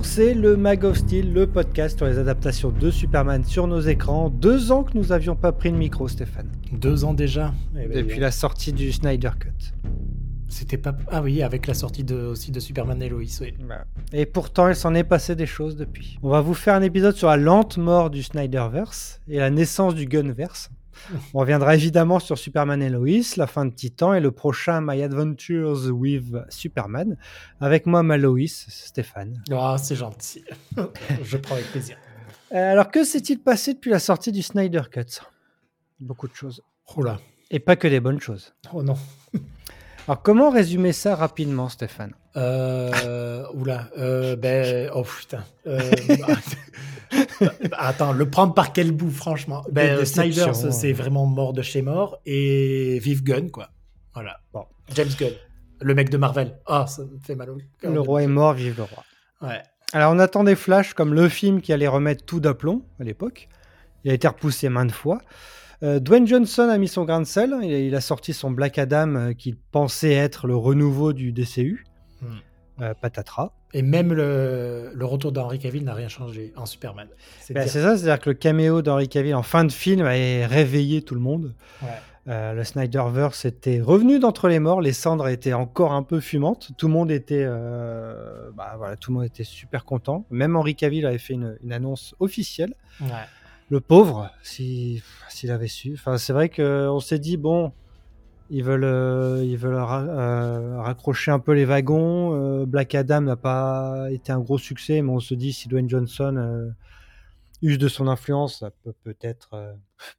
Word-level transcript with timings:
Bonjour, 0.00 0.14
c'est 0.14 0.32
le 0.32 0.56
Mag 0.56 0.82
of 0.84 0.96
Steel, 0.96 1.30
le 1.30 1.46
podcast 1.46 1.98
sur 1.98 2.06
les 2.06 2.16
adaptations 2.16 2.70
de 2.70 2.90
Superman 2.90 3.44
sur 3.44 3.66
nos 3.66 3.80
écrans. 3.80 4.30
Deux 4.30 4.72
ans 4.72 4.82
que 4.82 4.96
nous 4.96 5.08
n'avions 5.08 5.36
pas 5.36 5.52
pris 5.52 5.70
le 5.70 5.76
micro, 5.76 6.08
Stéphane. 6.08 6.50
Deux 6.72 7.04
ans 7.04 7.12
déjà 7.12 7.52
eh 7.74 7.86
ben, 7.86 7.98
Depuis 7.98 8.18
la 8.18 8.30
sortie 8.30 8.72
du 8.72 8.92
Snyder 8.92 9.28
Cut. 9.38 9.74
C'était 10.48 10.78
pas. 10.78 10.96
Ah 11.08 11.20
oui, 11.20 11.42
avec 11.42 11.66
la 11.66 11.74
sortie 11.74 12.02
de, 12.02 12.14
aussi 12.14 12.50
de 12.50 12.60
Superman 12.60 13.02
et 13.02 13.10
Lois, 13.10 13.20
oui. 13.42 13.54
Bah, 13.68 13.84
et 14.14 14.24
pourtant, 14.24 14.68
il 14.68 14.74
s'en 14.74 14.94
est 14.94 15.04
passé 15.04 15.36
des 15.36 15.44
choses 15.44 15.76
depuis. 15.76 16.18
On 16.22 16.30
va 16.30 16.40
vous 16.40 16.54
faire 16.54 16.76
un 16.76 16.82
épisode 16.82 17.14
sur 17.14 17.28
la 17.28 17.36
lente 17.36 17.76
mort 17.76 18.08
du 18.08 18.22
Snyderverse 18.22 19.20
et 19.28 19.36
la 19.36 19.50
naissance 19.50 19.94
du 19.94 20.06
Gunverse. 20.06 20.70
On 21.34 21.40
reviendra 21.40 21.74
évidemment 21.74 22.18
sur 22.18 22.38
Superman 22.38 22.82
et 22.82 22.90
Lois, 22.90 23.22
la 23.36 23.46
fin 23.46 23.66
de 23.66 23.74
Titan 23.74 24.14
et 24.14 24.20
le 24.20 24.30
prochain 24.30 24.80
My 24.80 25.02
Adventures 25.02 25.86
with 25.90 26.36
Superman. 26.48 27.16
Avec 27.60 27.86
moi, 27.86 28.02
ma 28.02 28.16
Lois, 28.16 28.46
Stéphane. 28.46 29.42
Ah, 29.52 29.76
c'est 29.78 29.96
gentil. 29.96 30.44
Je 31.22 31.36
prends 31.36 31.54
avec 31.54 31.70
plaisir. 31.70 31.96
Euh, 32.52 32.72
alors, 32.72 32.90
que 32.90 33.04
s'est-il 33.04 33.38
passé 33.38 33.74
depuis 33.74 33.90
la 33.90 34.00
sortie 34.00 34.32
du 34.32 34.42
Snyder 34.42 34.82
Cut? 34.90 35.20
Beaucoup 36.00 36.26
de 36.26 36.34
choses. 36.34 36.62
Oh. 36.96 37.04
Et 37.50 37.60
pas 37.60 37.76
que 37.76 37.88
des 37.88 38.00
bonnes 38.00 38.20
choses. 38.20 38.54
Oh 38.72 38.82
non. 38.82 38.96
Alors, 40.08 40.22
comment 40.22 40.50
résumer 40.50 40.92
ça 40.92 41.14
rapidement, 41.14 41.68
Stéphane? 41.68 42.14
Euh, 42.36 43.44
Oula, 43.54 43.88
euh, 43.98 44.36
ben, 44.36 44.90
oh 44.94 45.02
putain. 45.02 45.44
Euh, 45.66 45.80
attends, 47.72 48.12
le 48.12 48.28
prendre 48.30 48.54
par 48.54 48.72
quel 48.72 48.92
bout, 48.92 49.10
franchement? 49.10 49.64
Ben, 49.70 50.04
Snyder, 50.04 50.52
c'est 50.54 50.92
vraiment 50.92 51.26
mort 51.26 51.52
de 51.52 51.62
chez 51.62 51.82
mort, 51.82 52.18
et 52.26 52.98
vive 53.00 53.22
Gunn, 53.22 53.50
quoi. 53.50 53.70
Voilà. 54.14 54.38
Bon, 54.52 54.64
James 54.94 55.10
Gunn, 55.18 55.32
le 55.80 55.94
mec 55.94 56.10
de 56.10 56.16
Marvel. 56.16 56.58
Ah, 56.66 56.86
ça 56.86 57.02
me 57.02 57.18
fait 57.22 57.34
mal 57.34 57.50
au 57.50 57.58
cœur. 57.80 57.92
Le 57.92 58.00
roi 58.00 58.22
est 58.22 58.28
mort, 58.28 58.54
vive 58.54 58.76
le 58.76 58.84
roi. 58.84 59.04
Ouais. 59.42 59.62
Alors, 59.92 60.12
on 60.12 60.18
attendait 60.18 60.54
Flash 60.54 60.94
comme 60.94 61.14
le 61.14 61.28
film 61.28 61.60
qui 61.60 61.72
allait 61.72 61.88
remettre 61.88 62.24
tout 62.24 62.38
d'aplomb 62.40 62.82
à 63.00 63.04
l'époque. 63.04 63.48
Il 64.04 64.10
a 64.10 64.14
été 64.14 64.28
repoussé 64.28 64.68
maintes 64.68 64.92
fois. 64.92 65.20
Euh, 65.82 65.98
Dwayne 65.98 66.26
Johnson 66.26 66.68
a 66.68 66.78
mis 66.78 66.88
son 66.88 67.04
grain 67.04 67.20
de 67.20 67.26
sel. 67.26 67.54
Il, 67.62 67.94
a 67.94 68.00
sorti 68.00 68.32
son 68.32 68.50
Black 68.50 68.78
Adam 68.78 69.14
euh, 69.14 69.32
qu'il 69.32 69.56
pensait 69.56 70.12
être 70.12 70.46
le 70.46 70.56
renouveau 70.56 71.12
du 71.12 71.32
DCU. 71.32 71.84
Hmm. 72.20 72.26
Euh, 72.82 72.94
patatras. 72.94 73.52
Et 73.72 73.82
même 73.82 74.12
le, 74.12 74.92
retour 75.02 75.32
d'Henry 75.32 75.58
Cavill 75.58 75.84
n'a 75.84 75.94
rien 75.94 76.08
changé 76.08 76.52
en 76.56 76.66
Superman. 76.66 77.08
C'est 77.38 77.54
ben, 77.54 77.66
ça, 77.66 77.96
c'est-à-dire 77.96 78.18
que 78.18 78.30
le 78.30 78.34
caméo 78.34 78.82
d'Henry 78.82 79.08
Cavill 79.08 79.34
en 79.34 79.42
fin 79.42 79.64
de 79.64 79.72
film 79.72 80.06
a 80.06 80.10
réveillé 80.46 81.02
tout 81.02 81.14
le 81.14 81.20
monde. 81.20 81.54
le 82.26 82.64
Snyderverse 82.64 83.44
était 83.44 83.80
revenu 83.80 84.18
d'entre 84.18 84.48
les 84.48 84.58
morts, 84.60 84.80
les 84.80 84.94
cendres 84.94 85.28
étaient 85.28 85.52
encore 85.52 85.92
un 85.92 86.02
peu 86.02 86.20
fumantes, 86.20 86.70
tout 86.78 86.88
le 86.88 86.94
monde 86.94 87.10
était, 87.10 87.46
bah, 87.46 88.74
voilà, 88.78 88.96
tout 88.96 89.10
le 89.10 89.18
monde 89.18 89.26
était 89.26 89.44
super 89.44 89.84
content. 89.84 90.24
Même 90.30 90.56
Henry 90.56 90.74
Cavill 90.74 91.06
avait 91.06 91.18
fait 91.18 91.34
une, 91.34 91.58
une 91.62 91.72
annonce 91.72 92.14
officielle. 92.18 92.74
Ouais 93.02 93.08
le 93.70 93.80
pauvre, 93.80 94.30
s'il 94.42 95.02
avait 95.48 95.68
su. 95.68 95.94
Enfin, 95.94 96.18
c'est 96.18 96.32
vrai 96.32 96.48
qu'on 96.48 97.00
s'est 97.00 97.20
dit, 97.20 97.36
bon, 97.36 97.72
ils 98.50 98.64
veulent, 98.64 98.82
euh, 98.84 99.44
euh, 99.64 100.80
raccrocher 100.80 101.30
un 101.30 101.38
peu 101.38 101.52
les 101.52 101.64
wagons. 101.64 102.34
Euh, 102.34 102.66
Black 102.66 102.96
Adam 102.96 103.20
n'a 103.20 103.36
pas 103.36 104.08
été 104.10 104.32
un 104.32 104.40
gros 104.40 104.58
succès, 104.58 105.00
mais 105.02 105.10
on 105.10 105.20
se 105.20 105.34
dit, 105.34 105.52
si 105.52 105.68
Dwayne 105.68 105.88
Johnson 105.88 106.72
use 107.62 107.78
de 107.78 107.88
son 107.88 108.08
influence, 108.08 108.58
ça 108.58 108.70
peut 108.82 108.94
peut-être 109.04 109.50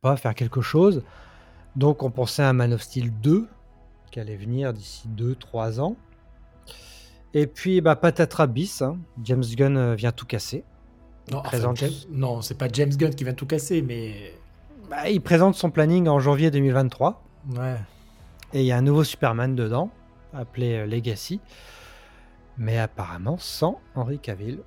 pas 0.02 0.16
faire 0.16 0.34
quelque 0.34 0.62
chose. 0.62 1.04
Donc, 1.76 2.04
on 2.04 2.12
pensait 2.12 2.44
à 2.44 2.54
Man 2.54 2.72
of 2.74 2.82
Steel 2.82 3.12
2, 3.22 3.48
qui 4.12 4.20
allait 4.22 4.38
venir 4.38 4.74
d'ici 4.74 5.10
2-3 5.10 5.82
ans. 5.82 5.98
Et 7.34 7.48
puis, 7.48 7.82
bah, 7.82 8.00
bis, 8.48 8.82
hein. 8.82 8.98
James 9.24 9.44
Gunn 9.44 9.96
vient 9.96 10.12
tout 10.14 10.26
casser. 10.26 10.64
Non, 11.30 11.44
non 12.10 12.42
c'est 12.42 12.58
pas 12.58 12.68
James 12.72 12.90
Gunn 12.90 13.14
qui 13.14 13.24
vient 13.24 13.34
tout 13.34 13.46
casser, 13.46 13.82
mais. 13.82 14.34
Bah, 14.90 15.10
il 15.10 15.22
présente 15.22 15.56
son 15.56 15.70
planning 15.70 16.08
en 16.08 16.20
janvier 16.20 16.52
2023. 16.52 17.24
Ouais. 17.56 17.76
Et 18.54 18.62
il 18.62 18.66
y 18.66 18.72
a 18.72 18.78
un 18.78 18.82
nouveau 18.82 19.04
Superman 19.04 19.56
dedans, 19.56 19.90
appelé 20.34 20.74
euh, 20.74 20.86
Legacy. 20.86 21.40
Mais 22.58 22.78
apparemment 22.78 23.38
sans 23.38 23.80
Henry 23.96 24.20
Cavill. 24.20 24.60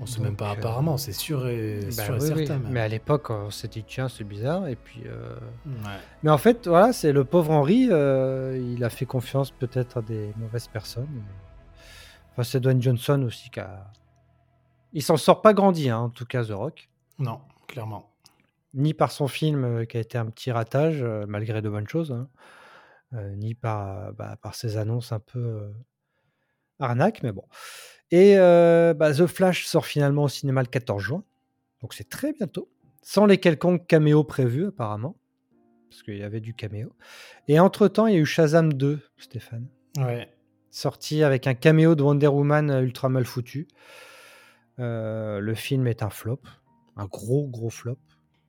On 0.00 0.06
sait 0.06 0.20
même 0.20 0.36
pas 0.36 0.50
euh, 0.50 0.52
apparemment, 0.52 0.96
c'est 0.96 1.12
sûr 1.12 1.46
et, 1.48 1.80
bah 1.96 2.18
certain. 2.18 2.60
Mais 2.70 2.80
à 2.80 2.88
l'époque, 2.88 3.30
on 3.30 3.50
s'est 3.50 3.68
dit, 3.68 3.84
tiens, 3.86 4.08
c'est 4.08 4.24
bizarre. 4.24 4.68
Et 4.68 4.76
puis, 4.76 5.02
euh, 5.06 5.36
Mais 6.22 6.30
en 6.30 6.38
fait, 6.38 6.66
voilà, 6.66 6.92
c'est 6.92 7.12
le 7.12 7.24
pauvre 7.24 7.50
Henry, 7.52 7.88
il 7.88 8.84
a 8.84 8.90
fait 8.90 9.06
confiance 9.06 9.50
peut-être 9.50 9.98
à 9.98 10.02
des 10.02 10.32
mauvaises 10.36 10.68
personnes. 10.68 11.08
Enfin, 12.32 12.42
c'est 12.42 12.60
Dwayne 12.60 12.82
Johnson 12.82 13.22
aussi 13.26 13.50
qui 13.50 13.60
a, 13.60 13.86
il 14.92 15.02
s'en 15.02 15.16
sort 15.16 15.42
pas 15.42 15.54
grandi, 15.54 15.88
hein, 15.88 15.98
en 15.98 16.10
tout 16.10 16.26
cas, 16.26 16.44
The 16.44 16.50
Rock. 16.50 16.88
Non, 17.18 17.40
clairement. 17.66 18.10
Ni 18.74 18.94
par 18.94 19.12
son 19.12 19.28
film 19.28 19.64
euh, 19.64 19.84
qui 19.84 19.96
a 19.96 20.00
été 20.00 20.18
un 20.18 20.26
petit 20.26 20.50
ratage, 20.50 21.02
euh, 21.02 21.24
malgré 21.26 21.62
de 21.62 21.68
bonnes 21.68 21.88
choses, 21.88 22.12
hein, 22.12 22.28
euh, 23.14 23.34
ni 23.36 23.54
par, 23.54 24.12
bah, 24.14 24.36
par 24.40 24.54
ses 24.54 24.76
annonces 24.76 25.12
un 25.12 25.20
peu 25.20 25.72
arnaque, 26.78 27.22
mais 27.22 27.32
bon. 27.32 27.44
Et 28.10 28.36
bah, 28.36 29.14
The 29.14 29.26
Flash 29.26 29.64
sort 29.64 29.86
finalement 29.86 30.24
au 30.24 30.28
cinéma 30.28 30.62
le 30.62 30.68
14 30.68 31.02
juin, 31.02 31.24
donc 31.80 31.94
c'est 31.94 32.08
très 32.08 32.32
bientôt, 32.32 32.70
sans 33.00 33.24
les 33.24 33.38
quelconques 33.38 33.86
caméos 33.86 34.24
prévus 34.24 34.66
apparemment, 34.66 35.16
parce 35.88 36.02
qu'il 36.02 36.18
y 36.18 36.22
avait 36.22 36.40
du 36.40 36.52
caméo. 36.52 36.92
Et 37.48 37.58
entre-temps, 37.58 38.06
il 38.06 38.14
y 38.14 38.16
a 38.16 38.20
eu 38.20 38.26
Shazam 38.26 38.74
2, 38.74 39.00
Stéphane. 39.16 39.66
Ouais. 39.96 40.30
Sorti 40.70 41.22
avec 41.22 41.46
un 41.46 41.54
caméo 41.54 41.94
de 41.94 42.02
Wonder 42.02 42.28
Woman 42.28 42.70
ultra 42.82 43.08
mal 43.08 43.24
foutu. 43.24 43.68
Euh, 44.78 45.40
le 45.40 45.54
film 45.54 45.86
est 45.86 46.02
un 46.02 46.10
flop, 46.10 46.40
un 46.96 47.06
gros 47.06 47.46
gros 47.46 47.70
flop. 47.70 47.98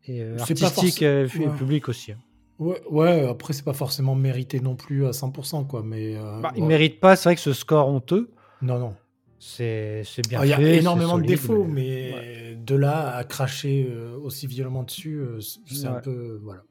Et 0.05 0.21
euh, 0.21 0.37
artistique 0.37 1.01
et 1.01 1.25
public 1.57 1.87
aussi. 1.87 2.11
Hein. 2.11 2.19
Ouais, 2.59 2.81
ouais, 2.89 3.27
après 3.27 3.53
c'est 3.53 3.63
pas 3.63 3.73
forcément 3.73 4.15
mérité 4.15 4.59
non 4.59 4.75
plus 4.75 5.05
à 5.05 5.11
100%, 5.11 5.67
quoi. 5.67 5.81
Mais 5.83 6.15
euh, 6.15 6.39
bah, 6.41 6.51
il 6.55 6.63
mérite 6.65 6.99
pas, 6.99 7.15
c'est 7.15 7.29
vrai 7.29 7.35
que 7.35 7.41
ce 7.41 7.53
score 7.53 7.87
honteux. 7.87 8.31
Non, 8.61 8.79
non. 8.79 8.95
C'est 9.45 10.03
bien 10.29 10.39
ah, 10.41 10.45
Il 10.45 10.49
y 10.49 10.53
a 10.53 10.73
énormément 10.73 11.17
de 11.17 11.25
défauts, 11.25 11.65
mais, 11.65 12.55
de 12.55 12.75
là 12.75 13.13
à 13.15 13.25
cracher 13.25 13.89
euh, 13.91 14.17
aussi 14.17 14.47
violemment 14.47 14.83
dessus, 14.83 15.17
euh, 15.17 15.39
c'est 15.41 15.85
un 15.85 15.99
peu. 15.99 16.39
Voilà. 16.41 16.63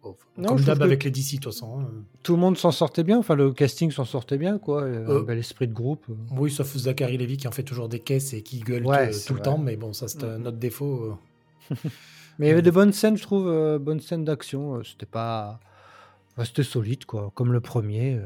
comme 0.46 0.60
d'hab 0.60 0.82
avec 0.82 1.04
les 1.04 1.10
DC, 1.10 1.34
de 1.34 1.36
toute 1.36 1.52
façon. 1.52 1.80
Hein. 1.80 1.88
Tout 2.22 2.32
le 2.32 2.40
monde 2.40 2.56
s'en 2.56 2.70
sortait 2.70 3.04
bien, 3.04 3.18
enfin 3.18 3.34
le 3.34 3.52
casting 3.52 3.90
s'en 3.90 4.06
sortait 4.06 4.38
bien, 4.38 4.58
quoi. 4.58 4.84
Un 4.84 5.20
bel 5.20 5.38
esprit 5.38 5.68
de 5.68 5.74
groupe. 5.74 6.06
Oui, 6.34 6.50
sauf 6.50 6.74
Zachary 6.74 7.18
Levy 7.18 7.36
qui 7.36 7.46
en 7.46 7.52
fait 7.52 7.62
toujours 7.62 7.90
des 7.90 8.00
caisses 8.00 8.32
et 8.32 8.42
qui 8.42 8.60
gueule 8.60 8.84
tout, 9.26 9.34
le 9.34 9.40
temps, 9.40 9.58
mais 9.58 9.76
bon, 9.76 9.92
ça 9.92 10.08
c'est 10.08 10.24
un 10.24 10.40
autre 10.46 10.56
défaut. 10.56 11.18
mais 12.38 12.46
il 12.46 12.48
y 12.48 12.52
avait 12.52 12.62
de 12.62 12.70
bonnes 12.70 12.92
scènes, 12.92 13.18
je 13.18 13.22
trouve, 13.22 13.78
bonnes 13.78 14.00
scènes 14.00 14.24
d'action. 14.24 14.82
C'était 14.82 15.06
pas. 15.06 15.60
C'était 16.42 16.62
solide, 16.62 17.04
quoi, 17.04 17.30
comme 17.34 17.52
le 17.52 17.60
premier. 17.60 18.18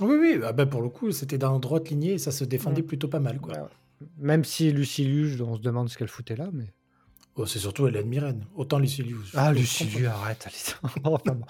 Oui, 0.00 0.16
oui, 0.20 0.40
ah 0.42 0.52
ben 0.52 0.66
pour 0.66 0.82
le 0.82 0.88
coup, 0.88 1.12
c'était 1.12 1.38
dans 1.38 1.60
droite 1.60 1.90
lignée 1.90 2.14
et 2.14 2.18
ça 2.18 2.32
se 2.32 2.42
défendait 2.42 2.82
mm. 2.82 2.86
plutôt 2.86 3.08
pas 3.08 3.20
mal. 3.20 3.38
Quoi. 3.38 3.68
Même 4.18 4.44
si 4.44 4.72
Luciluge, 4.72 5.40
on 5.40 5.56
se 5.56 5.60
demande 5.60 5.88
ce 5.88 5.96
qu'elle 5.96 6.08
foutait 6.08 6.36
là, 6.36 6.48
mais. 6.52 6.72
Oh, 7.34 7.46
c'est 7.46 7.58
surtout 7.58 7.86
Hélène 7.86 8.08
Mirren. 8.08 8.44
Autant 8.54 8.78
Luciluge. 8.78 9.32
Ah, 9.34 9.52
Luciluge, 9.52 10.04
arrête. 10.04 10.46
Allez. 10.46 11.04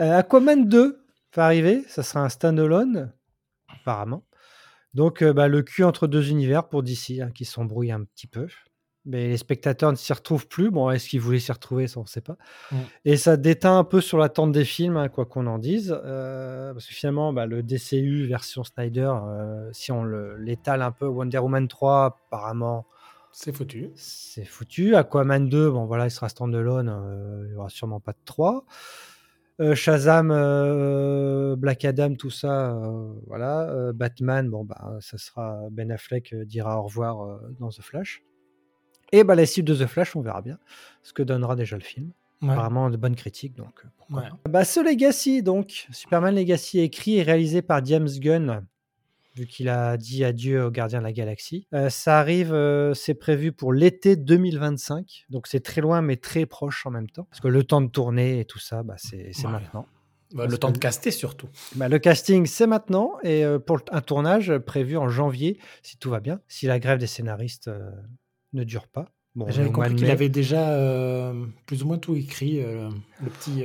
euh, 0.00 0.18
Aquaman 0.18 0.68
2 0.68 1.04
va 1.34 1.44
arriver. 1.44 1.84
Ça 1.88 2.02
sera 2.02 2.24
un 2.24 2.28
standalone, 2.28 3.12
apparemment. 3.68 4.24
Donc, 4.94 5.22
euh, 5.22 5.32
bah, 5.32 5.48
le 5.48 5.62
cul 5.62 5.84
entre 5.84 6.06
deux 6.06 6.30
univers 6.30 6.68
pour 6.68 6.82
DC, 6.82 7.20
hein, 7.20 7.30
qui 7.32 7.44
s'embrouille 7.44 7.92
un 7.92 8.04
petit 8.04 8.26
peu 8.26 8.48
mais 9.04 9.28
les 9.28 9.36
spectateurs 9.36 9.90
ne 9.90 9.96
s'y 9.96 10.12
retrouvent 10.12 10.46
plus. 10.46 10.70
Bon, 10.70 10.90
est-ce 10.90 11.08
qu'ils 11.08 11.20
voulaient 11.20 11.40
s'y 11.40 11.50
retrouver? 11.50 11.88
Ça, 11.88 11.98
on 11.98 12.04
ne 12.04 12.08
sait 12.08 12.20
pas. 12.20 12.36
Mm. 12.70 12.76
Et 13.04 13.16
ça 13.16 13.36
déteint 13.36 13.78
un 13.78 13.84
peu 13.84 14.00
sur 14.00 14.18
l'attente 14.18 14.52
des 14.52 14.64
films, 14.64 14.96
hein, 14.96 15.08
quoi 15.08 15.26
qu'on 15.26 15.46
en 15.46 15.58
dise. 15.58 15.96
Euh, 16.04 16.72
parce 16.72 16.86
que 16.86 16.94
finalement, 16.94 17.32
bah, 17.32 17.46
le 17.46 17.62
DCU 17.62 18.26
version 18.26 18.62
Snyder, 18.62 19.12
euh, 19.24 19.68
si 19.72 19.90
on 19.90 20.04
l'étale 20.04 20.82
un 20.82 20.92
peu, 20.92 21.06
Wonder 21.06 21.38
Woman 21.38 21.66
3, 21.66 22.04
apparemment. 22.04 22.86
C'est 23.32 23.52
foutu. 23.52 23.90
C'est 23.96 24.44
foutu. 24.44 24.94
Aquaman 24.94 25.48
2, 25.48 25.70
bon 25.70 25.86
voilà, 25.86 26.06
il 26.06 26.10
sera 26.10 26.28
standalone. 26.28 26.88
Euh, 26.88 27.44
il 27.46 27.52
n'y 27.52 27.56
aura 27.56 27.70
sûrement 27.70 28.00
pas 28.00 28.12
de 28.12 28.18
3. 28.24 28.64
Shazam, 29.74 30.28
Black 31.56 31.84
Adam, 31.84 32.14
tout 32.14 32.30
ça, 32.30 32.76
voilà. 33.28 33.92
Batman, 33.94 34.50
bon 34.50 34.64
bah, 34.64 34.96
ça 35.00 35.18
sera 35.18 35.68
Ben 35.70 35.92
Affleck 35.92 36.34
dira 36.34 36.80
au 36.80 36.82
revoir 36.82 37.38
dans 37.60 37.68
The 37.68 37.80
Flash. 37.80 38.24
Et 39.12 39.24
bah, 39.24 39.34
la 39.34 39.46
suite 39.46 39.66
de 39.66 39.74
The 39.74 39.86
Flash, 39.86 40.16
on 40.16 40.22
verra 40.22 40.40
bien 40.40 40.58
ce 41.02 41.12
que 41.12 41.22
donnera 41.22 41.54
déjà 41.54 41.76
le 41.76 41.82
film. 41.82 42.10
Apparemment 42.42 42.90
de 42.90 42.96
bonnes 42.96 43.14
critiques, 43.14 43.54
donc 43.54 43.84
euh, 44.14 44.20
bah, 44.48 44.64
ce 44.64 44.80
Legacy, 44.80 45.44
donc, 45.44 45.86
Superman 45.92 46.34
Legacy 46.34 46.80
écrit 46.80 47.18
et 47.18 47.22
réalisé 47.22 47.62
par 47.62 47.84
James 47.84 48.08
Gunn, 48.08 48.66
vu 49.36 49.46
qu'il 49.46 49.68
a 49.68 49.96
dit 49.96 50.24
adieu 50.24 50.64
aux 50.64 50.70
Gardiens 50.72 50.98
de 50.98 51.04
la 51.04 51.12
Galaxie. 51.12 51.68
Euh, 51.72 51.88
ça 51.88 52.18
arrive, 52.18 52.52
euh, 52.52 52.94
c'est 52.94 53.14
prévu 53.14 53.52
pour 53.52 53.72
l'été 53.72 54.16
2025, 54.16 55.26
donc 55.30 55.46
c'est 55.46 55.60
très 55.60 55.80
loin 55.80 56.02
mais 56.02 56.16
très 56.16 56.44
proche 56.44 56.84
en 56.84 56.90
même 56.90 57.08
temps, 57.08 57.28
parce 57.30 57.40
que 57.40 57.46
le 57.46 57.62
temps 57.62 57.80
de 57.80 57.88
tourner 57.88 58.40
et 58.40 58.44
tout 58.44 58.58
ça, 58.58 58.82
bah, 58.82 58.96
c'est 58.96 59.30
maintenant. 59.44 59.86
Bah, 60.34 60.46
le 60.46 60.58
temps 60.58 60.70
de 60.70 60.78
caster 60.78 61.12
surtout. 61.12 61.48
Bah, 61.76 61.88
le 61.88 61.98
casting, 62.00 62.46
c'est 62.46 62.66
maintenant 62.66 63.12
et 63.22 63.44
pour 63.66 63.80
un 63.92 64.00
tournage 64.00 64.58
prévu 64.58 64.96
en 64.96 65.08
janvier, 65.08 65.60
si 65.82 65.96
tout 65.96 66.10
va 66.10 66.18
bien, 66.18 66.40
si 66.48 66.66
la 66.66 66.80
grève 66.80 66.98
des 66.98 67.06
scénaristes 67.06 67.70
ne 68.52 68.64
dure 68.64 68.88
pas. 68.88 69.06
Bon, 69.34 69.46
J'avais 69.48 69.72
compris 69.72 69.94
qu'il 69.94 70.10
avait 70.10 70.28
déjà 70.28 71.32
plus 71.66 71.82
ou 71.82 71.86
moins 71.86 71.98
tout 71.98 72.14
écrit, 72.14 72.60
le 72.60 73.30
petit 73.30 73.64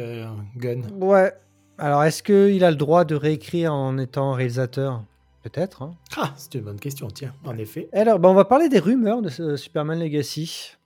Gun. 0.55 0.81
Ouais. 0.99 1.33
Alors, 1.77 2.03
est-ce 2.03 2.23
qu'il 2.23 2.63
a 2.63 2.71
le 2.71 2.77
droit 2.77 3.05
de 3.05 3.15
réécrire 3.15 3.73
en 3.73 3.97
étant 3.97 4.31
réalisateur? 4.31 5.03
Peut-être. 5.43 5.83
Hein. 5.83 5.91
Ah, 6.17 6.33
c'est 6.35 6.55
une 6.55 6.61
bonne 6.61 6.79
question, 6.79 7.07
tiens, 7.07 7.33
en 7.45 7.57
effet. 7.57 7.87
Alors, 7.93 8.19
bah, 8.19 8.29
on 8.29 8.33
va 8.33 8.45
parler 8.45 8.67
des 8.67 8.79
rumeurs 8.79 9.21
de 9.21 9.29
ce 9.29 9.55
Superman 9.55 9.99
Legacy. 9.99 10.77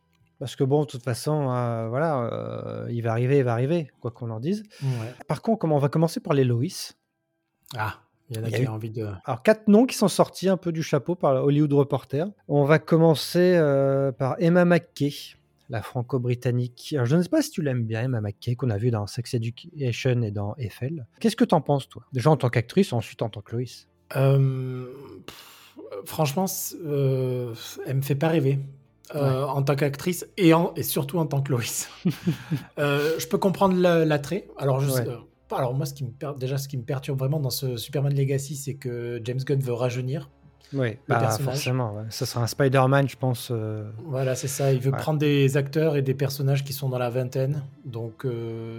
Parce 0.42 0.56
que 0.56 0.63
bon, 0.63 0.81
de 0.81 0.88
toute 0.88 1.04
façon, 1.04 1.51
euh, 1.51 1.88
voilà, 1.88 2.19
euh, 2.19 2.88
il 2.89 3.01
va 3.04 3.12
arriver, 3.12 3.38
il 3.38 3.44
va 3.44 3.54
arriver, 3.54 3.92
quoi 4.01 4.09
qu'on 4.09 4.31
en 4.31 4.39
dise. 4.39 4.63
Par 5.27 5.44
contre, 5.44 5.59
comment 5.59 5.75
on 5.75 5.80
va 5.80 5.89
commencer 5.89 6.19
par 6.19 6.33
les 6.33 6.44
Lois? 6.44 6.95
Ah, 7.77 8.00
il 8.31 8.38
y 8.38 8.39
en 8.39 8.44
a, 8.44 8.50
qui 8.50 8.68
ont 8.68 8.74
envie 8.74 8.89
de. 8.89 9.07
Alors, 9.25 9.44
quatre 9.44 9.68
noms 9.68 9.86
qui 9.86 9.95
sont 9.95 10.07
sortis 10.07 10.50
un 10.50 10.57
peu 10.57 10.72
du 10.72 10.81
chapeau 10.81 11.16
par 11.16 11.44
Hollywood 11.44 11.74
Reporter. 11.74 12.28
On 12.48 12.63
va 12.63 12.80
commencer 12.80 13.54
euh, 13.56 14.12
par 14.12 14.36
Emma 14.39 14.66
McKay, 14.66 15.13
la 15.69 15.81
franco-britannique. 15.81 16.94
Alors, 16.94 17.06
je 17.06 17.16
ne 17.16 17.22
sais 17.22 17.30
pas 17.30 17.42
si 17.42 17.51
tu 17.51 17.62
l'aimes 17.62 17.83
bien, 17.83 18.04
Emma 18.04 18.22
McKay, 18.22 18.56
qu'on 18.56 18.69
a 18.69 18.78
vu 18.78 18.89
dans 18.89 19.06
Sex 19.06 19.33
Education 19.36 20.22
et 20.24 20.31
dans 20.31 20.56
Eiffel. 20.57 21.06
Qu'est-ce 21.19 21.36
que 21.36 21.45
tu 21.45 21.54
en 21.54 21.62
penses, 21.62 21.88
toi? 21.88 22.04
Déjà 22.13 22.31
en 22.31 22.38
tant 22.38 22.50
qu'actrice, 22.50 22.94
ensuite 22.94 23.22
en 23.22 23.30
tant 23.30 23.42
que 23.42 23.56
Lois 23.56 23.66
Franchement, 26.06 26.45
elle 27.86 27.95
me 27.95 28.01
fait 28.01 28.16
pas 28.16 28.30
rêver. 28.30 28.60
Euh, 29.16 29.44
en 29.44 29.62
tant 29.62 29.75
qu'actrice 29.75 30.25
et, 30.38 30.54
et, 30.75 30.83
surtout 30.83 31.18
en 31.18 31.25
tant 31.25 31.42
que 31.42 31.51
Loïs. 31.51 31.89
Euh, 32.80 33.16
je 33.19 33.28
peux 33.28 33.38
comprendre 33.38 33.75
l'attrait. 34.06 34.48
alors, 34.57 34.80
je 34.80 34.89
euh, 34.89 35.18
alors 35.59 35.74
moi, 35.74 35.86
ce 35.86 35.94
qui 35.94 36.03
me 36.03 36.12
déjà, 36.38 36.57
ce 36.57 36.68
qui 36.68 36.77
me 36.77 36.83
perturbe 36.83 37.19
vraiment 37.19 37.39
dans 37.39 37.50
ce 37.50 37.77
Superman 37.77 38.15
Legacy, 38.15 38.56
c'est 38.56 38.75
que 38.75 39.21
James 39.24 39.39
Gunn 39.39 39.59
veut 39.59 39.74
rajeunir. 39.74 40.30
Oui, 40.74 40.98
bah, 41.07 41.30
forcément. 41.31 42.06
Ça 42.09 42.25
sera 42.25 42.44
un 42.44 42.48
Spider-Man, 42.48 43.09
je 43.09 43.18
pense. 43.18 43.51
Voilà, 44.06 44.36
c'est 44.36 44.48
ça. 44.48 44.71
Il 44.71 44.80
veut 44.80 44.92
prendre 44.92 45.19
des 45.19 45.57
acteurs 45.57 45.98
et 45.98 46.01
des 46.01 46.13
personnages 46.13 46.63
qui 46.63 46.71
sont 46.71 46.88
dans 46.88 46.98
la 46.98 47.09
vingtaine. 47.09 47.63
Donc, 47.83 48.25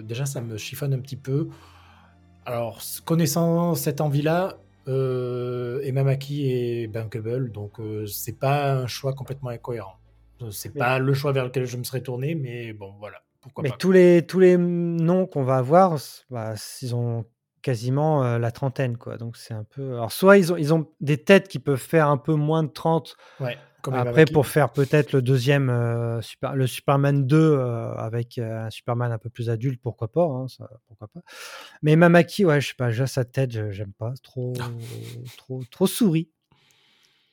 déjà, 0.04 0.24
ça 0.24 0.40
me 0.40 0.56
chiffonne 0.56 0.94
un 0.94 1.00
petit 1.00 1.16
peu. 1.16 1.48
Alors, 2.46 2.80
connaissant 3.04 3.74
cette 3.74 4.00
envie-là, 4.00 4.56
Emma 4.86 6.02
Mackey 6.02 6.82
est 6.82 6.86
bankable, 6.86 7.52
donc 7.52 7.78
c'est 8.06 8.38
pas 8.38 8.72
un 8.72 8.86
choix 8.86 9.12
complètement 9.12 9.50
incohérent. 9.50 9.98
C'est 10.50 10.74
pas 10.74 10.98
le 10.98 11.12
choix 11.12 11.32
vers 11.32 11.44
lequel 11.44 11.66
je 11.66 11.76
me 11.76 11.84
serais 11.84 12.00
tourné, 12.00 12.34
mais 12.34 12.72
bon, 12.72 12.94
voilà. 12.98 13.18
Pourquoi 13.42 13.64
mais 13.64 13.72
tous 13.76 13.92
les 13.92 14.24
tous 14.26 14.38
les 14.38 14.56
noms 14.56 15.26
qu'on 15.26 15.42
va 15.42 15.56
avoir, 15.56 15.98
bah, 16.30 16.54
ils 16.80 16.94
ont 16.94 17.26
quasiment 17.62 18.24
euh, 18.24 18.38
la 18.38 18.50
trentaine, 18.50 18.96
quoi. 18.96 19.16
Donc 19.16 19.36
c'est 19.36 19.54
un 19.54 19.64
peu. 19.64 19.94
Alors 19.94 20.12
soit 20.12 20.38
ils 20.38 20.52
ont 20.52 20.56
ils 20.56 20.72
ont 20.74 20.88
des 21.00 21.18
têtes 21.18 21.48
qui 21.48 21.58
peuvent 21.58 21.76
faire 21.76 22.08
un 22.08 22.18
peu 22.18 22.34
moins 22.34 22.62
de 22.62 22.70
30. 22.70 23.16
Ouais. 23.40 23.58
Après, 23.90 24.26
pour 24.26 24.46
faire 24.46 24.70
peut-être 24.70 25.12
le 25.12 25.22
deuxième, 25.22 25.68
euh, 25.68 26.20
super, 26.22 26.54
le 26.54 26.68
Superman 26.68 27.26
2 27.26 27.36
euh, 27.36 27.92
avec 27.96 28.38
un 28.38 28.70
Superman 28.70 29.10
un 29.10 29.18
peu 29.18 29.28
plus 29.28 29.50
adulte, 29.50 29.80
pourquoi 29.82 30.06
pas, 30.06 30.22
hein, 30.22 30.46
ça, 30.46 30.70
pourquoi 30.86 31.08
pas. 31.08 31.20
Mais 31.82 31.96
Mamaki, 31.96 32.44
ouais, 32.44 32.60
je 32.60 32.68
sais 32.68 32.74
pas, 32.74 32.88
déjà 32.88 33.08
sa 33.08 33.24
tête, 33.24 33.50
j'aime 33.72 33.92
pas, 33.92 34.12
trop, 34.22 34.52
trop, 35.36 35.64
trop 35.68 35.88
souris. 35.88 36.30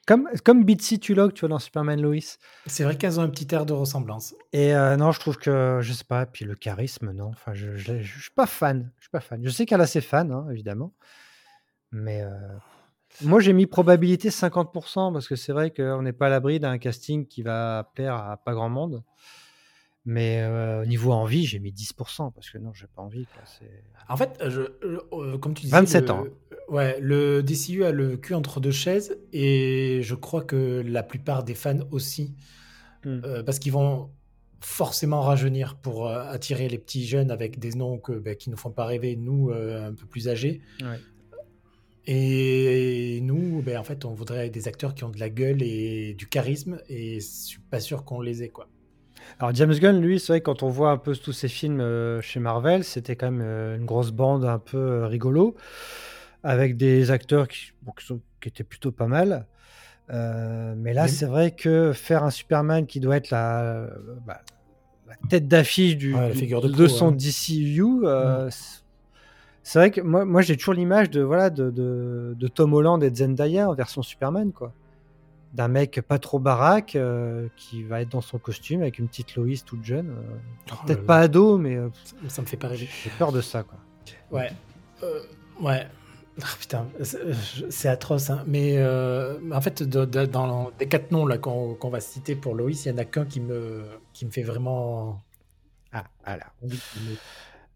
Comme, 0.09 0.27
comme 0.43 0.63
Bitsy 0.63 0.99
Tulog, 0.99 1.33
tu 1.33 1.41
vois, 1.41 1.49
dans 1.49 1.59
Superman 1.59 2.01
Lois. 2.01 2.39
C'est 2.65 2.83
vrai 2.83 2.97
qu'elles 2.97 3.19
ont 3.19 3.21
un 3.21 3.29
petit 3.29 3.53
air 3.53 3.67
de 3.67 3.73
ressemblance. 3.73 4.33
Et 4.53 4.73
euh, 4.73 4.97
non, 4.97 5.11
je 5.11 5.19
trouve 5.19 5.37
que, 5.37 5.81
je 5.83 5.93
sais 5.93 6.03
pas, 6.03 6.25
puis 6.25 6.45
le 6.45 6.55
charisme, 6.55 7.11
non. 7.11 7.27
Enfin, 7.27 7.53
je, 7.53 7.75
je, 7.75 8.01
suis 8.01 8.31
pas 8.35 8.47
fan. 8.47 8.91
Je 8.97 9.03
suis 9.03 9.11
pas 9.11 9.19
fan. 9.19 9.39
Je 9.43 9.51
sais 9.51 9.67
qu'elle 9.67 9.81
a 9.81 9.85
ses 9.85 10.01
fans, 10.01 10.31
hein, 10.31 10.47
évidemment. 10.49 10.95
Mais 11.91 12.23
euh, 12.23 12.31
moi, 13.21 13.39
j'ai 13.39 13.53
mis 13.53 13.67
probabilité 13.67 14.29
50% 14.29 15.13
parce 15.13 15.27
que 15.27 15.35
c'est 15.35 15.53
vrai 15.53 15.69
qu'on 15.69 16.01
n'est 16.01 16.11
pas 16.11 16.25
à 16.25 16.29
l'abri 16.29 16.59
d'un 16.59 16.79
casting 16.79 17.27
qui 17.27 17.43
va 17.43 17.91
plaire 17.93 18.15
à 18.15 18.37
pas 18.37 18.53
grand 18.53 18.69
monde. 18.69 19.03
Mais 20.05 20.43
au 20.81 20.85
niveau 20.87 21.11
envie, 21.11 21.45
j'ai 21.45 21.59
mis 21.59 21.71
10% 21.71 22.33
parce 22.33 22.49
que 22.49 22.57
non, 22.57 22.73
j'ai 22.73 22.87
pas 22.87 23.03
envie. 23.03 23.27
en 24.07 24.17
fait, 24.17 24.41
je, 24.47 24.63
comme 25.37 25.53
tu 25.53 25.65
disais, 25.65 25.75
27 25.75 26.09
ans. 26.09 26.23
Ouais, 26.69 26.99
le 26.99 27.41
DCU 27.41 27.83
a 27.83 27.91
le 27.91 28.15
cul 28.17 28.35
entre 28.35 28.59
deux 28.59 28.71
chaises 28.71 29.17
et 29.33 30.01
je 30.03 30.15
crois 30.15 30.43
que 30.43 30.83
la 30.85 31.03
plupart 31.03 31.43
des 31.43 31.55
fans 31.55 31.79
aussi, 31.91 32.35
hmm. 33.05 33.43
parce 33.45 33.59
qu'ils 33.59 33.71
vont 33.71 34.09
forcément 34.61 35.21
rajeunir 35.21 35.75
pour 35.75 36.09
attirer 36.09 36.69
les 36.69 36.77
petits 36.77 37.07
jeunes 37.07 37.31
avec 37.31 37.59
des 37.59 37.71
noms 37.71 37.97
que, 37.97 38.11
bah, 38.11 38.35
qui 38.35 38.49
ne 38.49 38.55
font 38.55 38.71
pas 38.71 38.85
rêver, 38.85 39.15
nous, 39.15 39.51
un 39.51 39.93
peu 39.93 40.05
plus 40.05 40.27
âgés. 40.27 40.61
Et 42.05 43.19
nous, 43.21 43.61
ben, 43.61 43.77
en 43.77 43.83
fait, 43.83 44.05
on 44.05 44.13
voudrait 44.13 44.49
des 44.49 44.67
acteurs 44.67 44.95
qui 44.95 45.03
ont 45.03 45.09
de 45.09 45.19
la 45.19 45.29
gueule 45.29 45.61
et 45.61 46.13
du 46.13 46.27
charisme 46.27 46.79
et 46.89 47.19
je 47.19 47.25
suis 47.25 47.59
pas 47.59 47.79
sûr 47.79 48.03
qu'on 48.03 48.21
les 48.21 48.43
ait, 48.43 48.49
quoi. 48.49 48.67
Alors 49.37 49.53
James 49.53 49.73
Gunn, 49.73 50.01
lui, 50.01 50.19
c'est 50.19 50.33
vrai 50.33 50.41
quand 50.41 50.63
on 50.63 50.69
voit 50.69 50.91
un 50.91 50.97
peu 50.97 51.15
tous 51.15 51.33
ses 51.33 51.47
films 51.47 51.81
euh, 51.81 52.19
chez 52.21 52.39
Marvel, 52.39 52.83
c'était 52.83 53.15
quand 53.15 53.31
même 53.31 53.45
euh, 53.45 53.77
une 53.77 53.85
grosse 53.85 54.11
bande 54.11 54.43
un 54.43 54.59
peu 54.59 54.77
euh, 54.77 55.07
rigolo, 55.07 55.55
avec 56.43 56.77
des 56.77 57.11
acteurs 57.11 57.47
qui, 57.47 57.73
qui, 58.41 58.47
étaient 58.49 58.63
plutôt 58.63 58.91
pas 58.91 59.07
mal. 59.07 59.45
mais 60.09 60.93
là, 60.93 61.07
c'est 61.07 61.25
vrai 61.25 61.51
que 61.51 61.93
faire 61.93 62.23
un 62.23 62.31
Superman 62.31 62.85
qui 62.85 62.99
doit 62.99 63.17
être 63.17 63.29
la, 63.29 63.87
bah, 64.25 64.41
la 65.07 65.15
tête 65.29 65.47
d'affiche 65.47 65.97
du, 65.97 66.13
de, 66.13 66.87
son 66.87 67.11
DCU, 67.11 67.83
mm. 67.83 68.49
c'est 69.63 69.79
vrai 69.79 69.91
que 69.91 70.01
moi, 70.01 70.25
moi 70.25 70.41
j'ai 70.41 70.55
toujours 70.55 70.73
l'image 70.73 71.09
de, 71.09 71.21
voilà, 71.21 71.49
de, 71.49 71.69
de, 71.69 72.35
de, 72.37 72.47
Tom 72.47 72.73
Holland 72.73 73.03
et 73.03 73.09
de 73.09 73.15
Zendaya 73.15 73.69
en 73.69 73.73
version 73.73 74.01
Superman. 74.01 74.51
quoi 74.51 74.73
d'un 75.53 75.67
mec 75.67 76.01
pas 76.07 76.19
trop 76.19 76.39
baraque 76.39 76.95
euh, 76.95 77.47
qui 77.55 77.83
va 77.83 78.01
être 78.01 78.09
dans 78.09 78.21
son 78.21 78.37
costume 78.37 78.81
avec 78.81 78.99
une 78.99 79.07
petite 79.07 79.35
Loïs 79.35 79.65
toute 79.65 79.83
jeune. 79.83 80.09
Euh, 80.09 80.37
oh 80.71 80.75
peut-être 80.85 81.05
pas 81.05 81.19
ado, 81.19 81.57
mais. 81.57 81.75
Euh, 81.75 81.89
ça, 82.27 82.41
me 82.41 82.47
fait 82.47 82.57
pas 82.57 82.67
rêver. 82.67 82.87
J'ai 83.03 83.09
peur 83.11 83.31
de 83.31 83.41
ça, 83.41 83.63
quoi. 83.63 83.79
Ouais. 84.31 84.51
ouais. 85.61 85.87
Ah, 86.41 86.55
putain, 86.59 86.87
c'est 87.69 87.89
atroce. 87.89 88.29
Hein. 88.29 88.43
Mais 88.47 88.81
en 88.83 89.61
fait, 89.61 89.83
dans 89.83 90.71
les 90.79 90.87
quatre 90.87 91.11
noms 91.11 91.27
qu'on 91.37 91.89
va 91.89 91.99
citer 91.99 92.35
pour 92.35 92.55
Loïs, 92.55 92.85
il 92.85 92.89
y 92.89 92.91
en 92.91 92.97
a 92.97 93.05
qu'un 93.05 93.25
qui 93.25 93.39
me, 93.39 93.83
qui 94.13 94.25
me 94.25 94.31
fait 94.31 94.43
vraiment. 94.43 95.21
Ah, 95.91 96.05
voilà. 96.25 96.45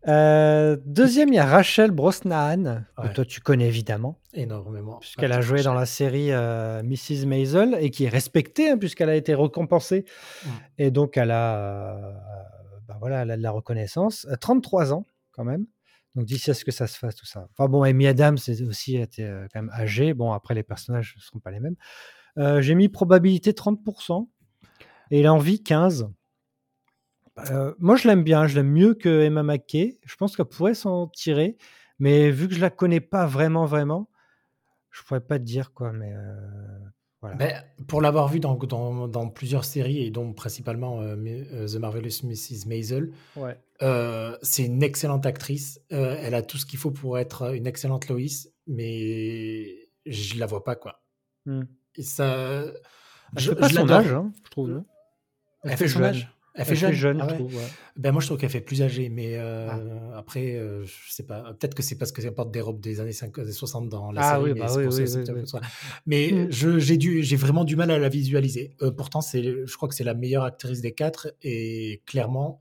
Euh, 0.07 0.75
deuxième, 0.85 1.29
il 1.29 1.35
y 1.35 1.39
a 1.39 1.45
Rachel 1.45 1.91
Brosnahan, 1.91 2.83
que 3.01 3.07
toi 3.13 3.25
tu 3.25 3.39
connais 3.39 3.67
évidemment. 3.67 4.19
Énormément. 4.33 4.97
Puisqu'elle 4.97 5.31
a 5.31 5.41
joué 5.41 5.63
dans 5.63 5.73
la 5.73 5.85
série 5.85 6.31
euh, 6.31 6.83
Mrs. 6.83 7.25
Maisel 7.25 7.77
et 7.79 7.89
qui 7.89 8.05
est 8.05 8.09
respectée 8.09 8.69
hein, 8.69 8.77
puisqu'elle 8.77 9.09
a 9.09 9.15
été 9.15 9.33
récompensée. 9.33 10.05
Et 10.77 10.91
donc 10.91 11.15
elle 11.15 11.31
a, 11.31 11.55
euh, 11.55 12.11
ben 12.87 12.95
voilà, 12.99 13.21
elle 13.21 13.31
a 13.31 13.37
de 13.37 13.43
la 13.43 13.51
reconnaissance. 13.51 14.27
33 14.41 14.93
ans 14.93 15.05
quand 15.31 15.45
même. 15.45 15.65
Donc 16.15 16.25
d'ici 16.25 16.51
à 16.51 16.53
ce 16.53 16.63
que 16.63 16.71
ça 16.71 16.87
se 16.87 16.97
fasse 16.97 17.15
tout 17.15 17.25
ça. 17.25 17.47
Enfin 17.51 17.67
bon, 17.67 17.83
Amy 17.83 18.07
Adams 18.07 18.37
c'est 18.37 18.61
aussi 18.61 18.97
été 18.97 19.23
quand 19.51 19.61
même 19.61 19.71
âgée. 19.71 20.13
Bon, 20.13 20.31
après 20.31 20.53
les 20.53 20.63
personnages 20.63 21.15
ne 21.17 21.21
seront 21.21 21.39
pas 21.39 21.51
les 21.51 21.59
mêmes. 21.59 21.75
J'ai 22.61 22.75
mis 22.75 22.89
probabilité 22.89 23.51
30%. 23.51 24.27
Et 25.11 25.21
l'envie 25.21 25.61
15. 25.61 26.09
Euh, 27.51 27.73
moi, 27.77 27.95
je 27.95 28.07
l'aime 28.07 28.23
bien. 28.23 28.47
Je 28.47 28.55
l'aime 28.55 28.71
mieux 28.71 28.93
que 28.93 29.21
Emma 29.21 29.43
McKay. 29.43 29.99
Je 30.03 30.15
pense 30.15 30.35
qu'elle 30.35 30.45
pourrait 30.45 30.73
s'en 30.73 31.07
tirer. 31.07 31.57
Mais 31.99 32.31
vu 32.31 32.47
que 32.47 32.55
je 32.55 32.61
la 32.61 32.69
connais 32.69 32.99
pas 32.99 33.25
vraiment, 33.25 33.65
vraiment, 33.65 34.09
je 34.89 35.03
pourrais 35.03 35.21
pas 35.21 35.37
te 35.37 35.43
dire 35.43 35.73
quoi. 35.73 35.93
Mais 35.93 36.13
euh, 36.13 36.35
voilà. 37.21 37.35
Ben, 37.35 37.63
pour 37.87 38.01
l'avoir 38.01 38.27
vu 38.27 38.39
dans, 38.39 38.55
dans, 38.55 39.07
dans, 39.07 39.29
plusieurs 39.29 39.65
séries 39.65 40.03
et 40.03 40.09
dont 40.09 40.33
principalement 40.33 41.01
euh, 41.01 41.67
The 41.67 41.75
Marvelous 41.75 42.25
Mrs. 42.25 42.67
Maisel, 42.67 43.11
ouais. 43.35 43.57
C'est 44.41 44.65
une 44.65 44.83
excellente 44.83 45.25
actrice. 45.25 45.79
elle 45.89 46.35
a 46.35 46.41
tout 46.41 46.57
ce 46.57 46.65
qu'il 46.65 46.79
faut 46.79 46.91
pour 46.91 47.17
être 47.17 47.53
une 47.53 47.67
excellente 47.67 48.07
Lois, 48.07 48.19
mais 48.67 49.89
je 50.05 50.39
la 50.39 50.45
vois 50.45 50.63
pas 50.63 50.75
quoi. 50.75 51.03
Hmm. 51.45 51.63
Et 51.95 52.03
ça. 52.03 52.65
Je, 53.35 53.51
pas 53.51 53.69
son 53.69 53.89
âge, 53.89 54.13
hein, 54.13 54.31
je 54.45 54.49
trouve. 54.49 54.83
Elle, 55.63 55.77
fait 55.77 55.87
son 55.87 56.03
âge. 56.03 56.29
Elle 56.55 56.65
fait 56.65 56.93
jeune, 56.93 57.19
ah 57.19 57.27
je 57.29 57.35
trouve. 57.35 57.59
Ben 57.95 58.11
moi, 58.11 58.21
je 58.21 58.27
trouve 58.27 58.37
qu'elle 58.37 58.49
fait 58.49 58.61
plus 58.61 58.83
âgée, 58.83 59.09
mais 59.09 59.37
euh, 59.37 59.69
ah. 59.71 60.17
après, 60.19 60.53
euh, 60.53 60.85
je 60.85 61.11
sais 61.11 61.23
pas. 61.23 61.53
Peut-être 61.53 61.73
que 61.73 61.81
c'est 61.81 61.97
parce 61.97 62.11
qu'elle 62.11 62.33
porte 62.33 62.51
des 62.51 62.61
robes 62.61 62.79
des 62.79 62.99
années 62.99 63.11
50, 63.11 63.49
60 63.49 63.89
dans 63.89 64.11
la 64.11 64.21
ah, 64.21 64.35
série. 64.35 64.51
Oui, 64.51 64.59
bah 64.59 64.67
oui, 64.75 64.85
oui, 64.85 65.59
Mais 66.05 66.31
mm. 66.31 66.51
j'ai 66.51 66.97
dû, 66.97 67.23
j'ai 67.23 67.35
vraiment 67.37 67.63
du 67.63 67.75
mal 67.75 67.89
à 67.89 67.97
la 67.97 68.09
visualiser. 68.09 68.75
Euh, 68.83 68.91
pourtant, 68.91 69.21
c'est, 69.21 69.65
je 69.65 69.75
crois 69.75 69.89
que 69.89 69.95
c'est 69.95 70.03
la 70.03 70.13
meilleure 70.13 70.43
actrice 70.43 70.81
des 70.81 70.93
quatre, 70.93 71.33
et 71.41 72.03
clairement, 72.05 72.59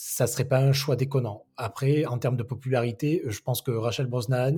ça 0.00 0.26
serait 0.26 0.46
pas 0.46 0.60
un 0.60 0.72
choix 0.72 0.96
déconnant. 0.96 1.44
Après, 1.56 2.04
en 2.06 2.18
termes 2.18 2.36
de 2.36 2.42
popularité, 2.42 3.22
je 3.26 3.40
pense 3.40 3.62
que 3.62 3.70
Rachel 3.70 4.06
Brosnahan 4.06 4.56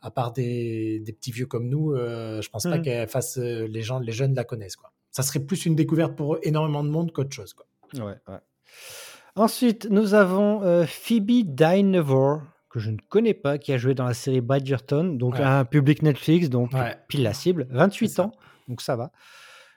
à 0.00 0.10
part 0.10 0.32
des, 0.32 1.00
des, 1.00 1.12
petits 1.14 1.32
vieux 1.32 1.46
comme 1.46 1.68
nous, 1.68 1.94
je 1.96 2.48
pense 2.50 2.64
pas 2.64 2.78
mm. 2.78 2.82
qu'elle 2.82 3.08
fasse 3.08 3.38
les 3.38 3.82
gens, 3.82 3.98
les 3.98 4.12
jeunes 4.12 4.34
la 4.34 4.44
connaissent 4.44 4.76
quoi 4.76 4.92
ça 5.14 5.22
serait 5.22 5.40
plus 5.40 5.64
une 5.64 5.76
découverte 5.76 6.16
pour 6.16 6.38
énormément 6.42 6.82
de 6.82 6.88
monde 6.88 7.12
qu'autre 7.12 7.32
chose. 7.32 7.54
Quoi. 7.54 7.66
Ouais, 8.04 8.16
Ensuite, 9.36 9.86
nous 9.88 10.14
avons 10.14 10.62
euh, 10.62 10.86
Phoebe 10.86 11.44
Dynevor, 11.54 12.42
que 12.68 12.80
je 12.80 12.90
ne 12.90 12.96
connais 13.08 13.34
pas, 13.34 13.58
qui 13.58 13.72
a 13.72 13.78
joué 13.78 13.94
dans 13.94 14.06
la 14.06 14.14
série 14.14 14.40
Bridgerton, 14.40 15.04
donc 15.14 15.34
Ouais. 15.34 15.42
un 15.42 15.64
public 15.64 16.02
Netflix, 16.02 16.48
donc 16.50 16.72
Ouais. 16.72 16.96
pile 17.08 17.22
la 17.22 17.32
cible, 17.32 17.68
28 17.70 18.08
C'est 18.08 18.14
ça. 18.16 18.22
ans, 18.24 18.32
donc 18.68 18.80
ça 18.80 18.96
va. 18.96 19.12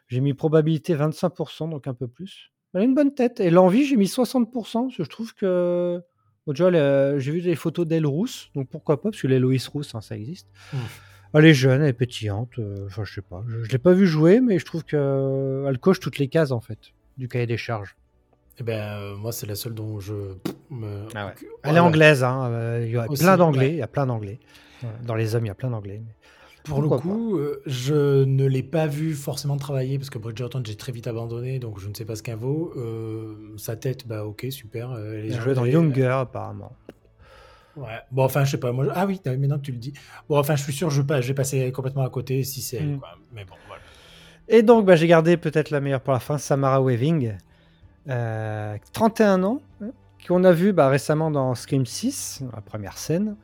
J'ai 0.07 0.21
mis 0.21 0.33
probabilité 0.33 0.95
25%, 0.95 1.69
donc 1.69 1.85
un 1.85 1.93
peu 1.93 2.07
plus. 2.07 2.51
Elle 2.73 2.81
a 2.81 2.83
une 2.83 2.95
bonne 2.95 3.13
tête. 3.13 3.39
Et 3.39 3.49
l'envie, 3.49 3.85
j'ai 3.85 3.95
mis 3.95 4.05
60%, 4.07 4.51
parce 4.51 4.97
que 4.97 5.03
je 5.03 5.09
trouve 5.09 5.33
que. 5.33 6.01
Bon, 6.45 6.53
déjà, 6.53 6.67
elle, 6.69 6.75
euh, 6.75 7.19
j'ai 7.19 7.31
vu 7.31 7.41
des 7.41 7.55
photos 7.55 7.85
d'elle 7.87 8.05
rousse, 8.05 8.49
donc 8.55 8.69
pourquoi 8.69 9.01
pas, 9.01 9.09
parce 9.11 9.21
que 9.21 9.27
l'Héloïse 9.27 9.67
rousse, 9.67 9.93
hein, 9.95 10.01
ça 10.01 10.15
existe. 10.15 10.47
Mm. 10.73 10.77
Elle 11.33 11.45
est 11.45 11.53
jeune, 11.53 11.81
elle 11.81 11.89
est 11.89 11.93
pétillante. 11.93 12.51
euh, 12.59 12.85
Enfin, 12.85 13.03
je 13.03 13.13
sais 13.15 13.21
pas. 13.21 13.43
Je, 13.49 13.63
je 13.63 13.69
l'ai 13.71 13.77
pas 13.77 13.91
vu 13.91 14.07
jouer, 14.07 14.39
mais 14.39 14.57
je 14.59 14.65
trouve 14.65 14.83
qu'elle 14.85 15.77
coche 15.81 15.99
toutes 15.99 16.19
les 16.19 16.29
cases, 16.29 16.51
en 16.51 16.61
fait, 16.61 16.79
du 17.17 17.27
cahier 17.27 17.47
des 17.47 17.57
charges. 17.57 17.97
Eh 18.59 18.63
ben, 18.63 18.79
euh, 18.97 19.15
moi, 19.17 19.31
c'est 19.33 19.45
la 19.45 19.55
seule 19.55 19.73
dont 19.73 19.99
je 19.99 20.13
me. 20.71 21.05
Ah 21.15 21.27
ouais. 21.27 21.33
Elle 21.63 21.75
est 21.75 21.79
anglaise, 21.79 22.23
hein, 22.23 22.49
euh, 22.51 22.83
il 22.85 22.91
y 22.93 22.97
a 22.97 23.09
Aussi, 23.09 23.23
plein 23.23 23.37
d'anglais, 23.37 23.65
ouais. 23.67 23.73
il 23.73 23.77
y 23.77 23.81
a 23.83 23.87
plein 23.87 24.05
d'anglais. 24.07 24.39
Ouais, 24.83 24.89
Dans 25.05 25.15
les 25.15 25.35
hommes, 25.35 25.45
il 25.45 25.49
y 25.49 25.51
a 25.51 25.55
plein 25.55 25.69
d'anglais. 25.69 26.01
mais- 26.05 26.13
Pour 26.67 26.81
le 26.81 26.89
coup, 26.89 27.37
euh, 27.37 27.61
je 27.65 28.23
ne 28.23 28.45
l'ai 28.45 28.63
pas 28.63 28.87
vu 28.87 29.13
forcément 29.13 29.57
travailler 29.57 29.97
parce 29.97 30.09
que 30.09 30.17
Bridgerton, 30.17 30.61
j'ai 30.65 30.75
très 30.75 30.91
vite 30.91 31.07
abandonné, 31.07 31.59
donc 31.59 31.79
je 31.79 31.87
ne 31.87 31.93
sais 31.93 32.05
pas 32.05 32.15
ce 32.15 32.23
qu'elle 32.23 32.37
vaut. 32.37 32.73
Euh, 32.75 33.53
sa 33.57 33.75
tête, 33.75 34.07
bah 34.07 34.25
ok, 34.25 34.47
super. 34.49 34.91
euh, 34.91 35.21
elle 35.23 35.31
est- 35.31 35.53
dans 35.53 35.65
Younger, 35.65 36.07
apparemment. 36.07 36.73
Ouais. 37.75 37.85
Bon, 38.11 38.23
enfin, 38.23 38.43
je 38.43 38.51
sais 38.51 38.57
pas. 38.59 38.71
Moi, 38.71 38.85
je- 38.85 38.89
Ah 38.95 39.05
oui, 39.05 39.21
maintenant 39.25 39.57
que 39.57 39.63
tu 39.63 39.71
le 39.71 39.77
dis. 39.77 39.93
Bon, 40.27 40.37
enfin, 40.39 40.55
je 40.55 40.63
suis 40.63 40.73
sûr, 40.73 40.89
je 40.89 41.01
vais, 41.01 41.07
pas... 41.07 41.21
je 41.21 41.27
vais 41.27 41.33
passer 41.35 41.71
complètement 41.71 42.03
à 42.03 42.09
côté 42.09 42.43
si 42.43 42.61
c'est 42.61 42.77
elle. 42.77 42.93
Mm. 42.95 42.99
quoi. 42.99 43.09
Mais 43.33 43.45
bon, 43.45 43.53
voilà. 43.67 43.81
Et 44.47 44.63
donc, 44.63 44.85
bah, 44.85 44.95
j'ai 44.95 45.07
gardé 45.07 45.37
peut-être 45.37 45.69
la 45.69 45.79
meilleure 45.79 46.01
pour 46.01 46.13
la 46.13 46.19
fin, 46.19 46.37
Samara 46.37 46.81
Weaving, 46.81 47.33
euh, 48.09 48.77
31 48.93 49.43
ans, 49.43 49.61
hein, 49.83 49.89
qu'on 50.27 50.43
a 50.43 50.51
vu 50.53 50.73
bah, 50.73 50.89
récemment 50.89 51.29
dans 51.29 51.53
Scream 51.53 51.85
6, 51.85 52.41
la 52.55 52.61
première 52.61 52.97
scène, 52.97 53.35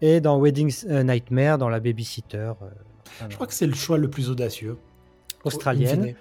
et 0.00 0.20
dans 0.20 0.38
Wedding 0.38 0.72
euh, 0.88 1.02
Nightmare, 1.02 1.58
dans 1.58 1.68
la 1.68 1.80
babysitter 1.80 2.52
euh, 2.62 3.26
Je 3.28 3.34
crois 3.34 3.46
que 3.46 3.54
c'est 3.54 3.66
le 3.66 3.74
choix 3.74 3.98
le 3.98 4.08
plus 4.08 4.30
audacieux. 4.30 4.78
australienne. 5.44 6.14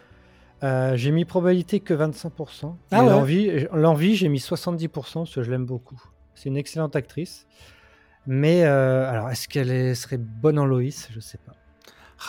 Euh, 0.64 0.96
j'ai 0.96 1.12
mis 1.12 1.26
probabilité 1.26 1.80
que 1.80 1.94
25%. 1.94 2.76
Ah 2.92 3.04
ouais. 3.04 3.68
l'envie, 3.74 4.16
j'ai 4.16 4.30
mis 4.30 4.40
70% 4.40 4.90
parce 4.90 5.36
que 5.36 5.44
je 5.44 5.52
l'aime 5.52 5.66
beaucoup. 5.66 6.02
C'est 6.34 6.50
une 6.50 6.58
excellente 6.58 6.96
actrice. 6.96 7.46
Mais 8.26 8.64
euh, 8.64 9.10
alors, 9.10 9.30
est-ce 9.30 9.48
qu'elle 9.48 9.96
serait 9.96 10.18
bonne 10.18 10.58
en 10.58 10.66
Loïs? 10.66 11.10
Je 11.12 11.20
sais 11.20 11.38
pas. 11.38 11.54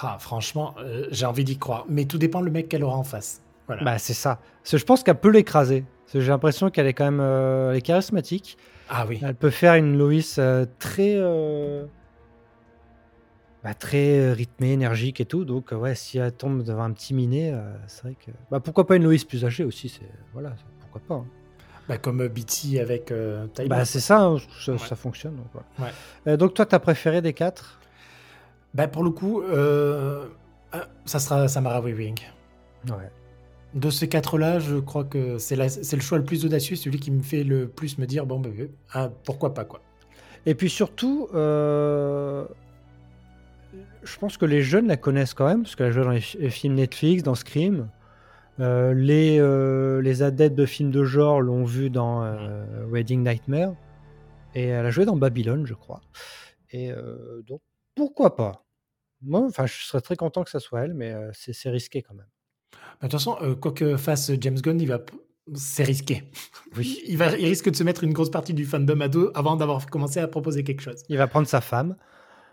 Ah, 0.03 0.19
franchement, 0.21 0.75
euh, 0.79 1.07
j'ai 1.11 1.25
envie 1.25 1.45
d'y 1.45 1.57
croire. 1.57 1.87
Mais 1.89 2.05
tout 2.05 2.19
dépend 2.19 2.41
le 2.41 2.51
mec 2.51 2.69
qu'elle 2.69 2.85
aura 2.85 2.99
en 2.99 3.05
face. 3.05 3.41
Voilà. 3.67 3.83
Bah, 3.83 3.99
c'est 3.99 4.15
ça. 4.15 4.41
Parce 4.63 4.73
que 4.73 4.79
je 4.79 4.85
pense 4.85 5.03
qu'elle 5.03 5.19
peut 5.19 5.31
l'écraser. 5.31 5.85
J'ai 6.13 6.21
l'impression 6.29 6.71
qu'elle 6.71 6.87
est 6.87 6.95
quand 6.95 7.11
même 7.11 7.21
elle 7.21 7.77
est 7.77 7.83
charismatique. 7.83 8.59
Ah 8.89 9.07
oui. 9.09 9.21
Elle 9.23 9.35
peut 9.35 9.51
faire 9.51 9.75
une 9.75 9.97
Loïs 9.99 10.37
euh, 10.39 10.65
très, 10.79 11.15
euh, 11.17 11.85
bah, 13.65 13.75
très 13.75 14.19
euh, 14.19 14.33
rythmée, 14.33 14.73
énergique 14.73 15.21
et 15.21 15.25
tout. 15.27 15.45
Donc, 15.45 15.73
ouais, 15.73 15.95
si 15.95 16.19
elle 16.19 16.33
tombe 16.33 16.63
devant 16.63 16.85
un 16.85 16.93
petit 16.93 17.15
minet, 17.15 17.53
euh, 17.53 17.75
c'est 17.87 18.03
vrai 18.03 18.15
que. 18.15 18.31
Bah, 18.51 18.61
pourquoi 18.61 18.87
pas 18.87 18.97
une 18.97 19.05
Loïs 19.05 19.25
plus 19.25 19.45
âgée 19.45 19.65
aussi 19.65 19.89
c'est... 19.89 20.09
Voilà, 20.33 20.53
pourquoi 20.81 21.01
pas. 21.07 21.15
hein. 21.23 21.27
Bah, 21.89 21.99
comme 21.99 22.27
Beatty 22.27 22.81
avec 22.81 23.13
euh, 23.13 23.47
Tyler. 23.49 23.69
Bah, 23.69 23.85
c'est 23.85 24.01
ça, 24.01 24.21
hein, 24.23 24.37
ça, 24.61 24.73
Ouais. 24.73 24.79
ça 24.79 24.97
fonctionne. 24.97 25.37
Donc, 25.37 25.47
voilà. 25.53 25.67
Ouais. 25.79 26.33
Euh, 26.33 26.37
donc, 26.37 26.55
toi, 26.55 26.67
t'as 26.67 26.81
préféré 26.81 27.23
des 27.23 27.33
quatre? 27.33 27.81
Bah, 28.75 28.89
pour 28.89 29.05
le 29.05 29.11
coup, 29.11 29.43
ça 31.05 31.19
sera 31.19 31.49
Samara 31.49 31.81
Weaving. 31.81 32.19
Ouais. 32.89 33.11
De 33.77 33.91
ces 33.91 34.09
quatre-là, 34.09 34.59
je 34.59 34.77
crois 34.77 35.05
que 35.05 35.37
c'est 35.37 35.55
le 35.57 36.01
choix 36.01 36.17
le 36.17 36.25
plus 36.25 36.47
audacieux, 36.47 36.77
celui 36.77 36.99
qui 36.99 37.11
me 37.11 37.23
fait 37.23 37.45
le 37.45 37.69
plus 37.69 37.99
me 37.99 38.07
dire 38.07 38.25
bon, 38.25 38.41
bah, 38.41 38.49
ah, 38.93 39.11
pourquoi 39.25 39.53
pas 39.53 39.67
quoi. 39.67 39.83
Et 40.47 40.55
puis 40.55 40.71
surtout, 40.71 41.29
euh, 41.35 42.47
je 44.03 44.19
pense 44.19 44.39
que 44.39 44.47
les 44.47 44.63
jeunes 44.63 44.87
la 44.87 44.97
connaissent 44.97 45.35
quand 45.35 45.47
même, 45.47 45.65
parce 45.65 45.77
qu'elle 45.77 45.89
a 45.89 45.91
joué 45.91 46.05
dans 46.05 46.11
les, 46.11 46.23
fi- 46.23 46.39
les 46.39 46.49
films 46.49 46.75
Netflix, 46.77 47.23
dans 47.23 47.35
Scream. 47.35 47.91
Euh, 48.61 48.95
les, 48.95 49.39
euh, 49.39 50.01
les 50.01 50.23
adeptes 50.23 50.57
de 50.57 50.65
films 50.65 50.91
de 50.91 51.05
genre 51.05 51.43
l'ont 51.43 51.65
vu 51.65 51.91
dans 51.91 52.23
Wedding 52.91 53.23
Nightmare. 53.23 53.75
Et 54.55 54.69
elle 54.69 54.87
a 54.87 54.91
joué 54.91 55.05
dans 55.05 55.17
Babylone, 55.17 55.67
je 55.67 55.75
crois. 55.75 56.01
Et 56.71 56.93
donc, 57.47 57.61
pourquoi 57.95 58.37
pas? 58.37 58.65
Moi, 59.21 59.43
enfin, 59.47 59.67
je 59.67 59.75
serais 59.85 60.01
très 60.01 60.17
content 60.17 60.45
que 60.45 60.51
ça 60.51 60.61
soit 60.61 60.85
elle, 60.85 60.95
mais 60.95 61.15
c'est 61.33 61.69
risqué 61.69 62.01
quand 62.01 62.15
même. 62.15 62.27
Bah, 63.01 63.09
De 63.09 63.09
toute 63.09 63.13
façon, 63.13 63.37
euh, 63.43 63.55
quoi 63.55 63.73
que 63.73 63.97
fasse 63.97 64.31
James 64.41 64.59
Gunn, 64.61 64.81
il 64.81 64.89
va, 64.89 65.01
c'est 65.55 65.85
risqué. 65.85 66.31
Oui. 66.77 67.01
Il, 67.07 67.17
va, 67.19 67.37
il 67.37 67.47
risque 67.47 67.71
de 67.71 67.77
se 67.77 67.83
mettre 67.85 68.05
une 68.05 68.13
grosse 68.13 68.31
partie 68.31 68.55
du 68.55 68.65
fandom 68.65 69.01
à 69.01 69.09
dos 69.09 69.31
avant 69.35 69.57
d'avoir 69.57 69.87
commencé 69.87 70.21
à 70.21 70.29
proposer 70.29 70.65
quelque 70.65 70.81
chose. 70.83 71.03
Il 71.09 71.19
va 71.19 71.27
prendre 71.27 71.47
sa 71.47 71.61
femme. 71.61 71.97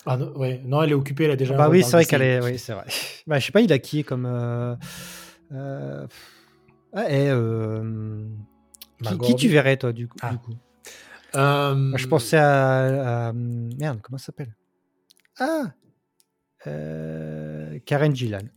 Ah 0.05 0.17
non, 0.17 0.35
ouais, 0.37 0.61
non, 0.65 0.83
elle 0.83 0.91
est 0.91 0.95
occupée, 0.95 1.25
elle 1.25 1.31
a 1.31 1.35
déjà. 1.37 1.55
bah 1.55 1.69
oui, 1.69 1.81
c'est 1.83 1.91
vrai 1.91 2.01
le 2.03 2.07
qu'elle 2.09 2.21
est. 2.21 2.41
Oui, 2.43 2.59
c'est 2.59 2.73
vrai. 2.73 2.85
bah, 3.27 3.39
je 3.39 3.45
sais 3.45 3.51
pas, 3.53 3.61
il 3.61 3.71
a 3.71 3.79
qui 3.79 3.99
est 3.99 4.03
comme. 4.03 4.25
euh, 4.25 4.75
euh, 5.53 6.05
ah, 6.93 7.09
et, 7.09 7.29
euh, 7.29 8.25
qui, 9.23 9.35
tu 9.35 9.47
verrais, 9.47 9.77
toi, 9.77 9.93
du 9.93 10.07
coup, 10.07 10.17
Ah. 10.21 10.31
du 10.31 10.37
coup? 10.39 10.53
Moi, 11.35 11.97
Je 11.97 12.07
pensais 12.07 12.37
à, 12.37 13.27
à- 13.29 13.33
Merde, 13.33 13.99
comment 14.01 14.17
ça 14.17 14.25
s'appelle? 14.27 14.55
Ah 15.39 15.71
Karen 17.85 18.15
Gillan. 18.15 18.47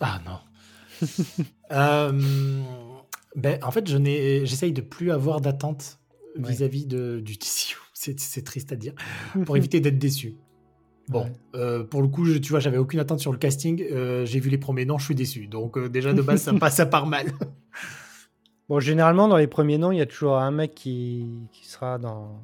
Ah 0.00 0.20
non. 0.24 0.38
Euh, 1.72 2.12
ben, 3.34 3.58
en 3.64 3.70
fait, 3.72 3.86
j'essaye 3.88 4.72
de 4.72 4.80
plus 4.82 5.10
avoir 5.10 5.40
d'attente 5.40 5.98
Ouais. 6.38 6.50
vis-à-vis 6.50 6.86
du 6.86 7.38
TCU. 7.38 7.76
C'est, 7.94 8.44
triste 8.44 8.70
à 8.72 8.76
dire. 8.76 8.92
Pour 9.46 9.56
éviter 9.56 9.80
d'être 9.80 9.98
déçu. 9.98 10.36
Bon, 11.08 11.24
Ouais. 11.24 11.32
euh, 11.56 11.82
pour 11.84 12.02
le 12.02 12.08
coup, 12.08 12.24
je- 12.24 12.38
tu 12.38 12.50
vois, 12.50 12.60
j'avais 12.60 12.78
aucune 12.78 13.00
attente 13.00 13.18
sur 13.20 13.32
le 13.32 13.38
casting. 13.38 13.82
euh, 13.90 14.24
j'ai 14.26 14.38
vu 14.38 14.48
les 14.50 14.58
premiers 14.58 14.84
noms, 14.84 14.98
je 14.98 15.06
suis 15.06 15.14
déçu. 15.14 15.46
Donc 15.48 15.76
euh, 15.78 15.88
déjà 15.88 16.12
de 16.12 16.22
base, 16.22 16.42
ça, 16.42 16.52
passe, 16.54 16.76
ça 16.76 16.86
part 16.86 17.06
mal. 17.06 17.26
Bon, 18.68 18.78
généralement, 18.80 19.26
dans 19.28 19.36
les 19.38 19.46
premiers 19.48 19.78
noms, 19.78 19.92
il 19.92 19.98
y 19.98 20.02
a 20.02 20.06
toujours 20.06 20.36
un 20.38 20.50
mec 20.50 20.74
qui, 20.74 21.26
qui 21.52 21.66
sera 21.68 21.98
dans, 21.98 22.40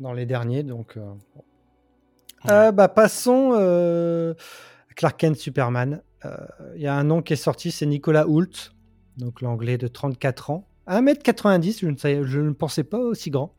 dans 0.00 0.12
les 0.12 0.26
derniers. 0.26 0.62
Donc. 0.64 0.96
Euh, 2.48 2.72
bah, 2.72 2.88
passons 2.88 3.50
Clark 4.96 5.16
Kent 5.20 5.36
Superman. 5.36 6.02
Euh, 6.24 6.36
Il 6.76 6.82
y 6.82 6.86
a 6.86 6.94
un 6.94 7.04
nom 7.04 7.22
qui 7.22 7.32
est 7.32 7.36
sorti, 7.36 7.70
c'est 7.70 7.86
Nicolas 7.86 8.26
Hoult, 8.28 8.72
donc 9.16 9.40
l'anglais 9.40 9.78
de 9.78 9.88
34 9.88 10.50
ans. 10.50 10.66
1m90, 10.88 11.80
je 11.80 11.86
ne, 11.86 11.96
savais- 11.96 12.24
je 12.24 12.40
ne 12.40 12.50
pensais 12.52 12.84
pas 12.84 12.98
aussi 12.98 13.30
grand. 13.30 13.54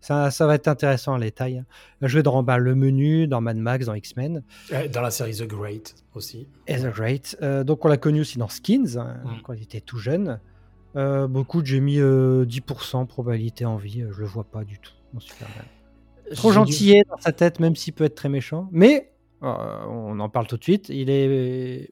Ça, 0.00 0.30
ça 0.30 0.46
va 0.46 0.54
être 0.56 0.68
intéressant, 0.68 1.16
les 1.16 1.30
tailles. 1.32 1.64
Il 2.00 2.04
a 2.04 2.08
joué 2.08 2.22
dans 2.22 2.42
bah, 2.42 2.58
Le 2.58 2.74
Menu, 2.74 3.26
dans 3.26 3.40
Mad 3.40 3.56
Max, 3.56 3.86
dans 3.86 3.94
X-Men. 3.94 4.42
Euh, 4.72 4.86
Dans 4.88 5.00
la 5.00 5.10
série 5.10 5.34
The 5.34 5.46
Great 5.46 5.94
aussi. 6.14 6.46
Et 6.66 6.76
The 6.76 6.92
Great. 6.92 7.38
Euh, 7.40 7.64
donc 7.64 7.84
on 7.86 7.88
l'a 7.88 7.96
connu 7.96 8.20
aussi 8.20 8.36
dans 8.36 8.48
Skins, 8.48 8.98
hein, 8.98 9.16
Mm. 9.24 9.28
quand 9.44 9.54
il 9.54 9.62
était 9.62 9.80
tout 9.80 9.96
jeune. 9.98 10.40
Euh, 10.96 11.26
beaucoup, 11.26 11.64
j'ai 11.64 11.80
mis 11.80 11.98
euh, 12.00 12.44
10% 12.44 13.06
probabilité 13.06 13.64
en 13.64 13.76
vie. 13.76 14.02
euh, 14.02 14.12
Je 14.12 14.20
le 14.20 14.26
vois 14.26 14.44
pas 14.44 14.62
du 14.62 14.78
tout 14.78 14.92
Superman. 15.18 15.64
Trop 16.34 16.52
gentillet 16.52 17.02
dans 17.08 17.16
sa 17.18 17.32
tête, 17.32 17.58
même 17.58 17.74
s'il 17.74 17.94
peut 17.94 18.04
être 18.04 18.14
très 18.14 18.28
méchant. 18.28 18.68
Mais, 18.72 19.10
euh, 19.42 19.54
on 19.88 20.20
en 20.20 20.28
parle 20.28 20.46
tout 20.46 20.56
de 20.58 20.62
suite, 20.62 20.90
il 20.90 21.08
est 21.08 21.90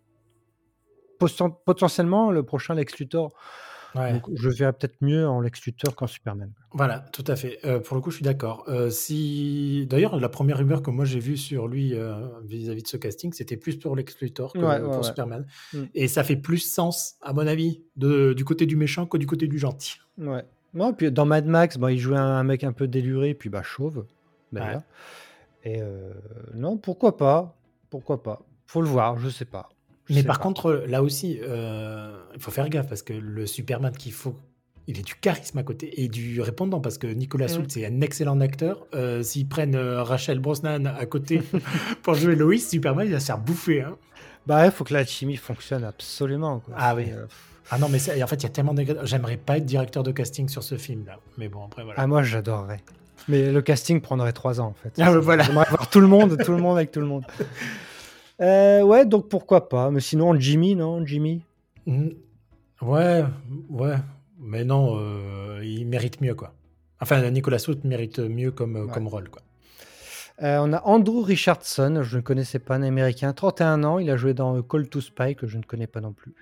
potentiellement 1.64 2.30
le 2.30 2.42
prochain 2.42 2.74
Lex 2.74 2.98
Luthor. 2.98 3.32
Ouais. 3.94 4.14
Donc, 4.14 4.30
je 4.34 4.48
verrais 4.48 4.72
peut-être 4.72 4.96
mieux 5.02 5.28
en 5.28 5.42
Lex 5.42 5.66
Luthor 5.66 5.94
qu'en 5.94 6.06
Superman. 6.06 6.50
Voilà, 6.72 7.00
tout 7.12 7.24
à 7.26 7.36
fait. 7.36 7.58
Euh, 7.66 7.78
pour 7.78 7.94
le 7.94 8.00
coup, 8.00 8.10
je 8.10 8.16
suis 8.16 8.24
d'accord. 8.24 8.64
Euh, 8.68 8.88
si 8.88 9.86
d'ailleurs 9.90 10.18
la 10.18 10.30
première 10.30 10.56
rumeur 10.56 10.80
que 10.80 10.90
moi 10.90 11.04
j'ai 11.04 11.18
vue 11.20 11.36
sur 11.36 11.68
lui 11.68 11.92
euh, 11.94 12.14
vis-à-vis 12.44 12.82
de 12.84 12.88
ce 12.88 12.96
casting, 12.96 13.34
c'était 13.34 13.58
plus 13.58 13.76
pour 13.78 13.94
Lex 13.94 14.18
Luthor 14.20 14.54
que 14.54 14.60
Ouais, 14.60 14.80
pour 14.80 14.96
ouais. 14.96 15.02
Superman, 15.02 15.44
Mm. 15.74 15.82
et 15.94 16.08
ça 16.08 16.24
fait 16.24 16.36
plus 16.36 16.56
sens 16.58 17.16
à 17.20 17.34
mon 17.34 17.46
avis 17.46 17.82
de, 17.96 18.32
du 18.32 18.46
côté 18.46 18.64
du 18.64 18.76
méchant 18.76 19.04
que 19.04 19.18
du 19.18 19.26
côté 19.26 19.46
du 19.46 19.58
gentil. 19.58 19.96
Ouais. 20.16 20.44
Non, 20.72 20.94
puis 20.94 21.12
dans 21.12 21.26
Mad 21.26 21.44
Max, 21.44 21.76
bon, 21.76 21.88
il 21.88 21.98
jouait 21.98 22.16
un, 22.16 22.22
un 22.24 22.44
mec 22.44 22.64
un 22.64 22.72
peu 22.72 22.88
déluré, 22.88 23.34
puis 23.34 23.50
bah 23.50 23.62
chauve, 23.62 24.06
d'ailleurs. 24.52 24.80
Et 25.64 25.82
non, 26.54 26.78
pourquoi 26.78 27.18
pas? 27.18 27.54
Pourquoi 27.90 28.22
pas? 28.22 28.40
Faut 28.64 28.80
le 28.80 28.88
voir, 28.88 29.18
je 29.18 29.28
sais 29.28 29.44
pas. 29.44 29.68
Mais 30.14 30.22
par 30.22 30.38
pas. 30.38 30.42
contre, 30.42 30.84
là 30.86 31.02
aussi, 31.02 31.38
euh, 31.42 32.16
il 32.34 32.40
faut 32.40 32.50
faire 32.50 32.68
gaffe 32.68 32.88
parce 32.88 33.02
que 33.02 33.12
le 33.12 33.46
Superman 33.46 33.92
qu'il 33.96 34.12
faut, 34.12 34.34
il 34.86 34.98
est 34.98 35.02
du 35.02 35.14
charisme 35.14 35.58
à 35.58 35.62
côté 35.62 36.02
et 36.02 36.08
du 36.08 36.40
répondant 36.40 36.80
parce 36.80 36.98
que 36.98 37.06
Nicolas. 37.06 37.46
Hoult 37.56 37.66
c'est 37.68 37.86
un 37.86 38.00
excellent 38.00 38.40
acteur. 38.40 38.86
Euh, 38.94 39.22
S'ils 39.22 39.48
prennent 39.48 39.74
euh, 39.76 40.02
Rachel 40.02 40.38
Brosnan 40.40 40.86
à 40.86 41.06
côté 41.06 41.42
pour 42.02 42.14
jouer 42.14 42.34
Lois, 42.36 42.58
Superman 42.58 43.06
il 43.06 43.12
va 43.12 43.20
se 43.20 43.26
faire 43.26 43.38
bouffer. 43.38 43.82
hein. 43.82 43.96
Bah, 44.46 44.66
il 44.66 44.72
faut 44.72 44.82
que 44.84 44.92
la 44.94 45.04
chimie 45.06 45.36
fonctionne 45.36 45.84
absolument. 45.84 46.58
Quoi. 46.60 46.74
Ah 46.76 46.94
oui. 46.96 47.06
Ah 47.70 47.78
non, 47.78 47.88
mais 47.88 47.98
en 48.22 48.26
fait, 48.26 48.36
il 48.36 48.42
y 48.42 48.46
a 48.46 48.48
tellement 48.48 48.74
de. 48.74 48.84
J'aimerais 49.04 49.36
pas 49.36 49.58
être 49.58 49.64
directeur 49.64 50.02
de 50.02 50.10
casting 50.10 50.48
sur 50.48 50.64
ce 50.64 50.76
film-là. 50.76 51.18
Mais 51.38 51.48
bon, 51.48 51.64
après, 51.64 51.84
voilà. 51.84 52.00
Ah, 52.00 52.06
moi, 52.08 52.24
j'adorerais. 52.24 52.80
Mais 53.28 53.52
le 53.52 53.62
casting 53.62 54.00
prendrait 54.00 54.32
trois 54.32 54.60
ans, 54.60 54.66
en 54.66 54.74
fait. 54.74 54.92
Ah, 55.00 55.12
voilà. 55.16 55.44
J'aimerais 55.44 55.66
voir 55.70 55.88
tout 55.88 56.00
le 56.00 56.08
monde, 56.08 56.36
tout 56.44 56.50
le 56.50 56.58
monde 56.58 56.76
avec 56.76 56.90
tout 56.90 56.98
le 56.98 57.06
monde. 57.06 57.24
Euh, 58.40 58.82
ouais, 58.82 59.06
donc 59.06 59.28
pourquoi 59.28 59.68
pas. 59.68 59.90
Mais 59.90 60.00
sinon, 60.00 60.34
Jimmy, 60.38 60.74
non 60.74 61.04
Jimmy? 61.04 61.42
Mm. 61.86 62.08
Ouais, 62.80 63.24
ouais. 63.70 63.94
Mais 64.40 64.64
non, 64.64 64.96
euh, 64.98 65.60
il 65.62 65.86
mérite 65.86 66.20
mieux, 66.20 66.34
quoi. 66.34 66.52
Enfin, 67.00 67.30
Nicolas 67.30 67.64
Hoult 67.68 67.80
mérite 67.84 68.18
mieux 68.18 68.50
comme, 68.50 68.76
Ouais. 68.76 68.92
comme 68.92 69.06
rôle. 69.08 69.28
Quoi. 69.28 69.42
Euh, 70.42 70.58
on 70.62 70.72
a 70.72 70.80
Andrew 70.84 71.22
Richardson, 71.22 72.00
je 72.02 72.16
ne 72.16 72.22
connaissais 72.22 72.58
pas, 72.58 72.74
un 72.76 72.82
américain, 72.82 73.32
31 73.32 73.84
ans. 73.84 73.98
Il 73.98 74.10
a 74.10 74.16
joué 74.16 74.34
dans 74.34 74.56
euh, 74.56 74.62
Call 74.62 74.88
to 74.88 75.00
Spy, 75.00 75.36
que 75.36 75.46
je 75.46 75.58
ne 75.58 75.62
connais 75.62 75.86
pas 75.86 76.00
non 76.00 76.12
plus. 76.12 76.34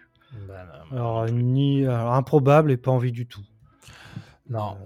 Ben, 0.49 0.55
Alors, 0.93 1.27
ni 1.27 1.85
alors, 1.85 2.15
improbable 2.15 2.71
et 2.71 2.77
pas 2.77 2.91
envie 2.93 3.13
du 3.13 3.27
tout. 3.27 3.43
non, 4.49 4.77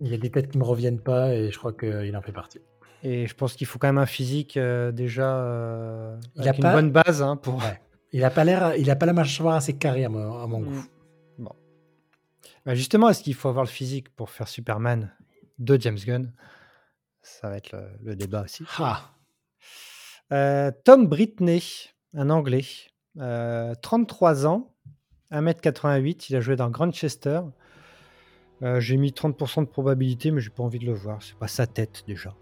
il 0.00 0.08
y 0.10 0.14
a 0.14 0.18
des 0.18 0.30
têtes 0.30 0.50
qui 0.50 0.58
me 0.58 0.64
reviennent 0.64 1.00
pas 1.00 1.34
et 1.34 1.50
je 1.50 1.58
crois 1.58 1.72
qu'il 1.72 2.16
en 2.16 2.22
fait 2.22 2.32
partie. 2.32 2.60
Et 3.02 3.26
je 3.26 3.34
pense 3.34 3.54
qu'il 3.54 3.66
faut 3.66 3.78
quand 3.78 3.88
même 3.88 3.98
un 3.98 4.06
physique 4.06 4.56
euh, 4.56 4.90
déjà 4.92 5.36
euh, 5.38 6.16
Il 6.36 6.42
avec 6.42 6.54
a 6.54 6.56
une 6.56 6.62
pas- 6.62 6.72
bonne 6.74 6.90
base 6.90 7.22
hein, 7.22 7.36
pour. 7.36 7.56
Ouais. 7.56 7.80
Il 8.12 8.24
a 8.24 8.30
pas 8.30 8.44
l'air, 8.44 8.74
il 8.76 8.90
a 8.90 8.96
pas 8.96 9.06
la 9.06 9.12
mâchoire 9.12 9.56
assez 9.56 9.74
carrée 9.76 10.04
à 10.04 10.08
mon, 10.08 10.38
à 10.42 10.46
mon 10.46 10.60
goût. 10.60 10.70
Mm. 10.70 10.84
Bon. 11.44 11.52
Bah, 12.64 12.74
justement, 12.74 13.08
est-ce 13.10 13.22
qu'il 13.22 13.34
faut 13.34 13.48
avoir 13.48 13.64
le 13.64 13.70
physique 13.70 14.08
pour 14.10 14.30
faire 14.30 14.48
Superman 14.48 15.12
de 15.58 15.78
James 15.80 15.98
Gunn? 15.98 16.32
Ça 17.22 17.48
va 17.50 17.56
être 17.58 17.72
le, 17.72 17.82
le 18.02 18.16
débat 18.16 18.42
aussi. 18.42 18.64
Ah, 18.78 19.10
Euh, 20.32 20.70
Tom 20.84 21.06
Britney, 21.06 21.62
un 22.14 22.30
Anglais, 22.30 22.64
euh, 23.18 23.74
33 23.82 24.46
ans, 24.46 24.74
1m88, 25.30 26.26
il 26.30 26.36
a 26.36 26.40
joué 26.40 26.56
dans 26.56 26.70
Grantchester. 26.70 27.40
Euh, 28.62 28.80
j'ai 28.80 28.96
mis 28.96 29.10
30% 29.12 29.60
de 29.62 29.66
probabilité, 29.68 30.30
mais 30.30 30.40
j'ai 30.40 30.50
pas 30.50 30.62
envie 30.62 30.78
de 30.78 30.86
le 30.86 30.94
voir. 30.94 31.22
C'est 31.22 31.36
pas 31.36 31.48
sa 31.48 31.66
tête 31.66 32.04
déjà. 32.06 32.34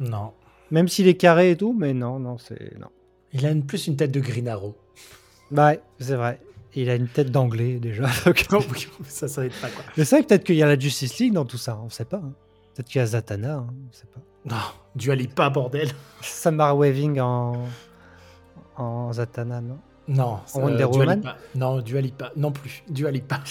Non. 0.00 0.32
Même 0.72 0.88
s'il 0.88 1.06
est 1.08 1.14
carré 1.14 1.50
et 1.52 1.56
tout, 1.56 1.74
mais 1.78 1.92
non, 1.94 2.18
non, 2.18 2.38
c'est 2.38 2.78
non. 2.78 2.88
Il 3.32 3.44
a 3.46 3.50
une- 3.50 3.64
plus 3.66 3.86
une 3.86 3.96
tête 3.96 4.10
de 4.12 4.20
Green 4.20 4.48
Arrow. 4.48 4.76
Bah 5.50 5.66
ouais, 5.70 5.80
c'est 5.98 6.14
vrai. 6.16 6.40
Il 6.74 6.88
a 6.90 6.94
une 6.94 7.08
tête 7.08 7.30
d'anglais 7.30 7.78
déjà. 7.80 8.04
donc- 8.50 8.88
ça, 9.06 9.26
ça 9.28 9.44
être 9.44 9.60
pas 9.60 9.68
quoi. 9.68 9.84
Mais 9.96 10.04
c'est 10.04 10.16
vrai, 10.16 10.24
peut-être 10.26 10.44
qu'il 10.44 10.54
y 10.56 10.62
a 10.62 10.66
la 10.66 10.78
Justice 10.78 11.18
League 11.18 11.32
dans 11.32 11.44
tout 11.44 11.58
ça, 11.58 11.78
on 11.84 11.90
sait 11.90 12.04
pas. 12.04 12.18
hein. 12.18 12.32
Peut-être 12.74 12.86
qu'il 12.88 13.00
y 13.00 13.02
a 13.02 13.06
Zatanna, 13.06 13.54
hein, 13.56 13.66
on 13.68 13.92
sait 13.92 14.06
pas. 14.06 14.20
Non, 14.44 14.62
du 14.94 15.28
pas 15.28 15.50
bordel. 15.50 15.90
Samara 16.22 16.74
Weaving 16.74 17.20
en, 17.20 17.64
en 18.76 19.12
Zatanna, 19.12 19.60
non? 19.60 19.78
Non, 20.08 20.38
ça, 20.46 20.60
Wonder 20.60 20.78
Dua 20.78 20.88
Woman? 20.88 21.34
Non, 21.54 21.80
du 21.80 21.94
pas. 22.16 22.32
Non 22.36 22.52
plus, 22.52 22.82
du 22.88 23.04
pas. 23.22 23.42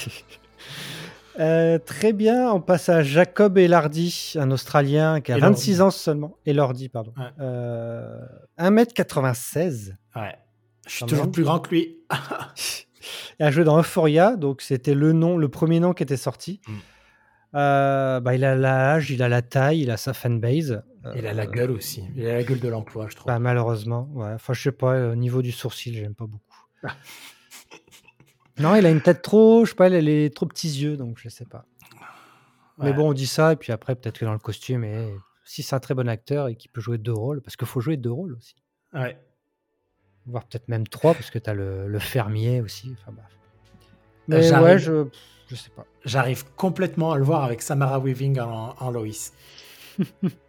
Euh, 1.40 1.78
très 1.78 2.12
bien, 2.12 2.52
on 2.52 2.60
passe 2.60 2.88
à 2.88 3.02
Jacob 3.02 3.56
Elardi, 3.58 4.34
un 4.36 4.50
Australien 4.50 5.20
qui 5.20 5.32
a 5.32 5.36
Elordi. 5.38 5.54
26 5.54 5.80
ans 5.80 5.90
seulement. 5.90 6.36
Elordi, 6.46 6.88
pardon. 6.88 7.12
Ouais. 7.16 7.24
Euh, 7.40 8.18
1m96. 8.58 9.96
Ouais. 10.16 10.36
Je 10.86 10.94
suis 10.96 11.06
toujours 11.06 11.24
même. 11.24 11.32
plus 11.32 11.44
grand 11.44 11.60
que 11.60 11.70
lui. 11.70 11.98
Il 13.40 13.46
a 13.46 13.50
joué 13.50 13.64
dans 13.64 13.78
Euphoria, 13.78 14.36
donc 14.36 14.60
c'était 14.60 14.94
le 14.94 15.12
nom, 15.12 15.38
le 15.38 15.48
premier 15.48 15.80
nom 15.80 15.94
qui 15.94 16.02
était 16.02 16.16
sorti. 16.18 16.60
Mm. 16.68 16.72
Euh, 17.56 18.20
bah, 18.20 18.34
il 18.36 18.44
a 18.44 18.54
l'âge, 18.54 19.10
il 19.10 19.22
a 19.22 19.28
la 19.28 19.42
taille, 19.42 19.80
il 19.80 19.90
a 19.90 19.96
sa 19.96 20.12
fanbase. 20.12 20.82
Il 21.16 21.26
a 21.26 21.32
la 21.32 21.44
Euh, 21.44 21.46
gueule 21.46 21.70
aussi. 21.72 22.04
Il 22.14 22.26
a 22.26 22.34
la 22.34 22.42
gueule 22.44 22.60
de 22.60 22.68
l'emploi, 22.68 23.06
je 23.08 23.16
trouve. 23.16 23.26
Bah, 23.26 23.38
malheureusement, 23.38 24.08
ouais. 24.14 24.32
Enfin, 24.34 24.52
je 24.52 24.62
sais 24.62 24.72
pas, 24.72 25.08
au 25.10 25.16
niveau 25.16 25.42
du 25.42 25.50
sourcil, 25.50 25.94
j'aime 25.94 26.14
pas 26.14 26.26
beaucoup. 26.26 26.44
Ah. 26.84 26.88
non, 28.60 28.74
il 28.76 28.86
a 28.86 28.90
une 28.90 29.00
tête 29.00 29.22
trop, 29.22 29.64
je 29.64 29.70
sais 29.70 29.76
pas, 29.76 29.88
il 29.88 29.94
a 29.94 30.00
les 30.00 30.30
trop 30.30 30.46
petits 30.46 30.68
yeux, 30.68 30.96
donc 30.96 31.18
je 31.18 31.28
sais 31.28 31.46
pas. 31.46 31.64
Mais 32.78 32.92
bon, 32.92 33.10
on 33.10 33.12
dit 33.12 33.26
ça, 33.26 33.52
et 33.52 33.56
puis 33.56 33.72
après, 33.72 33.94
peut-être 33.94 34.18
que 34.18 34.24
dans 34.24 34.32
le 34.32 34.38
costume, 34.38 34.84
et 34.84 35.12
si 35.44 35.62
c'est 35.62 35.74
un 35.74 35.80
très 35.80 35.94
bon 35.94 36.08
acteur 36.08 36.48
et 36.48 36.54
qu'il 36.54 36.70
peut 36.70 36.80
jouer 36.80 36.96
deux 36.96 37.12
rôles, 37.12 37.42
parce 37.42 37.56
qu'il 37.56 37.66
faut 37.66 37.80
jouer 37.80 37.96
deux 37.96 38.12
rôles 38.12 38.34
aussi. 38.34 38.54
Ouais. 38.94 39.18
Voire 40.26 40.44
peut-être 40.44 40.68
même 40.68 40.86
trois, 40.86 41.12
parce 41.14 41.30
que 41.30 41.38
tu 41.38 41.50
as 41.50 41.54
le, 41.54 41.88
le 41.88 41.98
fermier 41.98 42.60
aussi. 42.60 42.94
Enfin, 43.00 43.12
bref. 43.12 43.26
Mais 44.28 44.52
ouais, 44.54 44.78
je, 44.78 45.06
je 45.48 45.54
sais 45.56 45.70
pas. 45.70 45.84
J'arrive 46.04 46.44
complètement 46.54 47.12
à 47.12 47.18
le 47.18 47.24
voir 47.24 47.44
avec 47.44 47.62
Samara 47.62 47.98
Weaving 47.98 48.38
en. 48.40 48.92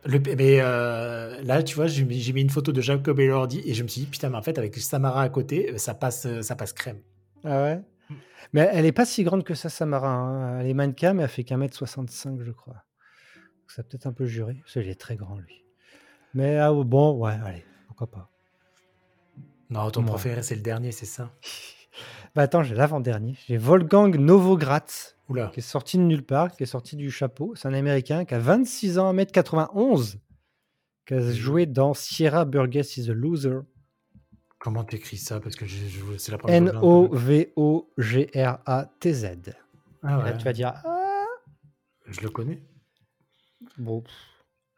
Le, 0.06 0.20
mais 0.38 0.60
euh, 0.62 1.42
là, 1.42 1.62
tu 1.62 1.76
vois, 1.76 1.88
j'ai 1.88 2.06
mis, 2.06 2.22
j'ai 2.22 2.32
mis 2.32 2.42
une 2.42 2.50
photo 2.50 2.72
de 2.72 2.80
Jacob 2.80 3.20
Elordi 3.20 3.62
et 3.66 3.74
je 3.74 3.84
me 3.84 3.88
suis 3.90 4.02
dit, 4.02 4.08
putain, 4.08 4.30
mais 4.30 4.38
en 4.38 4.42
fait, 4.42 4.58
avec 4.58 4.78
Samara 4.78 5.24
à 5.24 5.30
côté, 5.30 5.78
ça 5.78 5.94
passe, 5.94 6.26
ça 6.42 6.56
passe 6.56 6.72
crème. 6.72 7.00
Ah 7.44 7.64
ouais? 7.64 7.82
Mais 8.54 8.70
elle 8.74 8.86
est 8.86 8.92
pas 8.92 9.06
si 9.06 9.24
grande 9.24 9.44
que 9.44 9.54
ça, 9.54 9.70
Samara. 9.70 10.10
hein. 10.10 10.60
Elle 10.60 10.68
est 10.68 10.74
mannequin, 10.74 11.14
mais 11.14 11.24
elle 11.24 11.30
fait 11.30 11.44
qu'un 11.44 11.58
mètre 11.58 11.76
65, 11.76 12.42
je 12.42 12.52
crois. 12.52 12.74
Donc 12.76 13.72
ça 13.72 13.82
a 13.82 13.84
peut-être 13.84 14.08
un 14.08 14.14
peu 14.14 14.26
juré, 14.26 14.58
parce 14.62 14.74
qu'il 14.74 14.88
est 14.90 15.00
très 15.00 15.16
grand, 15.16 15.38
lui. 15.38 15.64
Mais 16.34 16.58
ah, 16.58 16.72
bon, 16.74 17.18
ouais, 17.18 17.38
allez, 17.46 17.66
pourquoi 17.88 18.08
pas. 18.08 18.30
Non, 19.70 19.90
ton 19.92 20.02
Ouais. 20.04 20.10
préféré, 20.10 20.44
c'est 20.44 20.56
le 20.56 20.62
dernier, 20.62 20.92
c'est 20.92 21.06
ça? 21.06 21.32
Bah 22.34 22.44
attends, 22.44 22.64
j'ai 22.64 22.74
l'avant-dernier. 22.74 23.36
J'ai 23.48 23.58
Wolfgang 23.58 24.16
Novogratz, 24.18 25.18
Oula. 25.28 25.48
qui 25.54 25.60
est 25.60 25.62
sorti 25.64 25.98
de 25.98 26.04
nulle 26.04 26.24
part, 26.24 26.54
qui 26.56 26.64
est 26.64 26.66
sorti 26.66 26.96
du 26.96 27.12
chapeau. 27.12 27.54
C'est 27.56 27.68
un 27.68 27.74
Américain 27.74 28.24
qui 28.24 28.34
a 28.34 28.40
26 28.40 28.98
ans, 28.98 29.14
1m91, 29.14 30.18
qui 31.06 31.14
a 31.14 31.32
joué 31.34 31.66
dans 31.66 31.94
Sierra 31.94 32.46
Burgess 32.46 32.96
is 32.96 33.10
a 33.10 33.14
Loser. 33.14 33.60
Comment 34.62 34.84
t'écris 34.84 35.18
ça? 35.18 35.40
Parce 35.40 35.56
que 35.56 35.66
je, 35.66 35.88
je- 35.88 36.18
c'est 36.18 36.32
la 36.32 36.38
première. 36.38 36.58
N-O-V-O-G-R-A-T-Z. 36.62 39.26
Ah 40.04 40.18
Là, 40.18 40.24
ouais, 40.24 40.38
tu 40.38 40.46
vas 40.46 40.54
dire, 40.54 40.74
ah, 40.86 41.26
Je 42.06 42.22
le 42.22 42.30
connais. 42.30 42.62
bon, 43.78 44.04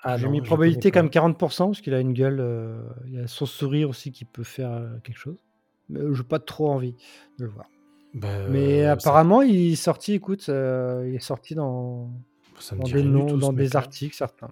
Ah 0.04 0.17
j'ai 0.17 0.28
mis 0.30 0.41
probabilité 0.41 0.91
quand 0.91 1.02
même 1.04 1.12
40%, 1.12 1.38
parce 1.67 1.82
qu'il 1.82 1.93
a 1.93 2.00
une 2.00 2.13
gueule, 2.13 2.39
euh, 2.39 2.82
il 3.08 3.19
a 3.19 3.28
son 3.28 3.46
sourire 3.46 3.89
aussi 3.89 4.12
qui 4.12 4.26
peut 4.26 4.43
faire 4.43 4.72
euh, 4.72 4.98
quelque 5.04 5.17
chose. 5.17 5.38
Mais 5.89 6.00
je 6.13 6.22
n'ai 6.22 6.28
pas 6.28 6.39
trop 6.39 6.69
envie 6.72 6.93
de 7.38 7.46
le 7.46 7.50
voir. 7.50 7.65
Bah, 8.13 8.48
Mais 8.50 8.86
euh, 8.86 8.93
apparemment, 8.93 9.41
il 9.41 9.74
est 9.74 9.76
sorti, 9.76 10.13
écoute, 10.13 10.48
il 10.48 11.13
est 11.15 11.19
sorti 11.24 11.56
dans, 11.56 12.10
dans 12.72 12.84
des 12.84 13.04
noms, 13.04 13.26
tout, 13.26 13.38
dans 13.38 13.52
des 13.54 13.76
articles, 13.76 14.15
certains. 14.15 14.50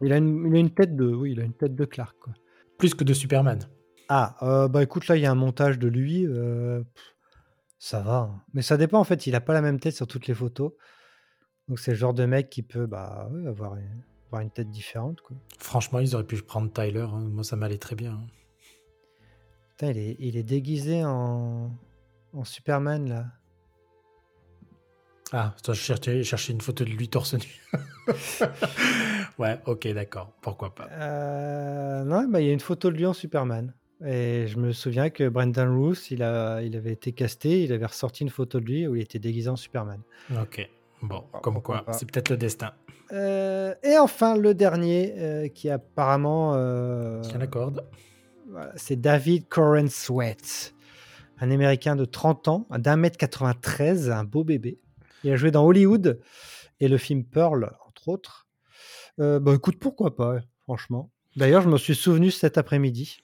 Il 0.00 0.12
a, 0.12 0.16
une, 0.16 0.46
il 0.48 0.56
a 0.56 0.58
une 0.58 0.70
tête 0.70 0.96
de, 0.96 1.04
oui, 1.06 1.32
il 1.32 1.40
a 1.40 1.44
une 1.44 1.52
tête 1.54 1.76
de 1.76 1.84
Clark, 1.84 2.16
quoi. 2.20 2.32
Plus 2.78 2.94
que 2.94 3.04
de 3.04 3.12
Superman. 3.14 3.60
Ah, 4.14 4.36
euh, 4.42 4.68
bah 4.68 4.82
écoute, 4.82 5.06
là, 5.08 5.16
il 5.16 5.22
y 5.22 5.26
a 5.26 5.30
un 5.30 5.34
montage 5.34 5.78
de 5.78 5.88
lui. 5.88 6.26
euh, 6.26 6.82
pff, 6.82 7.14
ça 7.78 8.00
va. 8.00 8.16
hein. 8.16 8.42
Mais 8.52 8.60
ça 8.60 8.76
dépend, 8.76 8.98
en 9.00 9.04
fait. 9.04 9.26
Il 9.26 9.34
a 9.34 9.40
pas 9.40 9.54
la 9.54 9.62
même 9.62 9.80
tête 9.80 9.96
sur 9.96 10.06
toutes 10.06 10.26
les 10.26 10.34
photos. 10.34 10.72
Donc, 11.68 11.78
c'est 11.78 11.92
le 11.92 11.96
genre 11.96 12.12
de 12.12 12.26
mec 12.26 12.50
qui 12.50 12.62
peut 12.62 12.84
bah, 12.84 13.30
ouais, 13.32 13.46
avoir, 13.48 13.76
une, 13.76 14.02
avoir 14.26 14.42
une 14.42 14.50
tête 14.50 14.68
différente. 14.70 15.22
Quoi. 15.22 15.38
Franchement, 15.58 15.98
ils 15.98 16.14
auraient 16.14 16.26
pu 16.26 16.36
prendre 16.42 16.70
Tyler. 16.70 17.00
hein. 17.10 17.20
Moi, 17.30 17.42
ça 17.42 17.56
m'allait 17.56 17.78
très 17.78 17.94
bien. 17.96 18.12
hein. 18.12 18.26
Putain, 19.70 19.92
il 19.92 19.98
est, 19.98 20.16
il 20.18 20.36
est 20.36 20.42
déguisé 20.42 21.02
en, 21.06 21.70
en 22.34 22.44
Superman, 22.44 23.08
là. 23.08 23.24
Ah, 25.32 25.54
toi, 25.62 25.72
je 25.72 25.80
cherchais, 25.80 26.18
je 26.18 26.28
cherchais 26.28 26.52
une 26.52 26.60
photo 26.60 26.84
de 26.84 26.90
lui 26.90 27.08
torse 27.08 27.32
nu. 27.32 27.62
ouais, 29.38 29.58
ok, 29.64 29.88
d'accord. 29.94 30.34
Pourquoi 30.42 30.74
pas. 30.74 30.88
Euh, 30.90 32.04
non, 32.04 32.28
bah, 32.28 32.42
il 32.42 32.46
y 32.48 32.50
a 32.50 32.52
une 32.52 32.60
photo 32.60 32.90
de 32.90 32.96
lui 32.96 33.06
en 33.06 33.14
Superman. 33.14 33.72
Et 34.06 34.46
je 34.48 34.58
me 34.58 34.72
souviens 34.72 35.10
que 35.10 35.28
Brendan 35.28 35.68
Roos, 35.76 35.94
il, 36.10 36.22
a, 36.22 36.60
il 36.62 36.76
avait 36.76 36.92
été 36.92 37.12
casté, 37.12 37.62
il 37.62 37.72
avait 37.72 37.86
ressorti 37.86 38.22
une 38.24 38.30
photo 38.30 38.58
de 38.60 38.64
lui 38.64 38.86
où 38.86 38.96
il 38.96 39.02
était 39.02 39.18
déguisé 39.18 39.48
en 39.48 39.56
Superman. 39.56 40.00
Ok. 40.40 40.68
Bon, 41.02 41.24
Ah, 41.32 41.38
comme 41.42 41.60
quoi, 41.62 41.84
c'est 41.92 42.10
peut-être 42.10 42.30
le 42.30 42.36
destin. 42.36 42.72
Euh, 43.12 43.74
et 43.82 43.98
enfin, 43.98 44.36
le 44.36 44.54
dernier, 44.54 45.14
euh, 45.18 45.48
qui 45.48 45.68
apparemment... 45.68 46.52
euh, 46.54 47.20
Tiens 47.22 47.38
la 47.38 47.46
corde. 47.46 47.84
Voilà, 48.48 48.72
c'est 48.76 49.00
David 49.00 49.48
Coren 49.48 49.88
Sweat, 49.88 50.74
un 51.40 51.50
Américain 51.50 51.96
de 51.96 52.04
30 52.04 52.48
ans, 52.48 52.66
d'un 52.70 52.96
mètre 52.96 53.16
93, 53.18 54.10
un 54.10 54.24
beau 54.24 54.44
bébé. 54.44 54.78
Il 55.24 55.32
a 55.32 55.36
joué 55.36 55.50
dans 55.50 55.64
Hollywood 55.64 56.20
et 56.80 56.88
le 56.88 56.98
film 56.98 57.24
Pearl, 57.24 57.72
entre 57.86 58.08
autres. 58.08 58.46
Euh, 59.20 59.38
bah 59.40 59.54
écoute, 59.54 59.78
pourquoi 59.78 60.14
pas, 60.16 60.40
franchement. 60.62 61.10
D'ailleurs, 61.36 61.62
je 61.62 61.68
me 61.68 61.78
suis 61.78 61.94
souvenu 61.94 62.30
cet 62.30 62.58
après-midi, 62.58 63.18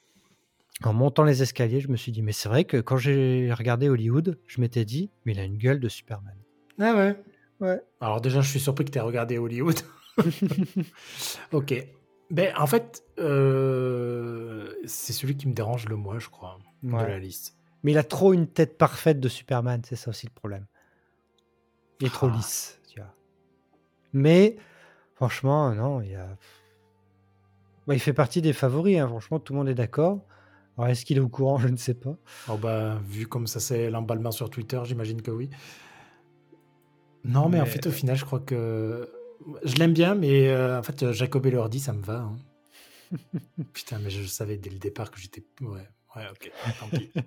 en 0.84 0.92
montant 0.92 1.24
les 1.24 1.42
escaliers, 1.42 1.80
je 1.80 1.88
me 1.88 1.96
suis 1.96 2.12
dit, 2.12 2.22
mais 2.22 2.32
c'est 2.32 2.48
vrai 2.48 2.64
que 2.64 2.76
quand 2.76 2.96
j'ai 2.96 3.52
regardé 3.52 3.88
Hollywood, 3.88 4.38
je 4.46 4.60
m'étais 4.60 4.84
dit, 4.84 5.10
mais 5.24 5.32
il 5.32 5.40
a 5.40 5.44
une 5.44 5.56
gueule 5.58 5.80
de 5.80 5.88
Superman. 5.88 6.36
Ah 6.78 6.94
ouais. 6.94 7.16
Ouais. 7.60 7.80
Alors 8.00 8.20
déjà, 8.20 8.40
je 8.40 8.48
suis 8.48 8.60
surpris 8.60 8.84
que 8.84 8.90
tu 8.90 8.98
aies 8.98 9.02
regardé 9.02 9.38
Hollywood. 9.38 9.80
ok. 11.52 11.74
Ben, 12.30 12.52
en 12.56 12.66
fait, 12.66 13.02
euh, 13.18 14.72
c'est 14.84 15.12
celui 15.12 15.36
qui 15.36 15.48
me 15.48 15.54
dérange 15.54 15.88
le 15.88 15.96
moins, 15.96 16.18
je 16.18 16.28
crois, 16.28 16.58
de 16.82 16.90
la 16.92 17.18
liste. 17.18 17.56
Mais 17.82 17.92
il 17.92 17.98
a 17.98 18.04
trop 18.04 18.32
une 18.32 18.46
tête 18.46 18.76
parfaite 18.76 19.18
de 19.20 19.28
Superman, 19.28 19.80
c'est 19.84 19.96
ça 19.96 20.10
aussi 20.10 20.26
le 20.26 20.32
problème. 20.32 20.66
Il 22.00 22.06
est 22.06 22.10
trop 22.10 22.28
Ah. 22.30 22.36
lisse, 22.36 22.80
tu 22.92 23.00
vois. 23.00 23.14
Mais 24.12 24.56
franchement, 25.14 25.74
non, 25.74 26.00
il 26.02 26.14
a. 26.14 26.28
Bah, 27.86 27.94
il 27.94 28.00
fait 28.00 28.12
partie 28.12 28.42
des 28.42 28.52
favoris, 28.52 28.98
hein, 28.98 29.08
franchement, 29.08 29.40
tout 29.40 29.52
le 29.54 29.58
monde 29.58 29.68
est 29.68 29.74
d'accord. 29.74 30.20
Alors, 30.78 30.88
est-ce 30.90 31.04
qu'il 31.04 31.16
est 31.16 31.20
au 31.20 31.28
courant? 31.28 31.58
Je 31.66 31.68
ne 31.68 31.76
sais 31.76 31.94
pas. 31.94 32.16
Oh 32.48 32.56
bah, 32.56 32.98
vu 33.06 33.26
comme 33.26 33.46
ça 33.46 33.60
c'est 33.60 33.90
l'emballement 33.90 34.30
sur 34.30 34.48
Twitter, 34.48 34.80
j'imagine 34.84 35.20
que 35.22 35.30
oui. 35.30 35.50
Non, 37.24 37.48
mais, 37.48 37.60
en 37.60 37.66
fait, 37.66 37.84
au 37.86 37.90
final, 37.90 38.16
je 38.16 38.24
crois 38.24 38.40
que 38.40 39.10
je 39.64 39.74
l'aime 39.74 39.92
bien, 39.92 40.14
mais 40.14 40.48
euh, 40.48 40.78
en 40.78 40.82
fait, 40.82 41.12
Jacob 41.12 41.44
Elordi, 41.46 41.80
ça 41.80 41.92
me 41.92 42.00
va. 42.02 42.20
hein. 42.20 42.36
Putain, 43.74 43.98
mais 43.98 44.08
je 44.10 44.22
savais 44.24 44.56
dès 44.56 44.70
le 44.70 44.78
départ 44.78 45.10
que 45.10 45.18
j'étais. 45.20 45.44
Ouais, 45.60 45.86
ouais, 46.16 46.26
ok. 46.30 46.50
Tant 46.78 46.88
pis. 46.88 47.10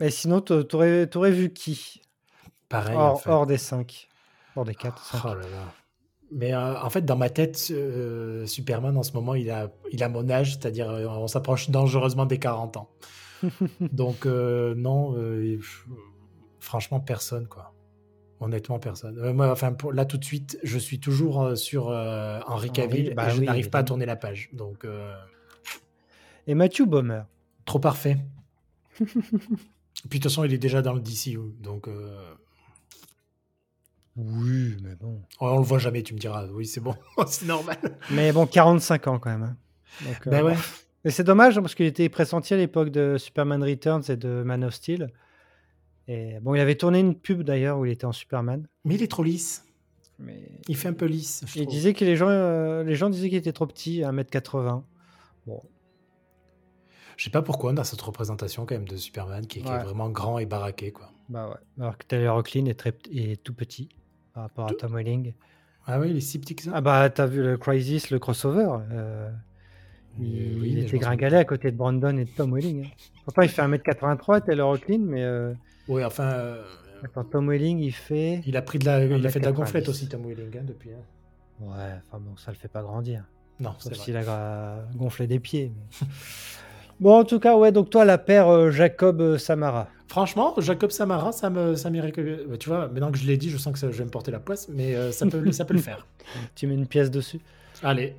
Mais 0.00 0.10
sinon, 0.10 0.40
t'a- 0.40 0.62
t'aurais 0.62 1.08
t'aurais 1.08 1.32
vu 1.32 1.52
qui? 1.52 2.00
Pareil, 2.68 2.96
en 2.96 3.00
hors, 3.00 3.20
fait. 3.20 3.30
hors 3.30 3.46
des 3.46 3.58
cinq 3.58 4.08
Pour 4.54 4.64
des 4.64 4.74
4, 4.76 5.04
5. 5.04 5.22
Oh 5.24 5.34
là 5.34 5.40
là. 5.48 5.72
Mais 6.30 6.52
euh, 6.52 6.78
en 6.80 6.90
fait, 6.90 7.02
dans 7.02 7.16
ma 7.16 7.30
tête, 7.30 7.68
euh, 7.70 8.46
Superman 8.46 8.96
en 8.96 9.02
ce 9.02 9.12
moment, 9.12 9.34
il 9.34 9.50
a, 9.50 9.70
il 9.92 10.02
a 10.02 10.08
mon 10.08 10.28
âge, 10.28 10.52
c'est-à-dire 10.54 10.90
euh, 10.90 11.06
on 11.06 11.26
s'approche 11.26 11.70
dangereusement 11.70 12.26
des 12.26 12.38
40 12.38 12.76
ans. 12.76 12.90
Donc 13.92 14.26
euh, 14.26 14.74
non, 14.74 15.16
franchement 16.58 17.00
personne 17.00 17.46
quoi. 17.46 17.72
Honnêtement 18.40 18.78
personne. 18.78 19.32
Moi, 19.32 19.50
enfin 19.50 19.72
pour, 19.72 19.92
là 19.92 20.04
tout 20.04 20.18
de 20.18 20.24
suite, 20.24 20.58
je 20.62 20.78
suis 20.78 21.00
toujours 21.00 21.56
sur 21.56 21.86
Henry 21.86 22.42
Henry, 22.46 22.70
Cavill 22.70 23.14
bah 23.14 23.28
et 23.28 23.30
je 23.30 23.40
oui, 23.40 23.46
n'arrive 23.46 23.70
pas 23.70 23.78
à 23.78 23.84
tourner 23.84 24.06
la 24.06 24.16
page. 24.16 24.50
Donc 24.52 24.86
Et 26.46 26.54
Matthew 26.54 26.82
Bomer. 26.82 27.22
trop 27.64 27.78
parfait. 27.78 28.16
Puis 29.00 29.08
de 29.10 30.08
toute 30.10 30.24
façon, 30.24 30.44
il 30.44 30.52
est 30.52 30.58
déjà 30.58 30.82
dans 30.82 30.92
le 30.92 31.00
DCU, 31.00 31.38
donc 31.60 31.88
Oui, 34.20 34.76
mais 34.82 34.96
bon. 34.96 35.22
on 35.40 35.58
le 35.58 35.62
voit 35.64 35.78
jamais. 35.78 36.02
Tu 36.02 36.12
me 36.14 36.18
diras, 36.18 36.46
oui 36.48 36.66
c'est 36.66 36.80
bon, 36.80 36.94
c'est 37.26 37.46
normal. 37.46 37.76
Mais 38.10 38.32
bon, 38.32 38.46
45 38.46 39.06
ans 39.06 39.18
quand 39.20 39.30
même. 39.30 39.42
hein. 39.44 39.56
Donc, 40.04 40.26
euh, 40.26 40.30
Ben 40.30 40.42
ouais. 40.44 40.56
Et 41.04 41.10
c'est 41.10 41.22
dommage 41.24 41.56
hein, 41.56 41.62
parce 41.62 41.74
qu'il 41.76 41.86
était 41.86 42.08
pressenti 42.08 42.52
à 42.52 42.56
l'époque 42.56 42.90
de 42.90 43.16
Superman 43.18 43.62
Returns 43.62 44.02
et 44.08 44.16
de 44.16 44.42
Man 44.42 44.64
of 44.64 44.74
Steel. 44.74 45.12
Et 46.08 46.38
bon, 46.40 46.54
il 46.54 46.60
avait 46.60 46.74
tourné 46.74 46.98
une 47.00 47.14
pub 47.14 47.42
d'ailleurs 47.42 47.78
où 47.78 47.86
il 47.86 47.92
était 47.92 48.04
en 48.06 48.12
Superman. 48.12 48.66
Mais 48.84 48.96
il 48.96 49.02
est 49.02 49.10
trop 49.10 49.22
lisse. 49.22 49.64
Mais 50.18 50.40
Il 50.66 50.76
fait 50.76 50.88
un 50.88 50.92
peu 50.94 51.06
lisse. 51.06 51.42
je 51.46 51.58
il 51.60 51.62
trouve. 51.62 51.74
disait 51.74 51.94
que 51.94 52.04
les 52.04 52.16
gens, 52.16 52.28
euh, 52.28 52.82
les 52.82 52.96
gens 52.96 53.08
disaient 53.10 53.28
qu'il 53.28 53.38
était 53.38 53.52
trop 53.52 53.66
petit, 53.66 54.00
1m80. 54.00 54.82
Bon, 55.46 55.62
Je 57.16 57.24
sais 57.24 57.30
pas 57.30 57.42
pourquoi 57.42 57.70
on 57.72 57.76
a 57.76 57.84
cette 57.84 58.00
représentation 58.00 58.66
quand 58.66 58.74
même 58.74 58.88
de 58.88 58.96
Superman 58.96 59.46
qui, 59.46 59.62
qui 59.62 59.68
est 59.68 59.78
vraiment 59.84 60.08
grand 60.10 60.38
et 60.40 60.46
baraqué 60.46 60.90
quoi. 60.90 61.12
bah 61.28 61.48
ouais. 61.50 61.56
Alors 61.82 61.96
que 61.96 62.04
Taylor 62.06 62.34
Rocklin 62.36 62.66
est, 62.66 62.74
très, 62.74 62.92
est 63.12 63.40
tout 63.42 63.54
petit 63.54 63.88
par 64.38 64.66
rapport 64.66 64.70
à 64.70 64.74
Tom 64.74 64.94
Welling. 64.94 65.32
Ah 65.86 65.98
oui, 65.98 66.10
il 66.10 66.16
est 66.18 66.20
si 66.20 66.38
petit 66.38 66.54
que 66.54 66.62
ça. 66.62 66.70
Ah 66.74 66.80
bah, 66.80 67.08
t'as 67.10 67.26
vu 67.26 67.42
le 67.42 67.56
Crisis, 67.56 68.10
le 68.10 68.18
crossover 68.18 68.66
euh, 68.92 69.30
Il, 70.20 70.58
oui, 70.60 70.70
il 70.72 70.80
je 70.82 70.86
était 70.86 70.98
gringalé 70.98 71.36
à 71.36 71.44
côté 71.44 71.70
de 71.72 71.76
Brandon 71.76 72.16
et 72.18 72.24
de 72.24 72.30
Tom 72.30 72.52
Welling. 72.54 72.84
hein. 72.84 72.88
Pourtant, 73.24 73.42
il 73.42 73.48
fait 73.48 73.62
1m83, 73.62 74.44
Taylor 74.44 74.68
Rocklin, 74.70 74.98
mais 75.00 75.22
euh, 75.24 75.54
Oui, 75.88 76.04
enfin, 76.04 76.24
euh, 76.24 76.64
attends, 77.02 77.24
Tom 77.24 77.48
Welling, 77.48 77.78
il 77.80 77.92
fait. 77.92 78.42
il 78.46 78.56
a 78.56 78.62
pris 78.62 78.78
de 78.78 78.84
la, 78.84 79.04
il 79.04 79.26
a 79.26 79.30
fait 79.30 79.40
de 79.40 79.44
la 79.46 79.50
1m90. 79.52 79.54
gonflette 79.56 79.88
aussi, 79.88 80.08
Tom 80.08 80.24
Welling, 80.26 80.56
hein, 80.58 80.64
depuis. 80.64 80.90
hein. 80.92 81.02
Ouais, 81.60 81.94
enfin 82.06 82.20
bon, 82.20 82.36
ça 82.36 82.50
le 82.52 82.56
fait 82.56 82.68
pas 82.68 82.82
grandir. 82.82 83.24
Non, 83.58 83.74
c'est 83.80 83.88
Sauf 83.94 84.04
s'il 84.04 84.16
a 84.16 84.84
gonflé 84.94 85.26
des 85.26 85.40
pieds. 85.40 85.72
mais- 85.74 86.06
bon, 87.00 87.18
en 87.20 87.24
tout 87.24 87.38
cas, 87.40 87.56
ouais, 87.56 87.72
donc 87.72 87.90
toi, 87.90 88.04
la 88.04 88.18
paire 88.18 88.48
euh, 88.48 88.70
Jacob 88.70 89.20
euh, 89.20 89.38
Samara. 89.38 89.88
Franchement, 90.08 90.54
Jacob 90.58 90.90
Samara, 90.90 91.32
ça 91.32 91.50
me, 91.50 91.74
ça 91.76 91.90
m'irait 91.90 92.12
que. 92.12 92.46
bah, 92.48 92.56
Tu 92.58 92.68
vois, 92.68 92.88
maintenant 92.88 93.10
que 93.12 93.18
je 93.18 93.26
l'ai 93.26 93.36
dit, 93.36 93.50
je 93.50 93.58
sens 93.58 93.72
que 93.72 93.78
ça- 93.78 93.90
je 93.90 93.98
vais 93.98 94.04
me 94.04 94.10
porter 94.10 94.30
la 94.30 94.40
poisse, 94.40 94.68
mais 94.68 94.94
euh, 94.94 95.12
ça 95.12 95.26
peut, 95.26 95.52
ça 95.52 95.64
peut 95.64 95.74
le 95.74 95.80
faire. 95.80 96.06
Tu 96.54 96.66
mets 96.66 96.74
une 96.74 96.86
pièce 96.86 97.10
dessus. 97.10 97.40
Allez. 97.82 98.14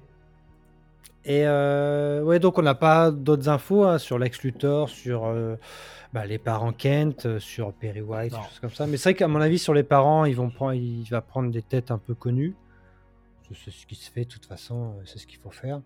Et 1.26 1.46
euh, 1.46 2.24
ouais, 2.24 2.40
donc 2.40 2.58
on 2.58 2.62
n'a 2.62 2.76
pas 2.76 3.12
d'autres 3.12 3.50
infos 3.50 3.84
hein, 3.84 3.98
sur 3.98 4.18
Lex 4.20 4.42
Luthor, 4.44 4.90
sur 4.90 5.26
euh, 5.26 5.56
bah, 6.14 6.26
les 6.26 6.38
parents 6.38 6.72
Kent, 6.72 7.26
euh, 7.26 7.40
sur 7.40 7.74
Perry 7.74 8.02
White, 8.02 8.32
Non. 8.34 8.40
des 8.40 8.46
choses 8.46 8.60
comme 8.60 8.70
ça. 8.72 8.88
Mais 8.88 8.98
c'est 8.98 9.10
vrai 9.10 9.14
qu'à 9.16 9.28
mon 9.28 9.42
avis, 9.42 9.60
sur 9.60 9.74
les 9.74 9.84
parents, 9.84 10.26
ils 10.26 10.36
vont 10.36 10.50
prendre, 10.50 10.74
il 10.74 11.04
va 11.10 11.22
prendre 11.22 11.52
des 11.52 11.62
têtes 11.62 11.92
un 11.92 11.98
peu 11.98 12.14
connues. 12.16 12.56
C'est 13.66 13.72
ce 13.72 13.86
qui 13.88 13.96
se 13.96 14.10
fait, 14.12 14.26
de 14.26 14.30
toute 14.30 14.46
façon, 14.46 14.94
euh, 15.00 15.02
c'est 15.06 15.18
ce 15.20 15.26
qu'il 15.28 15.40
faut 15.40 15.50
faire. 15.50 15.82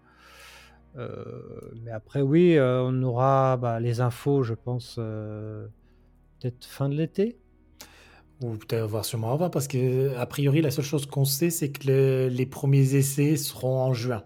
Euh, 0.96 1.72
mais 1.84 1.92
après, 1.92 2.22
oui, 2.22 2.56
euh, 2.58 2.82
on 2.84 3.02
aura 3.04 3.58
bah, 3.58 3.80
les 3.80 4.00
infos, 4.02 4.44
je 4.44 4.54
pense, 4.54 4.96
euh, 5.00 5.68
peut-être 6.40 6.66
fin 6.66 6.90
de 6.90 6.96
l'été. 6.96 7.38
Ou 8.42 8.58
peut-être 8.58 8.86
voir 8.88 9.06
sûrement 9.06 9.32
avant, 9.34 9.50
parce 9.50 9.68
que 9.68 10.16
a 10.18 10.26
priori, 10.26 10.62
la 10.62 10.72
seule 10.72 10.84
chose 10.86 11.06
qu'on 11.06 11.24
sait, 11.26 11.50
c'est 11.50 11.72
que 11.72 11.88
le- 11.88 12.28
les 12.30 12.46
premiers 12.46 12.96
essais 12.96 13.38
seront 13.38 13.80
en 13.82 13.94
juin. 13.94 14.24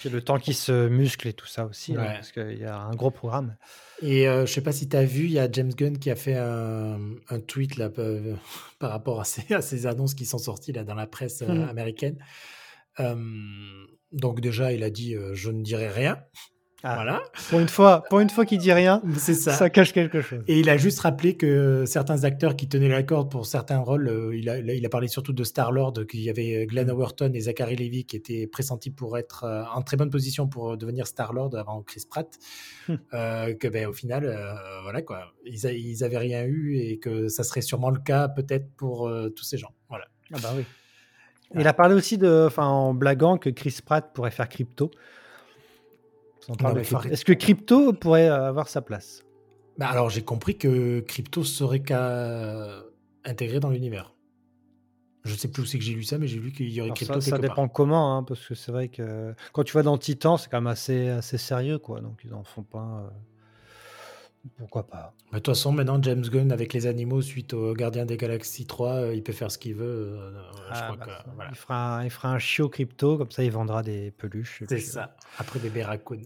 C'est 0.00 0.10
le 0.10 0.22
temps 0.22 0.38
qui 0.38 0.54
se 0.54 0.86
muscle 0.88 1.26
et 1.26 1.32
tout 1.32 1.46
ça 1.46 1.66
aussi, 1.66 1.94
hein, 1.94 2.04
parce 2.14 2.30
qu'il 2.30 2.58
y 2.58 2.64
a 2.64 2.78
un 2.78 2.94
gros 2.94 3.10
programme. 3.10 3.56
Et 4.00 4.28
euh, 4.28 4.46
je 4.46 4.52
sais 4.52 4.60
pas 4.60 4.70
si 4.70 4.88
tu 4.88 4.96
as 4.96 5.04
vu, 5.04 5.24
il 5.24 5.32
y 5.32 5.40
a 5.40 5.50
James 5.50 5.72
Gunn 5.74 5.98
qui 5.98 6.08
a 6.10 6.14
fait 6.14 6.36
un, 6.36 7.00
un 7.30 7.40
tweet 7.40 7.76
là, 7.76 7.90
euh, 7.98 8.36
par 8.78 8.90
rapport 8.90 9.20
à 9.20 9.24
ces, 9.24 9.52
à 9.52 9.60
ces 9.60 9.86
annonces 9.86 10.14
qui 10.14 10.24
sont 10.24 10.38
sorties 10.38 10.72
là, 10.72 10.84
dans 10.84 10.94
la 10.94 11.08
presse 11.08 11.42
euh, 11.42 11.46
Mhm. 11.48 11.68
américaine. 11.68 12.18
Euh, 13.00 13.16
donc 14.12 14.40
déjà, 14.40 14.72
il 14.72 14.82
a 14.82 14.90
dit 14.90 15.14
euh, 15.14 15.34
je 15.34 15.50
ne 15.50 15.62
dirai 15.62 15.88
rien. 15.88 16.18
Ah, 16.84 16.94
Voilà, 16.94 17.24
Pour 17.50 17.58
une 17.58 17.66
fois, 17.68 18.04
pour 18.08 18.20
une 18.20 18.30
fois 18.30 18.46
qu'il 18.46 18.58
dit 18.60 18.72
rien, 18.72 19.02
c'est 19.16 19.34
ça. 19.34 19.52
ça. 19.52 19.68
cache 19.68 19.92
quelque 19.92 20.20
chose. 20.20 20.44
Et 20.46 20.60
il 20.60 20.70
a 20.70 20.76
juste 20.76 21.00
rappelé 21.00 21.36
que 21.36 21.82
certains 21.86 22.22
acteurs 22.22 22.54
qui 22.54 22.68
tenaient 22.68 22.88
la 22.88 23.02
corde 23.02 23.32
pour 23.32 23.46
certains 23.46 23.78
rôles, 23.80 24.06
euh, 24.08 24.36
il, 24.36 24.48
a, 24.48 24.58
il 24.60 24.86
a 24.86 24.88
parlé 24.88 25.08
surtout 25.08 25.32
de 25.32 25.42
Star-Lord, 25.42 25.94
qu'il 26.08 26.20
y 26.20 26.30
avait 26.30 26.66
Glenn 26.66 26.88
Howerton 26.88 27.32
et 27.34 27.40
Zachary 27.40 27.74
Levi 27.74 28.04
qui 28.04 28.14
étaient 28.14 28.46
pressentis 28.46 28.92
pour 28.92 29.18
être 29.18 29.42
euh, 29.42 29.64
en 29.74 29.82
très 29.82 29.96
bonne 29.96 30.10
position 30.10 30.46
pour 30.46 30.76
devenir 30.76 31.08
Star-Lord 31.08 31.56
avant 31.56 31.82
Chris 31.82 32.04
Pratt. 32.08 32.28
Hmm. 32.86 32.94
Euh, 33.12 33.54
que 33.54 33.66
ben, 33.66 33.88
au 33.88 33.92
final, 33.92 34.24
euh, 34.24 34.54
voilà 34.84 35.02
quoi, 35.02 35.32
ils, 35.44 35.66
a- 35.66 35.72
ils 35.72 36.04
avaient 36.04 36.18
rien 36.18 36.44
eu 36.44 36.76
et 36.78 37.00
que 37.00 37.26
ça 37.26 37.42
serait 37.42 37.60
sûrement 37.60 37.90
le 37.90 37.98
cas 37.98 38.28
peut-être 38.28 38.70
pour 38.76 39.08
euh, 39.08 39.30
tous 39.30 39.42
ces 39.44 39.58
gens. 39.58 39.74
Voilà. 39.88 40.04
Ah 40.32 40.36
bah 40.40 40.52
oui. 40.56 40.62
Il 41.56 41.66
a 41.66 41.72
parlé 41.72 41.94
aussi 41.94 42.18
de, 42.18 42.44
enfin, 42.46 42.66
en 42.66 42.94
blaguant 42.94 43.38
que 43.38 43.48
Chris 43.50 43.78
Pratt 43.84 44.12
pourrait 44.12 44.30
faire 44.30 44.48
crypto. 44.48 44.90
Est-ce 47.10 47.24
que 47.24 47.32
crypto 47.32 47.92
pourrait 47.92 48.28
euh, 48.28 48.48
avoir 48.48 48.68
sa 48.68 48.80
place? 48.80 49.24
Bah, 49.76 49.88
alors 49.88 50.10
j'ai 50.10 50.22
compris 50.22 50.56
que 50.58 51.00
Crypto 51.00 51.44
serait 51.44 51.80
qu'à 51.80 52.82
intégrer 53.24 53.60
dans 53.60 53.70
l'univers. 53.70 54.14
Je 55.24 55.34
sais 55.34 55.48
plus 55.48 55.62
où 55.62 55.66
c'est 55.66 55.78
que 55.78 55.84
j'ai 55.84 55.92
lu 55.94 56.02
ça, 56.04 56.16
mais 56.18 56.26
j'ai 56.26 56.38
lu 56.38 56.52
qu'il 56.52 56.68
y 56.70 56.80
aurait 56.80 56.88
Alors 56.88 56.96
Crypto 56.96 57.20
ça, 57.20 57.30
ça 57.30 57.38
part. 57.38 57.40
dépend 57.40 57.68
comment, 57.68 58.16
hein, 58.16 58.22
parce 58.24 58.46
que 58.46 58.54
c'est 58.54 58.72
vrai 58.72 58.88
que 58.88 59.34
quand 59.52 59.62
tu 59.64 59.74
vas 59.74 59.82
dans 59.82 59.98
Titan, 59.98 60.36
c'est 60.36 60.48
quand 60.48 60.58
même 60.60 60.66
assez, 60.68 61.08
assez 61.08 61.38
sérieux, 61.38 61.78
quoi. 61.78 62.00
Donc 62.00 62.20
ils 62.24 62.32
en 62.34 62.44
font 62.44 62.62
pas. 62.62 63.04
euh, 63.06 63.10
Pourquoi 64.56 64.86
pas 64.86 65.12
Mais 65.32 65.38
De 65.38 65.42
toute 65.42 65.54
façon, 65.54 65.72
maintenant, 65.72 66.02
James 66.02 66.22
Gunn, 66.22 66.50
avec 66.52 66.72
les 66.72 66.86
animaux, 66.86 67.20
suite 67.22 67.52
au 67.54 67.74
Gardien 67.74 68.06
des 68.06 68.16
Galaxies 68.16 68.66
3, 68.66 68.92
euh, 68.94 69.14
il 69.14 69.22
peut 69.22 69.32
faire 69.32 69.50
ce 69.50 69.58
qu'il 69.58 69.74
veut. 69.74 69.84
euh, 70.18 70.42
je 70.68 70.72
Ah, 70.72 70.82
crois 70.84 70.96
bah, 70.96 71.04
que, 71.04 71.10
ça, 71.10 71.24
voilà. 71.34 71.50
il, 71.50 71.56
fera 71.56 71.98
un, 71.98 72.04
il 72.04 72.10
fera 72.10 72.28
un 72.30 72.38
chiot 72.38 72.68
crypto, 72.68 73.18
comme 73.18 73.30
ça 73.30 73.44
il 73.44 73.50
vendra 73.50 73.82
des 73.82 74.10
peluches. 74.12 74.62
C'est 74.68 74.76
euh, 74.76 74.80
ça. 74.80 75.16
Après 75.38 75.58
des 75.58 75.70
Berracoon. 75.70 76.22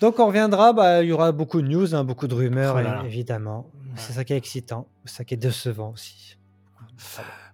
Donc 0.00 0.18
on 0.18 0.26
reviendra, 0.26 0.72
bah, 0.72 1.02
il 1.02 1.08
y 1.08 1.12
aura 1.12 1.32
beaucoup 1.32 1.62
de 1.62 1.68
news, 1.68 1.94
hein, 1.94 2.04
beaucoup 2.04 2.26
de 2.26 2.34
rumeurs, 2.34 2.78
évidemment. 3.04 3.70
C'est 3.96 4.12
ça 4.12 4.24
qui 4.24 4.34
est 4.34 4.36
excitant, 4.36 4.88
c'est 5.06 5.16
ça 5.16 5.24
qui 5.24 5.34
est 5.34 5.38
décevant 5.38 5.92
aussi. 5.92 6.36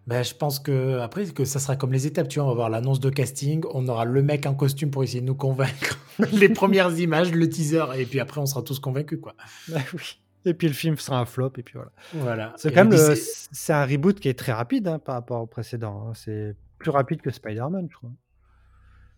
Ben, 0.09 0.25
je 0.25 0.35
pense 0.35 0.59
que 0.59 0.99
après 0.99 1.27
que 1.27 1.45
ça 1.45 1.61
sera 1.61 1.77
comme 1.77 1.93
les 1.93 2.09
étapes, 2.09 2.27
tu 2.29 2.38
vois, 2.41 2.47
on 2.47 2.51
va 2.51 2.55
voir 2.57 2.71
l'annonce 2.71 2.99
de 2.99 3.09
casting, 3.09 3.62
on 3.73 3.87
aura 3.88 4.05
le 4.05 4.21
mec 4.23 4.47
en 4.47 4.55
costume 4.55 4.91
pour 4.91 5.05
essayer 5.05 5.21
de 5.21 5.27
nous 5.27 5.37
convaincre, 5.37 5.99
les 6.33 6.49
premières 6.49 6.99
images, 6.99 7.31
le 7.33 7.49
teaser, 7.49 7.85
et 7.97 8.05
puis 8.05 8.19
après 8.19 8.41
on 8.41 8.47
sera 8.47 8.62
tous 8.62 8.81
convaincus 8.81 9.21
quoi. 9.23 9.35
Bah 9.69 9.79
oui. 9.95 10.19
Et 10.45 10.55
puis 10.55 10.67
le 10.67 10.73
film 10.75 10.97
sera 10.99 11.21
un 11.21 11.25
flop, 11.25 11.53
et 11.57 11.62
puis 11.62 11.75
voilà. 11.75 11.93
Voilà. 12.15 12.53
C'est 12.57 12.73
quand 12.73 12.85
même 12.85 12.91
le 12.93 13.15
c'est 13.15 13.73
un 13.73 13.87
reboot 13.87 14.19
qui 14.19 14.29
est 14.29 14.37
très 14.37 14.51
rapide 14.53 14.88
hein, 14.88 14.99
par 14.99 15.15
rapport 15.15 15.41
au 15.41 15.47
précédent. 15.47 16.09
hein. 16.09 16.15
C'est 16.15 16.57
plus 16.79 16.91
rapide 16.91 17.23
que 17.23 17.31
Spider-Man, 17.31 17.87
je 17.88 17.97
crois. 17.97 18.11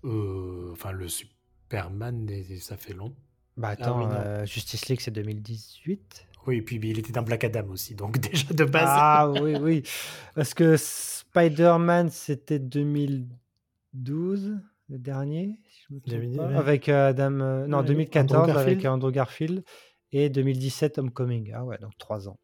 euh, 0.05 0.71
enfin 0.73 0.93
le 0.93 1.09
Superman, 1.09 2.29
ça 2.61 2.77
fait 2.77 2.93
long. 2.93 3.15
Bah 3.57 3.69
attends, 3.69 3.97
oui, 3.99 4.05
non. 4.07 4.17
euh, 4.17 4.45
Justice 4.45 4.87
League 4.89 5.01
c'est 5.01 5.13
2018. 5.13 6.27
Oui, 6.47 6.59
et 6.59 6.63
puis 6.63 6.79
il 6.83 6.99
était 6.99 7.13
dans 7.13 7.23
Black 7.23 7.45
Adam 7.45 7.69
aussi, 7.71 7.95
donc 7.95 8.19
déjà 8.19 8.53
de 8.53 8.65
base. 8.65 8.85
Ah 8.87 9.31
oui, 9.31 9.57
oui. 9.57 9.83
Parce 10.35 10.55
que 10.55 10.77
Spider-Man 10.77 12.11
c'était 12.11 12.59
2012, 12.59 14.59
le 14.91 14.99
dernier, 14.99 15.59
si 15.67 15.83
je 15.89 15.95
me 15.95 16.01
trompe 16.01 16.15
2010, 16.15 16.37
pas. 16.39 16.47
ouais. 16.49 16.57
avec 16.57 16.89
euh, 16.89 17.09
Adam. 17.09 17.41
euh, 17.41 17.67
non, 17.67 17.79
Ouais, 17.79 17.85
2014 17.87 18.49
Andrew 18.51 18.59
avec. 18.59 18.85
Andrew 18.85 19.11
Garfield 19.11 19.65
et 20.13 20.29
2017 20.29 20.99
Homecoming. 20.99 21.53
Ah 21.55 21.65
ouais, 21.65 21.79
donc 21.79 21.97
trois 21.99 22.29
ans. 22.29 22.39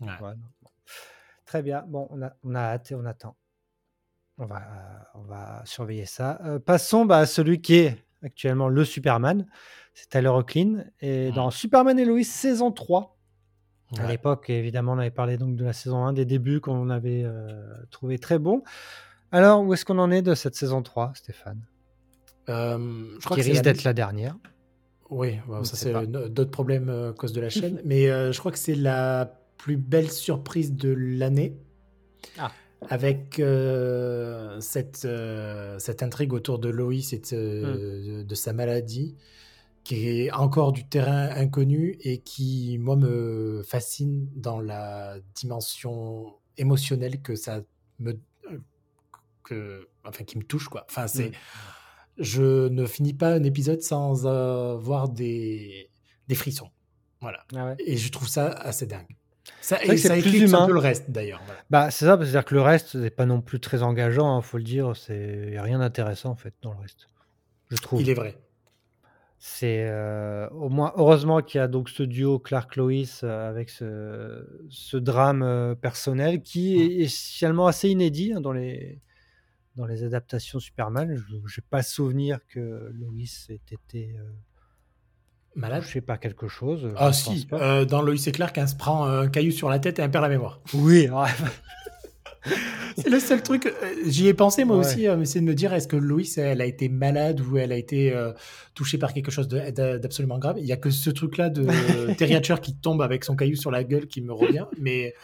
Ouais. 0.00 0.08
Bon. 0.20 0.34
Très 1.44 1.62
bien. 1.62 1.84
Bon, 1.86 2.06
on 2.10 2.22
a, 2.22 2.32
on 2.44 2.54
a 2.54 2.60
hâte 2.60 2.92
et 2.92 2.94
on 2.94 3.04
attend. 3.04 3.36
On 4.38 4.46
va, 4.46 4.56
euh, 4.56 4.98
on 5.16 5.22
va 5.22 5.62
surveiller 5.66 6.06
ça. 6.06 6.40
Euh, 6.44 6.58
passons 6.58 7.04
bah, 7.04 7.18
à 7.18 7.26
celui 7.26 7.60
qui 7.60 7.74
est 7.74 7.98
actuellement 8.22 8.68
le 8.68 8.84
Superman. 8.84 9.46
C'est 9.94 10.08
Tyler 10.08 10.28
Hoechlin. 10.28 10.84
Et 11.00 11.30
dans 11.32 11.50
Superman 11.50 11.98
et 11.98 12.04
Lois 12.06 12.24
saison 12.24 12.72
3, 12.72 13.18
à 13.98 14.02
Ouais. 14.02 14.08
l'époque, 14.12 14.48
évidemment, 14.50 14.92
on 14.92 14.98
avait 14.98 15.10
parlé 15.10 15.36
donc 15.36 15.56
de 15.56 15.64
la 15.64 15.72
saison 15.72 16.04
1, 16.06 16.12
des 16.12 16.24
débuts 16.24 16.60
qu'on 16.60 16.88
avait 16.90 17.22
euh, 17.24 17.62
trouvé 17.90 18.18
très 18.18 18.38
bons. 18.38 18.62
Alors, 19.32 19.62
où 19.62 19.72
est-ce 19.74 19.84
qu'on 19.84 19.98
en 19.98 20.10
est 20.10 20.22
de 20.22 20.34
cette 20.34 20.54
saison 20.54 20.82
3, 20.82 21.12
Stéphane? 21.14 21.60
Euh, 22.48 22.78
je 23.18 23.24
crois 23.24 23.36
Qui 23.36 23.42
que 23.44 23.48
risque 23.50 23.62
d'être 23.64 23.84
la 23.84 23.92
dernière. 23.92 24.36
Oui, 25.10 25.38
bon, 25.46 25.62
ça 25.64 25.76
c'est 25.76 25.92
d'autres 26.06 26.50
problèmes 26.50 26.88
euh, 26.88 27.10
à 27.10 27.12
cause 27.12 27.32
de 27.32 27.40
la 27.40 27.48
chaîne, 27.50 27.80
mais 27.84 28.10
euh, 28.10 28.32
je 28.32 28.38
crois 28.38 28.50
que 28.52 28.58
c'est 28.58 28.74
la 28.74 29.38
plus 29.58 29.76
belle 29.76 30.10
surprise 30.10 30.74
de 30.74 30.90
l'année. 30.90 31.54
Ah. 32.38 32.50
Avec 32.88 33.40
cette, 34.60 35.06
cette 35.78 36.02
intrigue 36.02 36.32
autour 36.32 36.58
de 36.58 36.68
Loïs 36.68 37.12
et 37.12 37.18
de, 37.20 37.62
Hmm. 37.62 38.18
de- 38.18 38.22
de 38.24 38.34
sa 38.34 38.52
maladie, 38.52 39.14
qui 39.84 40.08
est 40.08 40.30
encore 40.32 40.72
du 40.72 40.86
terrain 40.86 41.28
inconnu 41.30 41.96
et 42.00 42.18
qui, 42.18 42.78
moi, 42.78 42.96
me 42.96 43.62
fascine 43.66 44.28
dans 44.34 44.60
la 44.60 45.16
dimension 45.34 46.34
émotionnelle 46.56 47.20
que 47.20 47.34
ça 47.34 47.62
me, 47.98 48.18
que, 49.42 49.88
enfin, 50.04 50.24
qui 50.24 50.38
me 50.38 50.44
touche, 50.44 50.68
quoi. 50.68 50.86
Enfin, 50.88 51.06
c'est, 51.08 51.30
mm. 51.30 51.34
je 52.18 52.68
ne 52.68 52.86
finis 52.86 53.14
pas 53.14 53.34
un 53.34 53.42
épisode 53.42 53.82
sans 53.82 54.26
avoir 54.26 55.08
des, 55.08 55.90
des 56.28 56.34
frissons. 56.34 56.70
Voilà. 57.20 57.44
Ah 57.54 57.74
et 57.78 57.96
je 57.96 58.10
trouve 58.10 58.28
ça 58.28 58.48
assez 58.48 58.86
dingue. 58.86 59.16
Ça, 59.60 59.82
et 59.84 59.96
ça 59.96 60.16
éclipse 60.16 60.52
un 60.54 60.66
peu 60.66 60.72
le 60.72 60.78
reste 60.78 61.10
d'ailleurs. 61.10 61.40
Bah, 61.70 61.90
c'est 61.90 62.04
ça, 62.04 62.16
c'est-à-dire 62.16 62.44
que 62.44 62.54
le 62.54 62.62
reste 62.62 62.94
n'est 62.94 63.10
pas 63.10 63.26
non 63.26 63.40
plus 63.40 63.60
très 63.60 63.82
engageant, 63.82 64.34
il 64.34 64.38
hein, 64.38 64.42
faut 64.42 64.58
le 64.58 64.64
dire. 64.64 64.92
Il 65.08 65.50
n'y 65.50 65.56
a 65.56 65.62
rien 65.62 65.78
d'intéressant 65.78 66.30
en 66.30 66.36
fait 66.36 66.54
dans 66.62 66.72
le 66.72 66.80
reste. 66.80 67.08
Je 67.70 67.76
trouve. 67.76 68.00
Il 68.00 68.10
est 68.10 68.14
vrai. 68.14 68.36
C'est 69.44 69.88
euh, 69.88 70.48
au 70.50 70.68
moins 70.68 70.92
heureusement 70.94 71.42
qu'il 71.42 71.58
y 71.58 71.60
a 71.60 71.66
donc 71.66 71.88
ce 71.88 72.04
duo 72.04 72.38
Clark 72.38 72.76
Lois 72.76 72.92
euh, 73.24 73.50
avec 73.50 73.70
ce, 73.70 74.46
ce 74.70 74.96
drame 74.96 75.42
euh, 75.42 75.74
personnel 75.74 76.42
qui 76.42 76.80
est, 76.80 77.08
finalement 77.08 77.66
assez 77.66 77.88
inédit 77.88 78.32
hein, 78.32 78.40
dans 78.40 78.52
les 78.52 79.00
dans 79.74 79.84
les 79.84 80.04
adaptations 80.04 80.60
Superman. 80.60 81.20
Je 81.28 81.34
n'ai 81.34 81.64
pas 81.68 81.82
souvenir 81.82 82.38
que 82.46 82.92
Lois 82.92 83.24
ait 83.48 83.54
été 83.54 84.14
Malade 85.56 85.82
Je 85.82 85.88
sais 85.88 86.00
pas 86.00 86.18
quelque 86.18 86.46
chose. 86.46 86.92
Ah 86.96 87.12
si, 87.12 87.48
euh, 87.52 87.84
dans 87.84 88.00
Loïs 88.00 88.24
et 88.28 88.32
Clark, 88.32 88.56
elle 88.56 88.68
se 88.68 88.76
prend 88.76 89.06
un 89.06 89.28
caillou 89.28 89.50
sur 89.50 89.68
la 89.68 89.80
tête 89.80 89.98
et 89.98 90.02
elle 90.02 90.10
perd 90.12 90.22
la 90.22 90.28
mémoire. 90.28 90.60
Oui, 90.72 91.08
c'est 92.96 93.08
le 93.08 93.20
seul 93.20 93.42
truc. 93.42 93.66
Euh, 93.66 93.94
j'y 94.06 94.28
ai 94.28 94.34
pensé 94.34 94.64
moi 94.64 94.76
aussi, 94.76 95.06
euh, 95.06 95.16
mais 95.16 95.24
c'est 95.24 95.40
de 95.40 95.44
me 95.44 95.54
dire 95.54 95.72
est-ce 95.72 95.88
que 95.88 95.96
Loïs, 95.96 96.38
elle 96.38 96.60
a 96.60 96.66
été 96.66 96.88
malade 96.88 97.40
ou 97.40 97.56
elle 97.56 97.72
a 97.72 97.76
été 97.76 98.12
euh, 98.12 98.32
touchée 98.74 98.98
par 98.98 99.12
quelque 99.12 99.30
chose 99.30 99.48
d'absolument 99.48 100.38
grave? 100.38 100.56
Il 100.58 100.66
y 100.66 100.72
a 100.72 100.76
que 100.76 100.90
ce 100.90 101.10
truc-là 101.10 101.50
de 101.50 101.66
Terry 102.18 102.34
Hatcher 102.34 102.56
qui 102.60 102.74
tombe 102.74 103.02
avec 103.02 103.24
son 103.24 103.36
caillou 103.36 103.56
sur 103.56 103.70
la 103.70 103.84
gueule 103.84 104.06
qui 104.06 104.20
me 104.20 104.32
revient. 104.32 104.66
Mais 104.80 105.14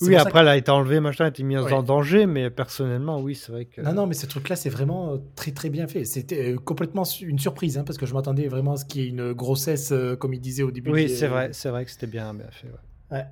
oui, 0.00 0.16
après, 0.16 0.40
elle 0.40 0.48
a 0.48 0.56
été 0.56 0.70
enlevée, 0.70 1.00
machin, 1.00 1.24
elle 1.24 1.28
a 1.28 1.30
été 1.30 1.42
mise 1.42 1.58
en 1.58 1.82
danger, 1.82 2.26
mais 2.26 2.50
personnellement, 2.50 3.20
oui, 3.20 3.34
c'est 3.34 3.52
vrai 3.52 3.64
que. 3.64 3.80
Non, 3.80 3.92
non, 3.92 4.06
mais 4.06 4.14
ce 4.14 4.26
truc-là, 4.26 4.56
c'est 4.56 4.70
vraiment 4.70 5.18
très, 5.34 5.52
très 5.52 5.70
bien 5.70 5.86
fait. 5.86 6.04
C'était 6.04 6.54
complètement 6.64 7.04
une 7.20 7.38
surprise, 7.38 7.78
hein, 7.78 7.84
parce 7.84 7.98
que 7.98 8.06
je 8.06 8.14
m'attendais 8.14 8.48
vraiment 8.48 8.72
à 8.72 8.76
ce 8.76 8.84
qu'il 8.84 9.02
y 9.02 9.04
ait 9.06 9.08
une 9.08 9.32
grossesse, 9.32 9.92
comme 10.18 10.34
il 10.34 10.40
disait 10.40 10.62
au 10.62 10.70
début. 10.70 10.90
Oui, 10.90 11.08
c'est 11.08 11.28
vrai, 11.28 11.50
c'est 11.52 11.70
vrai 11.70 11.84
que 11.84 11.90
c'était 11.90 12.06
bien, 12.06 12.32
bien 12.34 12.48
fait. 12.50 12.68
Ouais. 13.10 13.24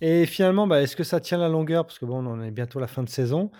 Et 0.00 0.26
finalement, 0.26 0.66
bah, 0.66 0.82
est-ce 0.82 0.96
que 0.96 1.04
ça 1.04 1.20
tient 1.20 1.38
la 1.38 1.48
longueur? 1.48 1.86
Parce 1.86 1.98
que 1.98 2.04
bon, 2.04 2.24
on 2.26 2.42
est 2.42 2.50
bientôt 2.50 2.78
à 2.78 2.82
la 2.82 2.86
fin 2.86 3.02
de 3.02 3.08
saison. 3.08 3.50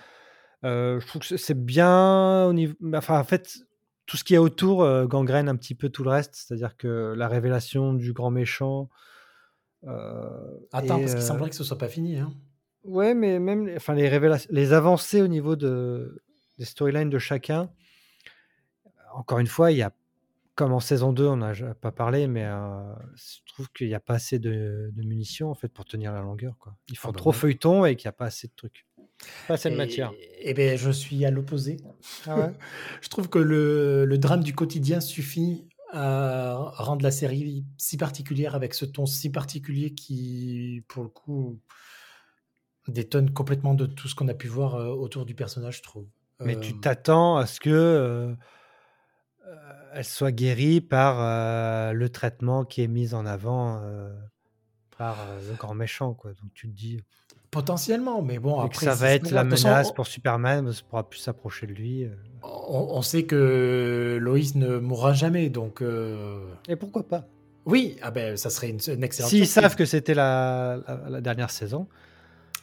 Euh, 0.64 1.00
je 1.00 1.06
trouve 1.06 1.22
que 1.22 1.36
c'est 1.36 1.64
bien 1.64 2.46
au 2.46 2.52
niveau. 2.52 2.74
Bah, 2.80 2.98
enfin, 2.98 3.18
en 3.18 3.24
fait, 3.24 3.58
tout 4.06 4.16
ce 4.16 4.24
qui 4.24 4.34
est 4.34 4.38
autour 4.38 4.82
euh, 4.82 5.06
gangrène 5.06 5.48
un 5.48 5.56
petit 5.56 5.74
peu 5.74 5.88
tout 5.88 6.04
le 6.04 6.10
reste. 6.10 6.34
C'est-à-dire 6.34 6.76
que 6.76 7.14
la 7.16 7.28
révélation 7.28 7.94
du 7.94 8.12
grand 8.12 8.30
méchant. 8.30 8.88
Euh, 9.84 10.28
Attends, 10.72 11.00
parce 11.00 11.14
qu'il 11.14 11.22
semblerait 11.22 11.50
que 11.50 11.56
ce 11.56 11.64
soit 11.64 11.78
pas 11.78 11.88
fini. 11.88 12.18
Hein. 12.18 12.32
Ouais, 12.84 13.14
mais 13.14 13.38
même 13.38 13.70
enfin, 13.76 13.94
les, 13.94 14.08
révélations, 14.08 14.48
les 14.52 14.72
avancées 14.72 15.22
au 15.22 15.26
niveau 15.26 15.56
de, 15.56 16.22
des 16.58 16.64
storylines 16.64 17.10
de 17.10 17.18
chacun. 17.18 17.70
Encore 19.14 19.38
une 19.38 19.46
fois, 19.46 19.72
il 19.72 19.78
y 19.78 19.82
a 19.82 19.92
comme 20.56 20.72
en 20.72 20.80
saison 20.80 21.12
2, 21.12 21.26
on 21.26 21.36
n'a 21.36 21.52
pas 21.74 21.92
parlé, 21.92 22.26
mais 22.26 22.44
je 22.44 23.52
trouve 23.52 23.70
qu'il 23.72 23.88
n'y 23.88 23.94
a 23.94 24.00
pas 24.00 24.14
assez 24.14 24.38
de, 24.38 24.90
munitions 24.96 25.50
en 25.50 25.54
fait 25.54 25.68
pour 25.68 25.84
tenir 25.84 26.12
la 26.12 26.22
longueur. 26.22 26.56
Quoi. 26.58 26.74
Ils 26.88 26.96
font 26.96 27.10
ah 27.10 27.12
bah 27.12 27.18
trop 27.18 27.32
feuilleton 27.32 27.84
et 27.84 27.94
qu'il 27.94 28.06
n'y 28.06 28.10
a 28.10 28.12
pas 28.12 28.24
assez 28.24 28.48
de 28.48 28.54
trucs. 28.56 28.86
Pas 29.46 29.54
assez 29.54 29.70
de 29.70 29.76
matière. 29.76 30.12
Et, 30.40 30.54
ben, 30.54 30.76
je 30.76 30.90
suis 30.90 31.24
à 31.26 31.30
l'opposé. 31.30 31.76
Ah 32.26 32.50
je 33.02 33.08
trouve 33.08 33.28
que 33.28 33.38
le, 33.38 34.06
le, 34.06 34.18
drame 34.18 34.42
du 34.42 34.54
quotidien 34.54 35.00
suffit 35.00 35.68
à 35.92 36.54
rendre 36.78 37.02
la 37.02 37.10
série 37.10 37.64
si 37.76 37.98
particulière 37.98 38.54
avec 38.54 38.72
ce 38.72 38.86
ton 38.86 39.04
si 39.04 39.30
particulier 39.30 39.92
qui, 39.94 40.82
pour 40.88 41.02
le 41.02 41.10
coup, 41.10 41.60
détonne 42.88 43.30
complètement 43.30 43.74
de 43.74 43.84
tout 43.84 44.08
ce 44.08 44.14
qu'on 44.14 44.28
a 44.28 44.34
pu 44.34 44.48
voir 44.48 44.74
autour 44.98 45.26
du 45.26 45.34
personnage, 45.34 45.78
je 45.78 45.82
trouve. 45.82 46.06
Mais 46.40 46.58
tu 46.58 46.78
t'attends 46.80 47.36
à 47.36 47.46
ce 47.46 47.60
que 47.60 48.36
elle 49.96 50.04
soit 50.04 50.32
guérie 50.32 50.80
par 50.80 51.16
euh, 51.20 51.92
le 51.92 52.08
traitement 52.08 52.64
qui 52.64 52.82
est 52.82 52.88
mis 52.88 53.14
en 53.14 53.24
avant 53.24 53.80
euh, 53.82 54.12
par 54.98 55.16
euh, 55.20 55.50
le 55.50 55.56
grand 55.56 55.74
méchant. 55.74 56.12
Quoi. 56.14 56.32
Donc 56.32 56.52
tu 56.54 56.68
te 56.68 56.76
dis. 56.76 57.00
Potentiellement, 57.50 58.20
mais 58.20 58.38
bon, 58.38 58.60
après. 58.60 58.84
ça 58.84 58.94
va 58.94 59.12
être 59.12 59.30
la 59.30 59.42
menace 59.42 59.92
pour 59.92 60.06
Superman, 60.06 60.66
on 60.66 60.68
ne 60.68 60.88
pourra 60.88 61.08
plus 61.08 61.20
s'approcher 61.20 61.66
de 61.66 61.72
lui. 61.72 62.06
On, 62.42 63.00
sait 63.00 63.22
que 63.24 64.18
Loïs 64.20 64.56
ne 64.56 64.78
mourra 64.78 65.14
jamais, 65.14 65.48
donc. 65.48 65.82
Et 66.68 66.76
pourquoi 66.76 67.08
pas? 67.08 67.24
Oui, 67.64 67.96
ah 68.02 68.10
ben, 68.10 68.36
ça 68.36 68.50
serait 68.50 68.68
une, 68.68 69.02
excellente. 69.02 69.30
S'ils 69.30 69.46
savent 69.46 69.74
que 69.74 69.86
c'était 69.86 70.12
la, 70.12 70.80
la, 71.08 71.20
dernière 71.20 71.50
saison. 71.50 71.88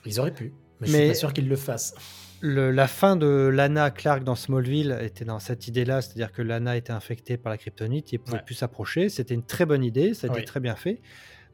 Ils 0.06 0.20
auraient 0.20 0.34
pu, 0.34 0.54
mais, 0.80 0.88
mais 0.88 0.88
je 0.88 0.98
suis 0.98 1.08
pas 1.08 1.16
sûr 1.16 1.34
qu'ils 1.34 1.50
le 1.50 1.56
fassent 1.56 1.96
la 2.44 2.88
fin 2.88 3.16
de 3.16 3.28
Lana 3.28 3.90
Clark 3.90 4.24
dans 4.24 4.36
Smallville 4.36 4.98
était 5.02 5.24
dans 5.24 5.40
cette 5.40 5.68
idée-là, 5.68 6.02
c'est-à-dire 6.02 6.32
que 6.32 6.42
Lana 6.42 6.76
était 6.76 6.92
infectée 6.92 7.38
par 7.38 7.52
la 7.52 7.58
kryptonite 7.58 8.14
et 8.14 8.18
pouvait 8.18 8.42
plus 8.46 8.56
s'approcher. 8.56 9.08
C'était 9.08 9.34
une 9.34 9.46
très 9.46 9.66
bonne 9.66 9.84
idée, 9.84 10.14
ça 10.14 10.28
a 10.28 10.32
été 10.32 10.44
très 10.44 10.60
bien 10.60 10.76
fait. 10.76 11.02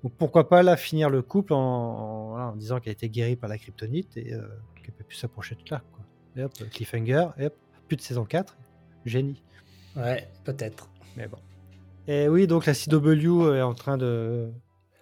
Donc 0.03 0.13
pourquoi 0.17 0.49
pas 0.49 0.63
là 0.63 0.77
finir 0.77 1.09
le 1.09 1.21
couple 1.21 1.53
en, 1.53 2.55
disant 2.55 2.79
qu'elle 2.79 2.93
était 2.93 3.09
guérie 3.09 3.35
par 3.35 3.49
la 3.49 3.57
kryptonite 3.57 4.17
et 4.17 4.33
euh, 4.33 4.41
qu'elle 4.81 4.93
peut 4.93 5.03
plus 5.03 5.17
s'approcher 5.17 5.55
de 5.55 5.61
Clark. 5.61 5.85
Et 6.35 6.43
hop, 6.43 6.53
cliffhanger, 6.71 7.27
et 7.37 7.47
hop, 7.47 7.55
plus 7.87 7.97
de 7.97 8.01
saison 8.01 8.25
4, 8.25 8.57
génie. 9.05 9.43
Ouais, 9.95 10.27
peut-être. 10.43 10.89
Mais 11.15 11.27
bon. 11.27 11.37
Et 12.07 12.27
oui, 12.27 12.47
donc 12.47 12.65
la 12.65 12.73
CW 12.73 13.55
est 13.55 13.61
en 13.61 13.75
train 13.75 13.97
de 13.97 14.49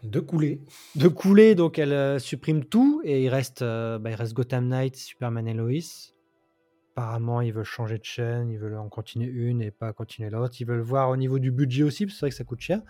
de 0.04 0.20
couler. 0.20 0.62
De 0.96 1.08
couler, 1.08 1.56
donc 1.56 1.80
elle 1.80 1.94
euh, 1.94 2.20
supprime 2.20 2.66
tout 2.66 3.02
et 3.04 3.24
il 3.24 3.30
reste, 3.30 3.62
euh, 3.62 3.98
bah, 3.98 4.12
il 4.12 4.16
reste 4.16 4.34
Gotham 4.34 4.68
Knight, 4.68 4.96
Superman 4.96 5.48
et 5.48 5.54
Lois. 5.54 6.14
Apparemment, 6.96 7.42
ils 7.42 7.54
veulent 7.54 7.64
changer 7.64 7.98
de 7.98 8.04
chaîne, 8.04 8.50
ils 8.50 8.58
veulent 8.58 8.78
en 8.78 8.90
continuer 8.90 9.28
une 9.28 9.62
et 9.62 9.70
pas 9.70 9.94
continuer 9.94 10.30
l'autre. 10.30 10.56
Ils 10.60 10.66
veulent 10.66 10.82
voir 10.82 11.10
au 11.10 11.18
niveau 11.18 11.38
du 11.38 11.52
budget 11.52 11.84
aussi, 11.84 12.06
parce 12.06 12.14
que 12.14 12.20
c'est 12.20 12.26
vrai 12.26 12.30
que 12.32 12.36
ça 12.36 12.44
coûte 12.44 12.62
cher. 12.62 12.82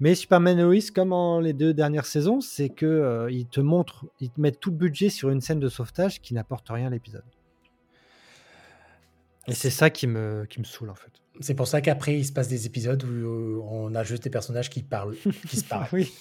Mais 0.00 0.14
Superman 0.14 0.58
et 0.58 0.62
Lois, 0.62 0.90
comme 0.94 1.12
en 1.12 1.40
les 1.40 1.54
deux 1.54 1.72
dernières 1.72 2.06
saisons, 2.06 2.40
c'est 2.40 2.68
que 2.68 2.86
euh, 2.86 3.30
ils 3.30 3.46
te 3.46 3.60
montrent, 3.60 4.06
ils 4.20 4.30
te 4.30 4.40
mettent 4.40 4.60
tout 4.60 4.70
le 4.70 4.76
budget 4.76 5.08
sur 5.08 5.30
une 5.30 5.40
scène 5.40 5.60
de 5.60 5.68
sauvetage 5.68 6.20
qui 6.20 6.34
n'apporte 6.34 6.68
rien 6.68 6.88
à 6.88 6.90
l'épisode. 6.90 7.24
Et 9.46 9.54
c'est 9.54 9.70
ça 9.70 9.88
qui 9.88 10.06
me, 10.06 10.44
qui 10.44 10.60
me 10.60 10.64
saoule 10.64 10.90
en 10.90 10.94
fait. 10.94 11.10
C'est 11.40 11.54
pour 11.54 11.68
ça 11.68 11.80
qu'après, 11.80 12.18
il 12.18 12.24
se 12.24 12.32
passe 12.32 12.48
des 12.48 12.66
épisodes 12.66 13.02
où 13.04 13.62
on 13.70 13.94
a 13.94 14.04
juste 14.04 14.24
des 14.24 14.30
personnages 14.30 14.68
qui 14.68 14.82
parlent, 14.82 15.16
qui 15.48 15.56
se 15.56 15.64
parlent. 15.68 15.88
oui. 15.92 16.12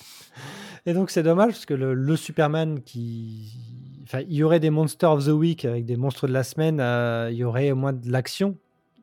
Et 0.86 0.94
donc 0.94 1.10
c'est 1.10 1.24
dommage 1.24 1.54
parce 1.54 1.66
que 1.66 1.74
le, 1.74 2.16
Superman 2.16 2.82
qui, 2.82 3.58
enfin, 4.04 4.22
il 4.22 4.36
y 4.36 4.44
aurait 4.44 4.60
des 4.60 4.70
Monsters 4.70 5.12
of 5.12 5.26
the 5.26 5.30
Week 5.30 5.66
avec 5.66 5.86
des 5.86 5.98
monstres 5.98 6.28
de 6.28 6.34
la 6.34 6.44
semaine, 6.44 6.80
euh, 6.80 7.30
il 7.32 7.38
y 7.38 7.44
aurait 7.44 7.72
au 7.72 7.76
moins 7.76 7.94
de 7.94 8.10
l'action 8.10 8.58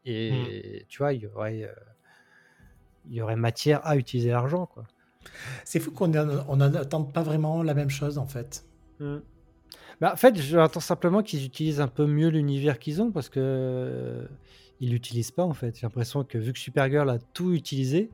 et 0.06 0.32
hmm. 0.32 0.84
tu 0.88 0.98
vois, 0.98 1.12
il 1.12 1.22
y 1.22 1.26
aurait, 1.26 1.64
euh, 1.64 1.72
il 3.06 3.14
y 3.14 3.22
aurait 3.22 3.36
matière 3.36 3.86
à 3.86 3.96
utiliser 3.96 4.30
l'argent 4.30 4.66
quoi. 4.66 4.84
C'est 5.64 5.80
fou 5.80 5.90
qu'on 5.90 6.08
n'attende 6.08 7.12
pas 7.12 7.22
vraiment 7.22 7.62
la 7.62 7.74
même 7.74 7.90
chose 7.90 8.18
en 8.18 8.26
fait. 8.26 8.64
Hmm. 9.00 9.18
Bah, 10.00 10.12
en 10.12 10.16
fait, 10.16 10.36
j'attends 10.36 10.80
simplement 10.80 11.22
qu'ils 11.22 11.44
utilisent 11.44 11.80
un 11.80 11.88
peu 11.88 12.06
mieux 12.06 12.28
l'univers 12.28 12.78
qu'ils 12.78 13.00
ont 13.00 13.10
parce 13.10 13.28
que 13.28 13.40
euh, 13.40 14.26
ils 14.80 14.90
l'utilisent 14.90 15.30
pas 15.30 15.44
en 15.44 15.54
fait. 15.54 15.76
J'ai 15.76 15.86
l'impression 15.86 16.24
que 16.24 16.38
vu 16.38 16.52
que 16.52 16.58
Supergirl 16.58 17.08
a 17.08 17.18
tout 17.18 17.52
utilisé, 17.52 18.10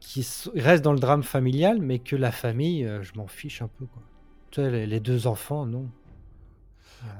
qui 0.00 0.26
reste 0.54 0.84
dans 0.84 0.92
le 0.92 0.98
drame 0.98 1.22
familial, 1.22 1.80
mais 1.80 1.98
que 1.98 2.16
la 2.16 2.32
famille, 2.32 2.84
euh, 2.84 3.02
je 3.02 3.12
m'en 3.16 3.26
fiche 3.26 3.62
un 3.62 3.68
peu. 3.68 3.86
Quoi. 3.86 4.02
Tu 4.50 4.60
vois, 4.60 4.70
les, 4.70 5.00
deux 5.00 5.26
enfants, 5.26 5.66
non. 5.66 5.88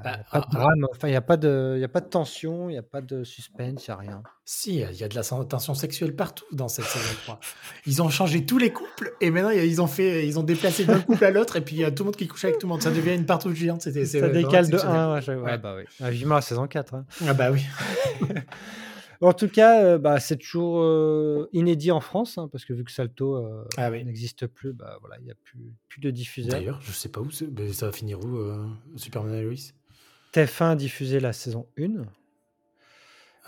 Bah, 0.02 0.18
pas 0.32 0.40
de 0.40 0.50
drame, 0.50 0.86
enfin, 0.90 1.08
il 1.08 1.10
n'y 1.10 1.16
a, 1.16 1.20
pas 1.20 1.36
de, 1.36 1.80
a 1.84 1.88
pas 1.88 2.00
de 2.00 2.08
tension, 2.08 2.68
il 2.68 2.72
n'y 2.72 2.78
a 2.78 2.82
pas 2.82 3.00
de 3.00 3.24
suspense, 3.24 3.86
il 3.86 3.90
n'y 3.90 3.94
a 3.94 3.96
rien. 3.96 4.22
Si, 4.44 4.76
il 4.76 4.96
y 4.96 5.04
a 5.04 5.08
de 5.08 5.14
la 5.14 5.22
tension 5.22 5.74
sexuelle 5.74 6.16
partout 6.16 6.46
dans 6.52 6.68
cette 6.68 6.86
saison 6.86 7.14
3. 7.24 7.40
Ils 7.86 8.02
ont 8.02 8.08
changé 8.08 8.46
tous 8.46 8.58
les 8.58 8.72
couples 8.72 9.14
et 9.20 9.30
maintenant 9.30 9.50
ils 9.50 9.82
ont, 9.82 9.86
fait, 9.86 10.26
ils 10.26 10.38
ont 10.38 10.42
déplacé 10.42 10.84
d'un 10.84 11.00
couple 11.00 11.24
à 11.24 11.30
l'autre 11.30 11.56
et 11.56 11.60
puis 11.60 11.76
il 11.76 11.80
y 11.80 11.84
a 11.84 11.90
tout 11.90 12.02
le 12.04 12.06
monde 12.06 12.16
qui 12.16 12.26
couche 12.26 12.44
avec 12.46 12.58
tout 12.58 12.66
le 12.66 12.72
monde. 12.72 12.82
Ça 12.82 12.90
devient 12.90 13.14
une 13.14 13.26
partout 13.26 13.54
géante. 13.54 13.82
Ça 13.82 13.90
décale 13.90 14.70
de 14.70 14.78
1. 14.78 15.14
Ouais, 15.14 15.34
ouais. 15.34 15.58
bah 15.58 15.74
oui. 15.76 15.84
Ah, 16.00 16.10
vivement 16.10 16.36
la 16.36 16.40
saison 16.40 16.66
4. 16.66 16.94
Hein. 16.94 17.04
Ah 17.26 17.34
bah 17.34 17.50
oui. 17.50 17.64
En 19.20 19.32
tout 19.32 19.48
cas, 19.48 19.82
euh, 19.82 19.98
bah, 19.98 20.20
c'est 20.20 20.36
toujours 20.36 20.80
euh, 20.80 21.48
inédit 21.52 21.90
en 21.90 22.00
France, 22.00 22.38
hein, 22.38 22.48
parce 22.50 22.64
que 22.64 22.72
vu 22.72 22.84
que 22.84 22.92
Salto 22.92 23.36
euh, 23.36 23.64
ah 23.76 23.90
n'existe 23.90 24.46
plus, 24.46 24.72
bah, 24.72 24.98
voilà, 25.00 25.16
il 25.20 25.24
n'y 25.24 25.30
a 25.30 25.34
plus, 25.34 25.72
plus 25.88 26.00
de 26.00 26.10
diffuseur. 26.10 26.52
D'ailleurs, 26.52 26.80
je 26.82 26.88
ne 26.88 26.94
sais 26.94 27.08
pas 27.08 27.20
où 27.20 27.28
mais 27.56 27.72
ça 27.72 27.86
va 27.86 27.92
finir 27.92 28.20
où, 28.20 28.38
Superman 28.96 29.34
et 29.34 29.42
Lois 29.42 29.54
TF1 30.32 30.72
a 30.72 30.76
diffusé 30.76 31.20
la 31.20 31.32
saison 31.32 31.66
1. 31.78 32.04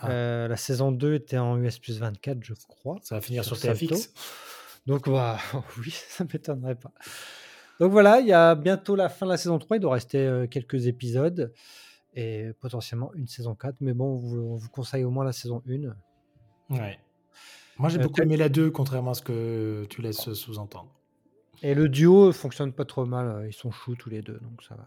Ah. 0.01 0.47
la 0.49 0.57
saison 0.57 0.93
2 0.93 1.15
était 1.15 1.39
en 1.39 1.59
US 1.59 1.79
plus 1.79 1.99
24, 1.99 2.39
je 2.43 2.55
crois. 2.69 2.99
Ça 3.03 3.17
va 3.17 3.21
finir 3.21 3.45
sur, 3.45 3.59
TFX. 3.59 4.13
Donc, 4.87 5.09
bah, 5.09 5.39
oui, 5.79 5.91
ça 5.91 6.25
ne 6.25 6.31
m'étonnerait 6.33 6.77
pas. 6.77 6.93
Donc 7.81 7.93
voilà, 7.93 8.21
il 8.21 8.27
y 8.27 8.33
a 8.33 8.55
bientôt 8.55 8.97
la 8.97 9.09
fin 9.09 9.27
de 9.27 9.33
la 9.33 9.37
saison 9.37 9.59
3. 9.59 9.77
Il 9.77 9.81
doit 9.81 9.93
rester 9.93 10.47
quelques 10.51 10.87
épisodes 10.87 11.53
et 12.15 12.51
potentiellement 12.61 13.13
une 13.15 13.27
saison 13.29 13.55
4. 13.55 13.77
Mais 13.81 13.93
bon, 13.95 14.15
on 14.15 14.57
vous, 14.57 14.69
conseille 14.71 15.05
au 15.05 15.11
moins 15.11 15.25
la 15.25 15.33
saison 15.33 15.63
1. 15.69 15.95
Ouais. 16.77 16.99
Moi, 17.79 17.89
j'ai 17.89 17.99
euh, 17.99 18.03
beaucoup 18.03 18.21
aimé 18.23 18.37
la 18.37 18.49
2, 18.49 18.71
contrairement 18.71 19.13
à 19.13 19.15
ce 19.15 19.23
que 19.23 19.87
tu 19.89 20.03
laisses 20.03 20.33
sous-entendre. 20.33 20.93
Et 21.63 21.75
le 21.75 21.89
duo 21.89 22.33
fonctionne 22.33 22.73
pas 22.73 22.85
trop 22.85 23.05
mal. 23.07 23.47
Ils 23.49 23.53
sont 23.53 23.71
choux 23.71 23.95
tous 23.97 24.11
les 24.11 24.23
deux, 24.23 24.39
donc 24.41 24.63
ça 24.63 24.75
va. 24.75 24.87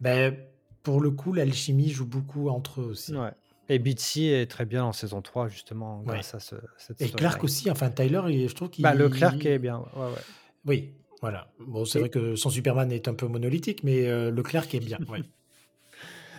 Ben, 0.00 0.36
pour 0.82 1.00
le 1.00 1.10
coup, 1.10 1.32
l'alchimie 1.32 1.88
joue 1.88 2.06
beaucoup 2.06 2.48
entre 2.48 2.80
eux 2.80 2.84
aussi. 2.86 3.16
Ouais. 3.16 3.32
Et 3.68 3.80
Bitsy 3.80 4.26
est 4.28 4.48
très 4.48 4.64
bien 4.64 4.84
en 4.84 4.92
saison 4.92 5.22
3, 5.22 5.48
justement, 5.48 5.98
Ouais. 6.00 6.06
grâce 6.06 6.34
à 6.36 6.38
ce, 6.40 6.54
cette 6.78 7.00
Et 7.02 7.10
Clark 7.10 7.42
aussi, 7.42 7.68
enfin 7.68 7.90
Tyler, 7.90 8.46
je 8.48 8.54
trouve 8.54 8.70
qu'il. 8.70 8.84
Bah, 8.84 8.94
le 8.94 9.08
Clark 9.08 9.44
est 9.44 9.58
bien. 9.58 9.80
Ouais, 9.96 10.02
ouais. 10.04 10.22
Oui, 10.66 10.94
voilà. 11.20 11.50
Bon, 11.58 11.84
c'est 11.84 11.98
Et- 11.98 12.02
vrai 12.02 12.10
que 12.10 12.36
son 12.36 12.48
Superman 12.50 12.92
est 12.92 13.08
un 13.08 13.14
peu 13.14 13.26
monolithique, 13.26 13.82
mais 13.82 14.06
euh, 14.06 14.30
le 14.30 14.42
Clark 14.44 14.72
est 14.74 14.80
bien. 14.80 14.98
ouais. 15.08 15.22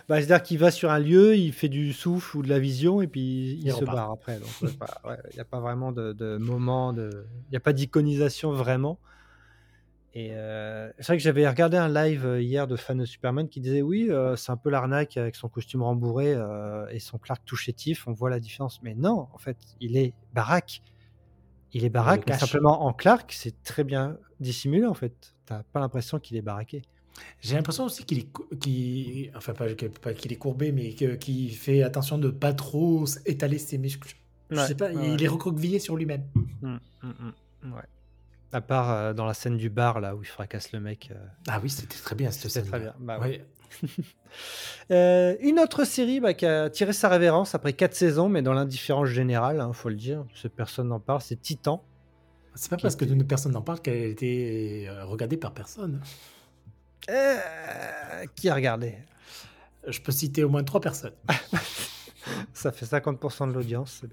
Bah, 0.07 0.17
C'est-à-dire 0.21 0.41
qu'il 0.43 0.57
va 0.57 0.71
sur 0.71 0.89
un 0.91 0.99
lieu, 0.99 1.35
il 1.35 1.51
fait 1.53 1.69
du 1.69 1.91
souffle 1.93 2.37
ou 2.37 2.41
de 2.43 2.49
la 2.49 2.59
vision, 2.59 3.01
et 3.01 3.07
puis 3.07 3.57
il, 3.61 3.67
Il 3.67 3.73
se 3.73 3.79
repart. 3.79 3.97
barre 3.97 4.11
après. 4.11 4.37
Ouais, 4.37 4.69
ouais, 5.09 5.17
il 5.31 5.35
n'y 5.35 5.41
a 5.41 5.45
pas 5.45 5.59
vraiment 5.59 5.91
de, 5.91 6.13
de 6.13 6.37
moment, 6.37 6.93
de... 6.93 7.25
il 7.47 7.51
n'y 7.51 7.57
a 7.57 7.61
pas 7.61 7.73
d'iconisation 7.73 8.51
vraiment. 8.53 8.99
Et 10.13 10.31
euh, 10.33 10.89
c'est 10.97 11.07
vrai 11.07 11.17
que 11.17 11.23
j'avais 11.23 11.47
regardé 11.47 11.77
un 11.77 11.89
live 11.89 12.25
euh, 12.25 12.41
hier 12.41 12.65
de 12.65 12.75
fans 12.75 12.95
de 12.95 13.05
Superman 13.05 13.49
qui 13.49 13.59
disait 13.59 13.81
oui, 13.83 14.07
euh, 14.09 14.35
c'est 14.35 14.51
un 14.51 14.57
peu 14.57 14.69
l'arnaque 14.71 15.15
avec 15.17 15.35
son 15.35 15.47
costume 15.49 15.83
rembourré 15.83 16.33
euh, 16.33 16.87
et 16.89 16.99
son 16.99 17.19
Clark 17.19 17.43
tout 17.45 17.55
chétif, 17.55 18.07
on 18.07 18.13
voit 18.13 18.29
la 18.29 18.39
différence. 18.39 18.81
Mais 18.81 18.95
non, 18.95 19.27
en 19.33 19.37
fait, 19.37 19.57
il 19.79 19.95
est 19.97 20.13
baraque. 20.33 20.81
Il 21.73 21.83
est 21.83 21.89
baraque, 21.89 22.27
simplement 22.33 22.85
en 22.85 22.93
Clark, 22.93 23.31
c'est 23.33 23.61
très 23.61 23.83
bien 23.83 24.17
dissimulé 24.39 24.85
en 24.85 24.93
fait. 24.93 25.35
T'as 25.45 25.63
pas 25.63 25.79
l'impression 25.81 26.17
qu'il 26.19 26.37
est 26.37 26.41
baraqué. 26.41 26.81
J'ai 27.41 27.55
l'impression 27.55 27.85
aussi 27.85 28.03
qu'il 28.05 28.19
est, 28.19 28.27
qu'il- 28.59 29.31
enfin 29.35 29.53
pas, 29.53 29.67
qu'il 30.13 30.31
est 30.31 30.37
courbé, 30.37 30.71
mais 30.71 30.89
qu'il 30.93 31.55
fait 31.55 31.83
attention 31.83 32.17
de 32.17 32.29
pas 32.29 32.53
trop 32.53 33.05
étaler 33.25 33.57
ses 33.59 33.77
muscles. 33.77 34.15
Je 34.49 34.59
sais 34.61 34.75
pas, 34.75 34.91
ouais, 34.91 35.13
il 35.13 35.23
est 35.23 35.27
recroquevillé 35.27 35.79
sur 35.79 35.95
lui-même. 35.97 36.23
Mm, 36.61 36.77
mm, 37.03 37.07
mm, 37.63 37.73
ouais. 37.73 37.81
À 38.53 38.61
part 38.61 38.91
euh, 38.91 39.13
dans 39.13 39.25
la 39.25 39.33
scène 39.33 39.57
du 39.57 39.69
bar 39.69 39.99
là 39.99 40.15
où 40.15 40.23
il 40.23 40.25
fracasse 40.27 40.71
le 40.71 40.79
mec. 40.79 41.09
euh, 41.11 41.15
Ah 41.47 41.59
oui, 41.61 41.69
c'était 41.69 41.97
très 41.97 42.15
bien 42.15 42.31
cette 42.31 42.49
scène. 42.51 42.65
très 42.65 42.79
bien. 42.79 42.93
Bah 42.99 43.19
ouais. 43.19 43.45
Euh, 44.91 45.35
une 45.41 45.59
autre 45.59 45.83
série 45.83 46.19
bah, 46.19 46.33
qui 46.33 46.45
a 46.45 46.69
tiré 46.69 46.93
sa 46.93 47.09
révérence 47.09 47.55
après 47.55 47.73
4 47.73 47.93
saisons, 47.93 48.29
mais 48.29 48.41
dans 48.41 48.53
l'indifférence 48.53 49.07
générale, 49.09 49.63
il 49.67 49.73
faut 49.73 49.89
le 49.89 49.95
dire, 49.95 50.23
parce 50.27 50.43
que 50.43 50.47
personne 50.49 50.87
n'en 50.89 50.99
parle, 50.99 51.21
c'est 51.21 51.41
Titan. 51.41 51.83
C'est 52.55 52.69
pas 52.69 52.77
parce 52.77 52.95
que 52.95 53.05
était- 53.05 53.23
personne 53.23 53.51
n'en 53.53 53.61
parle 53.61 53.79
qu'elle 53.81 54.01
a 54.01 54.05
été 54.05 54.87
regardée 55.03 55.37
par 55.37 55.53
personne. 55.53 56.01
Euh, 57.09 58.25
qui 58.35 58.49
a 58.49 58.55
regardé? 58.55 58.95
Je 59.87 59.99
peux 60.01 60.11
citer 60.11 60.43
au 60.43 60.49
moins 60.49 60.63
trois 60.63 60.81
personnes. 60.81 61.13
Ça 62.53 62.71
fait 62.73 62.85
50% 62.85 63.47
de 63.47 63.53
l'audience. 63.53 64.03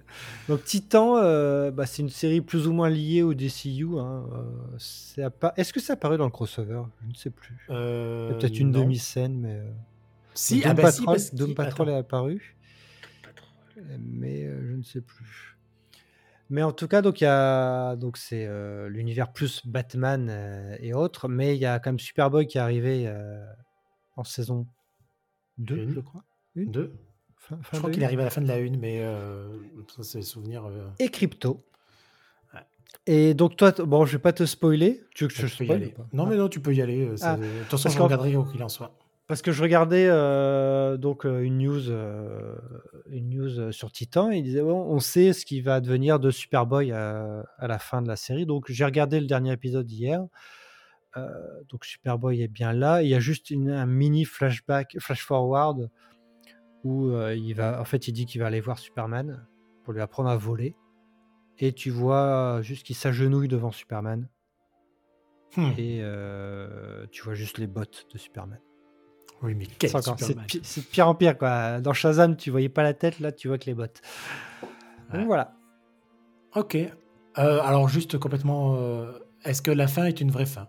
Donc 0.49 0.63
Titan, 0.65 1.17
euh, 1.17 1.71
bah, 1.73 1.85
c'est 1.87 2.03
une 2.03 2.11
série 2.11 2.41
plus 2.41 2.69
ou 2.69 2.73
moins 2.73 2.89
liée 2.89 3.23
au 3.23 3.35
DCU. 3.35 3.99
hein, 3.99 4.25
euh, 4.33 4.45
c'est 4.79 5.23
appa- 5.23 5.53
Est-ce 5.57 5.73
que 5.73 5.81
c'est 5.81 5.93
apparu 5.95 6.17
dans 6.17 6.27
le 6.27 6.31
crossover? 6.31 6.83
Je 7.03 7.09
ne 7.11 7.15
sais 7.15 7.31
plus. 7.31 7.57
Euh, 7.71 8.33
Peut-être 8.39 8.59
une 8.61 8.71
non. 8.71 8.81
demi-scène, 8.83 9.41
mais... 9.41 9.63
Si, 10.35 10.61
Doom 10.61 10.63
ah 10.71 10.75
bah 10.75 10.83
Patrol, 10.85 10.93
si, 10.93 11.05
parce 11.05 11.35
Doom 11.35 11.47
qu'il- 11.49 11.55
Patrol 11.57 11.89
est 11.89 11.97
apparu, 11.97 12.57
mais 13.99 14.45
euh, 14.45 14.69
je 14.71 14.75
ne 14.77 14.83
sais 14.83 15.01
plus. 15.01 15.54
Mais 16.55 16.63
en 16.63 16.71
tout 16.71 16.87
cas, 16.87 17.03
donc 17.03 17.21
il 17.21 17.25
y 17.25 17.27
a 17.27 17.97
donc 17.97 18.17
c'est 18.17 18.47
euh, 18.47 18.89
l'univers 18.89 19.33
plus 19.33 19.67
Batman 19.67 20.29
euh, 20.31 20.77
et 20.79 20.95
autres, 20.95 21.27
mais 21.27 21.57
il 21.57 21.61
y 21.61 21.67
a 21.67 21.81
quand 21.81 21.91
même 21.91 21.99
Superboy 21.99 22.47
qui 22.47 22.59
est 22.59 22.61
arrivé 22.61 23.09
euh, 23.09 23.45
en 24.15 24.23
saison 24.23 24.65
2, 25.59 25.77
Une. 25.77 25.95
je 25.95 25.99
crois. 26.01 26.23
Une 26.55 26.71
Deux. 26.71 26.93
Fin- 27.39 27.57
fin 27.57 27.69
Je 27.73 27.79
crois 27.79 27.91
qu'il 27.91 28.05
arrive 28.05 28.21
à 28.21 28.25
la 28.25 28.31
fin 28.31 28.41
de 28.41 28.47
la 28.47 28.59
une, 28.59 28.79
mais 28.79 29.03
ça 29.89 30.05
c'est 30.05 30.23
souvenir. 30.23 30.63
Et 31.01 31.09
Crypto. 31.09 31.65
Ouais. 32.55 32.61
Et 33.07 33.35
donc 33.35 33.57
toi, 33.57 33.73
bon, 33.73 34.07
je 34.07 34.13
vais 34.13 34.23
pas 34.23 34.33
te 34.33 34.47
spoiler. 34.47 35.03
Tu 35.13 35.25
veux 35.25 35.29
que 35.29 35.35
je, 35.35 35.47
tu 35.49 35.57
peux 35.57 35.65
y 35.65 35.67
spoil 35.67 36.07
Non, 36.13 36.25
Ah. 36.25 36.31
mais 36.31 36.37
non, 36.37 36.49
tu 36.49 36.61
peux 36.61 36.73
y 36.73 36.81
aller. 36.83 37.11
Ah, 37.23 37.37
de 37.37 37.43
toute 37.63 37.71
façon, 37.71 37.89
je 37.89 37.99
regarderai 38.01 38.33
quoi 38.33 38.47
qu'il 38.53 38.63
en 38.63 38.69
soit. 38.69 38.97
Parce 39.27 39.41
que 39.41 39.53
je 39.53 39.63
regardais 39.63 40.07
euh, 40.09 40.99
donc 40.99 41.25
euh, 41.25 41.41
une 41.41 41.57
news, 41.59 41.89
euh, 41.91 42.57
une 43.07 43.31
news 43.31 43.73
sur 43.73 43.91
Titan 43.91 44.31
et 44.31 44.37
il 44.39 44.43
disait 44.43 44.61
bon, 44.61 44.83
on 44.83 44.99
sait 45.01 45.33
ce 45.33 45.47
qui 45.47 45.63
va 45.63 45.77
advenir 45.77 46.21
de 46.21 46.31
Superboy 46.31 46.93
à, 46.93 47.43
à 47.57 47.67
la 47.67 47.79
fin 47.79 48.03
de 48.03 48.09
la 48.09 48.17
série. 48.17 48.45
Donc 48.45 48.67
j'ai 48.71 48.85
regardé 48.85 49.19
le 49.21 49.27
dernier 49.27 49.53
épisode 49.53 49.91
hier. 49.91 50.23
Euh, 51.17 51.29
donc 51.71 51.87
Superboy 51.87 52.43
est 52.43 52.49
bien 52.49 52.75
là. 52.75 53.03
Il 53.03 53.09
y 53.09 53.15
a 53.15 53.21
juste 53.21 53.49
une- 53.51 53.71
un 53.71 53.87
mini 53.87 54.27
flashback, 54.27 54.97
flash 55.01 55.25
forward 55.25 55.89
où 56.83 57.11
il 57.31 57.55
va, 57.55 57.81
en 57.81 57.85
fait, 57.87 58.09
il 58.09 58.13
dit 58.13 58.27
qu'il 58.27 58.43
va 58.43 58.47
aller 58.49 58.61
voir 58.61 58.79
Superman 58.79 59.47
pour 59.85 59.95
lui 59.95 60.03
apprendre 60.03 60.29
à 60.29 60.37
voler. 60.37 60.77
Et 61.59 61.73
tu 61.73 61.89
vois 61.89 62.61
juste 62.61 62.85
qu'il 62.85 62.95
s'agenouille 62.97 63.49
devant 63.49 63.71
Superman 63.71 64.29
Hmm. 65.57 65.71
et 65.79 66.03
tu 67.11 67.23
vois 67.23 67.33
juste 67.35 67.57
les 67.57 67.67
bottes 67.69 68.07
de 68.13 68.19
Superman. 68.19 68.61
Oui, 69.45 69.55
mais 69.55 69.67
quel 69.79 69.91
Superman. 69.91 70.47
c'est 70.63 70.81
de 70.81 70.87
pire 70.87 71.07
en 71.07 71.15
pire 71.15 71.39
quoi. 71.39 71.81
Dans 71.81 71.93
Shazam, 71.93 72.37
tu 72.37 72.51
voyais 72.51 72.69
pas 72.69 72.83
la 72.83 72.95
tête, 72.95 73.21
là 73.21 73.31
tu 73.31 73.47
vois 73.49 73.59
que 73.59 73.67
les 73.67 73.75
bottes. 73.75 74.01
Ouais. 75.13 75.19
Donc 75.19 75.27
voilà. 75.27 75.55
Ok. 76.57 76.75
Euh, 76.77 77.61
alors, 77.63 77.89
juste 77.89 78.19
complètement. 78.19 78.77
euh, 78.79 79.13
Est-ce 79.45 79.61
que 79.61 79.71
la 79.71 79.87
fin 79.87 80.05
est 80.07 80.21
une 80.21 80.31
vraie 80.31 80.47
fin? 80.47 80.69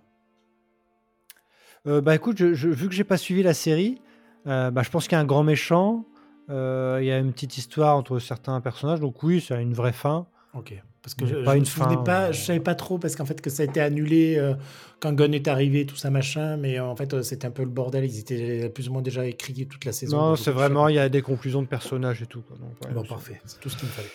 Euh, 1.87 2.01
bah 2.01 2.15
écoute, 2.15 2.37
je- 2.37 2.53
je- 2.53 2.69
vu 2.69 2.89
que 2.89 2.93
j'ai 2.95 3.03
pas 3.03 3.17
suivi 3.17 3.43
la 3.43 3.53
série, 3.53 4.01
euh, 4.47 4.71
bah, 4.71 4.81
je 4.83 4.89
pense 4.89 5.07
qu'il 5.07 5.15
y 5.15 5.19
a 5.19 5.21
un 5.21 5.25
grand 5.25 5.43
méchant. 5.43 6.05
Il 6.49 6.53
y 6.53 7.11
a 7.11 7.17
une 7.17 7.31
petite 7.33 7.57
histoire 7.57 7.95
entre 7.97 8.19
certains 8.19 8.59
personnages, 8.61 8.99
donc 8.99 9.23
oui, 9.23 9.41
ça 9.41 9.55
a 9.55 9.61
une 9.61 9.73
vraie 9.73 9.93
fin. 9.93 10.27
Ok. 10.53 10.79
Parce 11.05 11.13
que 11.13 11.27
je, 11.27 11.65
souvenais 11.65 12.03
pas, 12.03 12.29
euh, 12.29 12.33
je 12.33 12.41
savais 12.41 12.59
pas 12.59 12.73
trop 12.73 12.97
parce 12.97 13.15
qu'en 13.15 13.25
fait 13.25 13.39
que 13.39 13.51
ça 13.51 13.61
a 13.61 13.65
été 13.67 13.79
annulé 13.79 14.37
euh, 14.39 14.55
quand 14.99 15.13
Gunn 15.13 15.35
est 15.35 15.47
arrivé, 15.47 15.85
tout 15.85 15.95
ça 15.95 16.09
machin, 16.09 16.57
mais 16.57 16.79
euh, 16.79 16.85
en 16.85 16.95
fait 16.95 17.13
euh, 17.13 17.21
c'était 17.21 17.45
un 17.45 17.51
peu 17.51 17.61
le 17.61 17.69
bordel. 17.69 18.05
Ils 18.05 18.19
étaient 18.19 18.69
plus 18.69 18.89
ou 18.89 18.93
moins 18.93 19.03
déjà 19.03 19.23
écrits 19.27 19.67
toute 19.67 19.85
la 19.85 19.91
saison. 19.91 20.17
non, 20.17 20.35
c'est 20.35 20.49
vraiment, 20.49 20.87
il 20.87 20.95
y 20.95 20.99
a 20.99 21.07
des 21.07 21.21
conclusions 21.21 21.61
de 21.61 21.67
personnages 21.67 22.23
et 22.23 22.25
tout. 22.25 22.41
quoi, 22.41 22.57
donc, 22.57 22.71
ouais, 22.83 22.91
Bon, 22.91 23.07
parfait. 23.07 23.39
C'est 23.45 23.59
tout 23.59 23.69
ce 23.69 23.77
qu'il 23.77 23.87
me 23.87 23.93
fallait. 23.93 24.09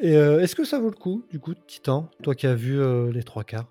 Et 0.00 0.16
euh, 0.16 0.40
est-ce 0.40 0.54
que 0.54 0.64
ça 0.64 0.78
vaut 0.78 0.90
le 0.90 0.96
coup, 0.96 1.24
du 1.32 1.40
coup, 1.40 1.54
Titan, 1.66 2.08
toi 2.22 2.36
qui 2.36 2.46
as 2.46 2.54
vu 2.54 2.78
euh, 2.78 3.10
les 3.10 3.24
trois 3.24 3.42
quarts? 3.42 3.66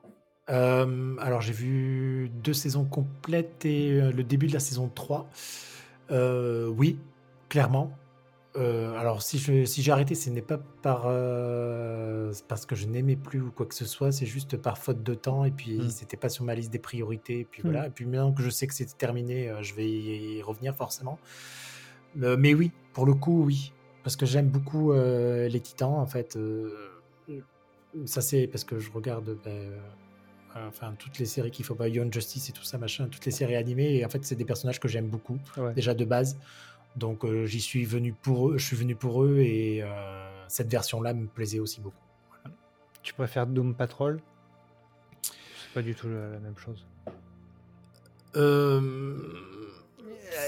Euh, 0.49 1.15
alors 1.19 1.41
j'ai 1.41 1.53
vu 1.53 2.29
deux 2.43 2.53
saisons 2.53 2.85
complètes 2.85 3.65
et 3.65 3.99
euh, 3.99 4.11
le 4.11 4.23
début 4.23 4.47
de 4.47 4.53
la 4.53 4.59
saison 4.59 4.91
3. 4.93 5.27
Euh, 6.11 6.67
oui, 6.67 6.99
clairement. 7.49 7.91
Euh, 8.57 8.97
alors 8.97 9.21
si 9.21 9.37
je- 9.37 9.65
si 9.65 9.81
j'ai 9.81 9.91
arrêté, 9.91 10.15
ce 10.15 10.29
n'est 10.29 10.41
pas 10.41 10.57
par 10.81 11.03
euh, 11.07 12.31
parce 12.47 12.65
que 12.65 12.73
je 12.75 12.87
n'aimais 12.87 13.17
plus 13.17 13.41
ou 13.41 13.51
quoi 13.51 13.65
que 13.65 13.75
ce 13.75 13.85
soit, 13.85 14.11
c'est 14.13 14.25
juste 14.25 14.55
par 14.57 14.77
faute 14.77 15.03
de 15.03 15.13
temps 15.13 15.43
et 15.43 15.51
puis 15.51 15.77
Mm. 15.79 15.89
c'était 15.89 16.15
pas 16.17 16.29
sur 16.29 16.45
ma 16.45 16.55
liste 16.55 16.71
des 16.71 16.79
priorités. 16.79 17.39
Et 17.41 17.45
puis 17.45 17.61
Mm. 17.63 17.65
voilà. 17.69 17.87
Et 17.87 17.89
puis 17.89 18.05
maintenant 18.05 18.31
que 18.31 18.41
je 18.43 18.49
sais 18.49 18.65
que 18.67 18.73
c'est 18.73 18.97
terminé, 18.97 19.49
euh, 19.49 19.61
je 19.61 19.73
vais 19.75 19.89
y 19.89 20.41
revenir 20.41 20.73
forcément. 20.75 21.19
Mais 22.15 22.53
oui, 22.53 22.71
pour 22.93 23.05
le 23.05 23.13
coup, 23.13 23.43
oui, 23.43 23.73
parce 24.03 24.15
que 24.15 24.25
j'aime 24.25 24.47
beaucoup 24.47 24.93
les 24.93 25.59
Titans 25.59 25.89
en 25.95 26.05
fait. 26.07 26.37
ça 28.05 28.21
c'est 28.21 28.47
parce 28.47 28.63
que 28.63 28.79
je 28.79 28.91
regarde. 28.91 29.37
ben, 29.43 29.71
enfin 30.69 30.93
toutes 30.97 31.19
les 31.19 31.25
séries 31.25 31.51
qu'il 31.51 31.65
faut 31.65 31.75
pas 31.75 31.89
Young 31.89 32.13
Justice 32.13 32.47
et 32.49 32.53
tout 32.53 32.63
ça 32.63 32.77
machin 32.77 33.09
toutes 33.11 33.25
les 33.25 33.31
séries 33.33 33.57
animées 33.57 33.95
et 33.97 34.05
en 34.05 34.09
fait 34.09 34.23
c'est 34.23 34.35
des 34.37 34.45
personnages 34.45 34.79
que 34.79 34.87
j'aime 34.87 35.07
beaucoup 35.09 35.37
Ouais. 35.57 35.73
déjà 35.73 35.93
de 35.93 36.05
base 36.05 36.37
donc 36.95 37.23
euh, 37.25 37.45
j'y 37.45 37.59
suis 37.61 37.85
venu 37.85 38.13
pour 38.13 38.49
eux 38.51 38.57
je 38.57 38.65
suis 38.65 38.75
venu 38.77 38.95
pour 38.95 39.23
eux 39.23 39.39
et 39.39 39.81
euh, 39.83 40.47
cette 40.47 40.69
version 40.69 41.01
là 41.01 41.13
me 41.13 41.27
plaisait 41.27 41.59
aussi 41.59 41.81
beaucoup. 41.81 41.95
Tu 43.03 43.13
préfères 43.13 43.45
Doom 43.47 43.75
Patrol? 43.75 44.19
C'est 45.21 45.73
pas 45.73 45.81
du 45.81 45.93
tout 45.93 46.07
la, 46.09 46.29
la 46.29 46.39
même 46.39 46.57
chose. 46.57 46.85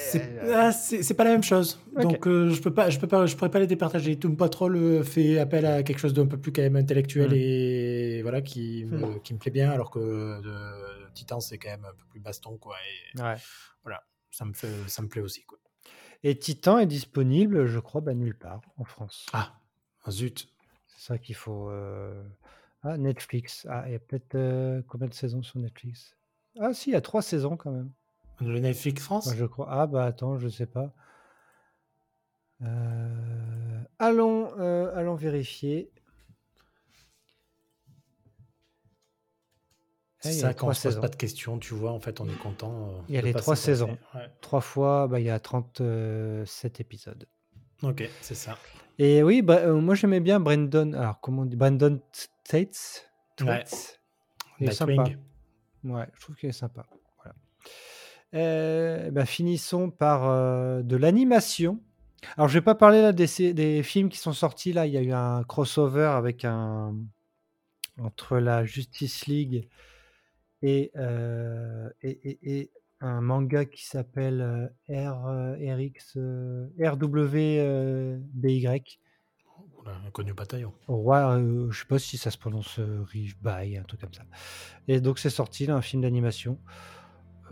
c'est 0.09 0.39
ah, 0.53 0.71
c'est- 0.71 1.13
pas 1.13 1.23
la 1.23 1.31
même 1.31 1.43
chose. 1.43 1.79
Donc 2.01 2.27
euh, 2.27 2.49
je 2.49 2.61
peux 2.61 2.73
pas 2.73 2.89
je 2.89 2.99
peux 2.99 3.07
pas 3.07 3.25
je 3.25 3.35
pourrais 3.35 3.51
pas 3.51 3.59
les 3.59 3.67
départager. 3.67 4.15
Doom 4.15 4.35
Patrol 4.37 4.75
euh, 4.75 5.03
fait 5.03 5.37
appel 5.39 5.65
à 5.65 5.83
quelque 5.83 5.99
chose 5.99 6.13
d'un 6.13 6.25
peu 6.25 6.37
plus 6.37 6.51
quand 6.51 6.61
même 6.61 6.75
intellectuel 6.75 7.29
Mm. 7.31 7.35
et 7.35 8.21
voilà 8.21 8.41
qui 8.41 8.85
me, 8.85 8.97
Mm. 9.15 9.21
qui 9.21 9.33
me 9.33 9.39
plaît 9.39 9.51
bien 9.51 9.69
alors 9.71 9.91
que 9.91 9.99
euh, 9.99 11.09
Titan 11.13 11.39
c'est 11.39 11.57
quand 11.57 11.69
même 11.69 11.85
un 11.85 11.93
peu 11.93 12.05
plus 12.09 12.19
baston 12.19 12.57
quoi 12.57 12.75
et 13.15 13.21
Ouais. 13.21 13.35
ça 14.31 14.45
me 14.45 14.53
fait 14.53 14.69
ça 14.87 15.01
me 15.01 15.07
plaît 15.07 15.21
aussi 15.21 15.43
quoi 15.43 15.56
Et 16.23 16.37
Titan 16.37 16.77
est 16.79 16.87
disponible, 16.87 17.67
je 17.67 17.79
crois, 17.79 18.01
bah, 18.01 18.13
nulle 18.13 18.37
part 18.37 18.61
en 18.77 18.83
France. 18.83 19.25
ah 19.33 19.53
zut 20.09 20.47
C'est 20.87 21.01
ça 21.13 21.17
qu'il 21.17 21.35
faut. 21.35 21.69
euh, 21.69 22.23
Ah, 22.83 22.97
Netflix. 22.97 23.65
Ah, 23.69 23.83
il 23.87 23.93
y 23.93 23.95
a 23.95 23.99
peut-être 23.99 24.35
euh, 24.35 24.81
combien 24.87 25.07
de 25.07 25.13
saisons 25.13 25.43
sur 25.43 25.59
Netflix? 25.59 26.15
Ah, 26.59 26.73
si, 26.73 26.89
il 26.89 26.93
y 26.93 26.95
a 26.95 27.01
trois 27.01 27.21
saisons 27.21 27.55
quand 27.57 27.71
même. 27.71 27.91
le 28.41 28.59
Netflix 28.59 29.03
France? 29.03 29.27
Bah, 29.27 29.35
je 29.37 29.45
crois. 29.45 29.67
Ah, 29.69 29.87
bah 29.87 30.05
attends, 30.05 30.37
je 30.37 30.47
sais 30.47 30.65
pas. 30.65 30.93
Euh, 32.61 33.81
Allons, 33.99 34.51
euh, 34.59 34.95
allons 34.95 35.15
vérifier. 35.15 35.91
Eh, 40.27 40.31
C'est 40.33 40.39
ça, 40.39 40.53
quand 40.53 40.67
on 40.67 40.73
se 40.73 40.87
pose 40.87 40.99
pas 40.99 41.07
de 41.09 41.15
questions, 41.15 41.57
tu 41.59 41.73
vois, 41.73 41.91
en 41.91 41.99
fait, 41.99 42.19
on 42.21 42.27
est 42.27 42.37
content. 42.37 42.89
euh, 42.89 43.01
Il 43.09 43.15
y 43.15 43.17
a 43.17 43.21
les 43.21 43.33
trois 43.33 43.55
saisons. 43.55 43.97
Ouais. 44.15 44.29
Trois 44.41 44.61
fois, 44.61 45.07
bah, 45.07 45.19
il 45.19 45.25
y 45.25 45.29
a 45.29 45.39
37 45.39 46.79
épisodes. 46.79 47.25
Ok, 47.83 48.09
c'est 48.21 48.35
ça. 48.35 48.57
Et 48.99 49.21
oui, 49.21 49.41
bah, 49.43 49.57
euh, 49.57 49.79
moi 49.79 49.93
j'aimais 49.93 50.19
bien 50.19 50.39
Brandon. 50.39 50.93
Alors, 50.93 51.19
comment 51.21 51.43
on 51.43 51.45
dit 51.45 51.55
Brandon 51.55 51.99
Tates? 52.43 53.09
Ouais. 53.41 53.45
Tates? 53.63 53.99
Il 54.59 54.67
est 54.69 54.71
sympa. 54.71 55.03
Ouais, 55.83 56.07
je 56.15 56.21
trouve 56.21 56.35
qu'il 56.35 56.49
est 56.49 56.53
sympa. 56.53 56.85
Voilà. 57.17 57.35
Euh, 58.33 59.11
bah, 59.11 59.25
finissons 59.25 59.91
par 59.91 60.27
euh, 60.27 60.81
de 60.81 60.95
l'animation. 60.97 61.79
Alors, 62.35 62.47
je 62.47 62.55
vais 62.55 62.63
pas 62.63 62.73
parler 62.73 63.01
là 63.03 63.13
des, 63.13 63.53
des 63.53 63.83
films 63.83 64.09
qui 64.09 64.17
sont 64.17 64.33
sortis. 64.33 64.73
Là, 64.73 64.87
il 64.87 64.93
y 64.93 64.97
a 64.97 65.01
eu 65.01 65.11
un 65.13 65.43
crossover 65.43 66.07
avec 66.15 66.43
un 66.45 66.95
entre 68.01 68.37
la 68.37 68.65
Justice 68.65 69.27
League 69.27 69.67
et, 70.61 70.91
euh, 70.95 71.89
et, 72.01 72.09
et- 72.29 72.59
et 72.59 72.71
un 72.99 73.21
manga 73.21 73.65
qui 73.65 73.85
s'appelle 73.85 74.41
euh, 74.41 74.67
R, 75.11 75.27
euh, 75.27 75.75
RX, 75.75 76.17
RWBY. 76.79 78.67
Inconnu 80.05 80.33
bataillon. 80.33 80.73
Roi, 80.87 81.37
euh, 81.37 81.71
je 81.71 81.79
sais 81.79 81.85
pas 81.87 81.99
si 81.99 82.17
ça 82.17 82.29
se 82.31 82.37
prononce 82.37 82.79
euh, 82.79 83.03
Rive 83.03 83.35
By, 83.41 83.77
un 83.77 83.83
truc 83.83 84.01
comme 84.01 84.13
ça. 84.13 84.23
Et 84.87 84.99
donc 84.99 85.19
c'est 85.19 85.29
sorti 85.29 85.65
là, 85.65 85.75
un 85.75 85.81
film 85.81 86.01
d'animation. 86.01 86.59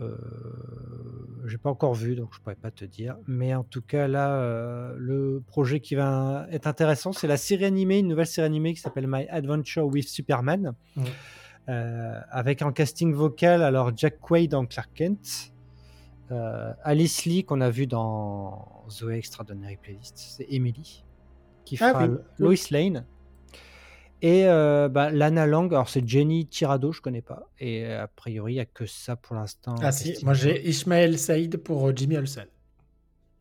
Euh, 0.02 0.14
j'ai 1.46 1.56
pas 1.56 1.70
encore 1.70 1.94
vu, 1.94 2.16
donc 2.16 2.34
je 2.34 2.40
pourrais 2.40 2.56
pas 2.56 2.70
te 2.70 2.84
dire. 2.84 3.16
Mais 3.26 3.54
en 3.54 3.64
tout 3.64 3.80
cas 3.80 4.06
là, 4.08 4.34
euh, 4.42 4.94
le 4.98 5.42
projet 5.46 5.80
qui 5.80 5.94
va 5.94 6.46
être 6.50 6.66
intéressant, 6.66 7.12
c'est 7.12 7.26
la 7.26 7.38
série 7.38 7.64
animée, 7.64 8.00
une 8.00 8.08
nouvelle 8.08 8.26
série 8.26 8.46
animée 8.46 8.74
qui 8.74 8.80
s'appelle 8.80 9.06
My 9.08 9.26
Adventure 9.28 9.86
with 9.86 10.08
Superman, 10.08 10.74
Mhm. 10.96 11.04
Euh, 11.68 12.20
avec 12.30 12.62
un 12.62 12.72
casting 12.72 13.12
vocal. 13.12 13.62
Alors 13.62 13.90
Jack 13.96 14.20
Quaid 14.20 14.54
en 14.54 14.66
Clark 14.66 14.90
Kent. 14.94 15.52
Euh, 16.30 16.72
Alice 16.82 17.24
Lee 17.24 17.44
qu'on 17.44 17.60
a 17.60 17.70
vu 17.70 17.86
dans 17.86 18.84
The 18.88 19.10
Extraordinary 19.10 19.76
Playlist, 19.76 20.14
c'est 20.16 20.46
Emily 20.50 21.04
qui 21.64 21.76
Ah 21.80 21.92
fera 21.92 22.06
oui, 22.06 22.16
Lois 22.38 22.54
Lane. 22.70 23.04
Et 24.22 24.46
euh, 24.46 24.88
bah, 24.88 25.10
Lana 25.10 25.46
Lang, 25.46 25.72
alors 25.72 25.88
c'est 25.88 26.08
Jenny 26.08 26.46
Tirado, 26.46 26.90
je 26.90 27.00
connais 27.00 27.22
pas. 27.22 27.48
Et 27.60 27.84
euh, 27.84 28.04
a 28.04 28.08
priori, 28.08 28.54
il 28.54 28.56
n'y 28.56 28.60
a 28.60 28.64
que 28.64 28.86
ça 28.86 29.14
pour 29.14 29.36
l'instant. 29.36 29.74
Ah 29.82 29.92
si, 29.92 30.16
moi 30.24 30.32
j'ai 30.32 30.66
Ismaël 30.68 31.18
Saïd 31.18 31.58
pour 31.58 31.94
Jimmy 31.94 32.16
Olsen. 32.16 32.46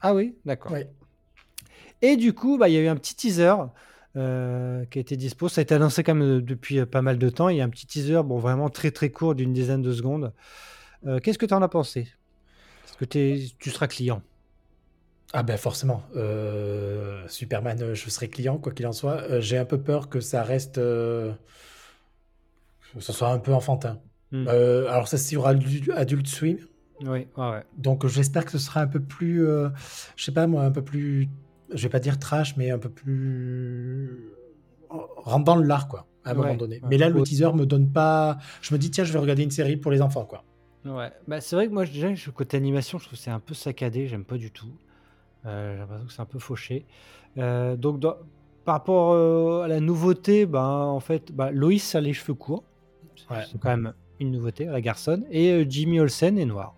Ah 0.02 0.14
oui, 0.14 0.36
d'accord. 0.46 0.76
Et 2.02 2.18
du 2.18 2.34
coup, 2.34 2.58
bah, 2.58 2.68
il 2.68 2.74
y 2.74 2.78
a 2.78 2.82
eu 2.82 2.88
un 2.88 2.98
petit 2.98 3.16
teaser 3.16 3.56
euh, 4.16 4.86
qui 4.86 5.00
a 5.00 5.02
été 5.02 5.18
dispo. 5.18 5.50
Ça 5.50 5.62
a 5.62 5.64
été 5.64 5.76
annoncé 5.76 6.04
quand 6.04 6.16
même 6.16 6.38
euh, 6.38 6.42
depuis 6.42 6.80
euh, 6.80 6.86
pas 6.86 7.02
mal 7.02 7.18
de 7.18 7.30
temps. 7.30 7.50
Il 7.50 7.58
y 7.58 7.62
a 7.62 7.64
un 7.66 7.70
petit 7.70 7.86
teaser, 7.88 8.22
bon, 8.24 8.38
vraiment 8.38 8.70
très 8.70 8.92
très 8.92 9.10
court, 9.10 9.36
d'une 9.36 9.54
dizaine 9.54 9.82
de 9.82 9.92
secondes. 9.94 10.34
Euh, 11.06 11.20
Qu'est-ce 11.20 11.38
que 11.38 11.46
tu 11.46 11.54
en 11.54 11.62
as 11.62 11.68
pensé? 11.70 12.08
Est-ce 12.86 12.98
que 12.98 13.06
tu 13.60 13.70
seras 13.70 13.88
client? 13.88 14.22
Ah 15.34 15.44
ben 15.44 15.58
forcément, 15.58 16.04
euh, 16.16 17.28
Superman, 17.28 17.94
je 17.94 18.10
serai 18.10 18.30
client 18.30 18.58
quoi 18.58 18.72
qu'il 18.72 18.88
en 18.88 18.94
soit. 18.94 19.42
J'ai 19.42 19.58
un 19.58 19.66
peu 19.66 19.82
peur 19.82 20.08
que 20.08 20.22
ça 20.22 20.44
reste, 20.44 20.76
que 20.76 21.34
ça 23.00 23.12
soit 23.12 23.30
un 23.32 23.40
peu 23.40 23.54
enfantin. 23.54 24.00
Hmm. 24.32 24.48
Alors 24.48 25.08
ça 25.08 25.18
c'est 25.18 25.30
sur 25.30 25.46
Adu- 25.48 25.92
Adult 25.92 26.28
Swim, 26.28 26.58
Oui, 27.02 27.08
ouais, 27.08 27.28
ouais. 27.38 27.64
donc 27.78 28.08
j'espère 28.08 28.46
que 28.46 28.52
ce 28.52 28.60
sera 28.60 28.82
un 28.82 28.88
peu 28.88 29.00
plus, 29.02 29.46
je 30.16 30.24
sais 30.24 30.32
pas 30.32 30.48
moi, 30.48 30.64
un 30.64 30.72
peu 30.72 30.84
plus, 30.84 31.28
je 31.74 31.82
vais 31.84 31.90
pas 31.90 32.00
dire 32.00 32.20
trash, 32.20 32.56
mais 32.58 32.72
un 32.72 32.78
peu 32.80 32.90
plus 32.90 34.32
rentre 34.90 35.44
dans 35.46 35.56
le 35.56 35.64
lard 35.66 35.88
quoi, 35.88 36.06
à 36.24 36.32
un 36.32 36.34
moment 36.36 36.56
donné. 36.56 36.76
ouais. 36.76 36.88
Mais 36.90 36.98
là 36.98 37.10
le 37.10 37.22
teaser 37.24 37.52
me 37.54 37.66
donne 37.66 37.90
pas, 37.92 38.38
je 38.62 38.74
me 38.74 38.80
dis 38.80 38.92
tiens 38.92 39.04
je 39.04 39.12
vais 39.14 39.20
regarder 39.20 39.44
une 39.44 39.52
série 39.52 39.78
pour 39.78 39.92
les 39.92 40.02
enfants 40.02 40.26
quoi. 40.26 40.44
Ouais, 40.86 41.12
bah, 41.28 41.42
c'est 41.42 41.56
vrai 41.56 41.68
que 41.68 41.74
moi 41.74 41.86
déjà 41.86 42.10
côté 42.34 42.58
animation, 42.58 43.00
je 43.00 43.06
trouve 43.06 43.18
que 43.18 43.24
c'est 43.24 43.32
un 43.32 43.40
peu 43.40 43.54
saccadé, 43.56 44.08
j'aime 44.08 44.24
pas 44.26 44.38
du 44.38 44.52
tout. 44.52 44.72
Euh, 45.46 45.74
j'ai 45.74 45.80
l'impression 45.80 46.06
que 46.06 46.14
c'est 46.14 46.22
un 46.22 46.26
peu 46.26 46.40
fauché. 46.40 46.86
Euh, 47.38 47.76
donc 47.76 48.00
dans- 48.00 48.16
par 48.64 48.76
rapport 48.76 49.14
euh, 49.14 49.62
à 49.64 49.68
la 49.68 49.80
nouveauté, 49.80 50.46
ben 50.46 50.64
en 50.64 51.00
fait, 51.00 51.32
bah, 51.32 51.52
Loïs 51.52 51.94
a 51.96 52.02
les 52.02 52.14
cheveux 52.14 52.34
courts, 52.36 52.64
C'est- 53.16 53.34
Ouais. 53.34 53.44
c'est 53.52 53.60
quand 53.60 53.70
même 53.70 53.94
une 54.20 54.32
nouveauté 54.32 54.66
la 54.66 54.82
garçonne, 54.82 55.26
et 55.32 55.66
Jimmy 55.70 56.00
Olsen 56.00 56.38
est 56.38 56.46
noir. 56.46 56.76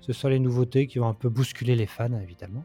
Ce 0.00 0.12
sont 0.12 0.28
les 0.28 0.38
nouveautés 0.38 0.86
qui 0.86 0.98
vont 0.98 1.08
un 1.08 1.14
peu 1.14 1.28
bousculer 1.28 1.74
les 1.76 1.86
fans 1.86 2.12
évidemment. 2.20 2.64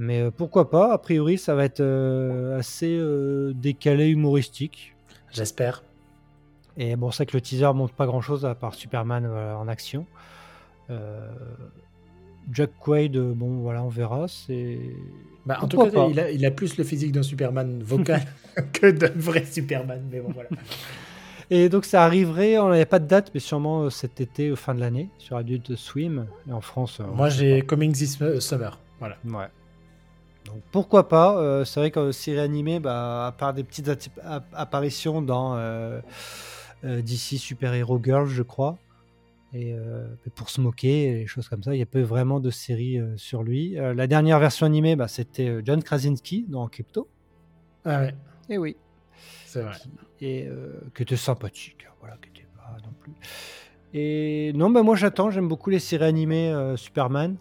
Mais 0.00 0.22
euh, 0.22 0.30
pourquoi 0.30 0.70
pas 0.70 0.94
A 0.94 0.98
priori, 0.98 1.36
ça 1.36 1.54
va 1.54 1.66
être 1.66 1.80
euh, 1.80 2.58
assez 2.58 2.96
euh, 2.98 3.52
décalé, 3.54 4.08
humoristique. 4.08 4.96
J'espère. 5.30 5.84
Et 6.78 6.96
bon, 6.96 7.10
c'est 7.10 7.26
que 7.26 7.36
le 7.36 7.42
teaser 7.42 7.70
montre 7.74 7.92
pas 7.92 8.06
grand 8.06 8.22
chose 8.22 8.46
à 8.46 8.54
part 8.54 8.74
Superman 8.74 9.26
en 9.26 9.68
action. 9.68 10.06
Euh, 10.88 11.28
Jack 12.50 12.70
Quaid, 12.80 13.18
bon 13.18 13.58
voilà, 13.58 13.82
on 13.82 13.90
verra. 13.90 14.26
C'est. 14.26 14.78
Bah, 15.44 15.58
en 15.60 15.68
tout 15.68 15.76
cas, 15.76 16.06
il 16.08 16.18
a, 16.18 16.30
il 16.30 16.46
a 16.46 16.50
plus 16.50 16.78
le 16.78 16.84
physique 16.84 17.12
d'un 17.12 17.22
Superman 17.22 17.82
vocal 17.82 18.22
que 18.72 18.90
d'un 18.90 19.12
vrai 19.14 19.44
Superman. 19.44 20.02
Mais 20.10 20.20
bon, 20.20 20.32
voilà. 20.32 20.48
Et 21.50 21.68
donc 21.68 21.84
ça 21.84 22.04
arriverait, 22.04 22.56
on 22.58 22.70
n'avait 22.70 22.86
pas 22.86 23.00
de 23.00 23.06
date, 23.06 23.32
mais 23.34 23.40
sûrement 23.40 23.90
cet 23.90 24.20
été, 24.22 24.54
fin 24.56 24.74
de 24.74 24.80
l'année, 24.80 25.10
sur 25.18 25.36
Adult 25.36 25.76
Swim. 25.76 26.26
Et 26.48 26.52
en 26.52 26.62
France. 26.62 27.02
Moi, 27.14 27.28
j'ai 27.28 27.60
Coming 27.60 27.92
This 27.92 28.18
Summer. 28.38 28.78
Voilà. 28.98 29.16
Ouais. 29.26 29.48
Donc 30.46 30.62
pourquoi 30.72 31.08
pas 31.08 31.36
euh, 31.38 31.64
C'est 31.64 31.80
vrai 31.80 31.90
qu'en 31.90 32.12
série 32.12 32.40
animée, 32.40 32.80
bah, 32.80 33.26
à 33.28 33.32
part 33.32 33.54
des 33.54 33.62
petites 33.64 33.88
app- 33.88 34.44
apparitions 34.52 35.22
dans 35.22 35.56
euh, 35.56 36.00
euh, 36.84 37.02
DC 37.02 37.38
Super 37.38 37.74
Hero 37.74 38.00
Girls, 38.02 38.28
je 38.28 38.42
crois. 38.42 38.78
Et 39.52 39.74
euh, 39.74 40.06
pour 40.36 40.48
se 40.48 40.60
moquer, 40.60 41.08
et 41.08 41.14
les 41.14 41.26
choses 41.26 41.48
comme 41.48 41.62
ça, 41.62 41.74
il 41.74 41.78
y 41.78 41.82
a 41.82 41.86
peu 41.86 42.00
vraiment 42.02 42.38
de 42.40 42.50
séries 42.50 42.98
euh, 42.98 43.16
sur 43.16 43.42
lui. 43.42 43.78
Euh, 43.78 43.94
la 43.94 44.06
dernière 44.06 44.38
version 44.38 44.64
animée, 44.64 44.94
bah, 44.96 45.08
c'était 45.08 45.60
John 45.64 45.82
Krasinski 45.82 46.46
dans 46.48 46.66
Crypto. 46.68 47.08
Ah 47.84 48.00
ouais, 48.00 48.14
Et 48.48 48.58
oui. 48.58 48.76
c'est 49.46 49.62
vrai. 49.62 49.76
Et 50.20 50.46
euh, 50.46 50.80
qui 50.94 51.02
était 51.02 51.16
sympathique. 51.16 51.84
hein, 51.88 51.92
Voilà, 52.00 52.16
qui 52.22 52.28
était 52.28 52.46
pas 52.56 52.76
non 52.84 52.92
plus. 53.00 53.12
Et 53.92 54.52
non, 54.54 54.70
bah, 54.70 54.82
moi 54.84 54.94
j'attends, 54.94 55.30
j'aime 55.30 55.48
beaucoup 55.48 55.70
les 55.70 55.80
séries 55.80 56.04
animées 56.04 56.50
euh, 56.52 56.76
Superman. 56.76 57.36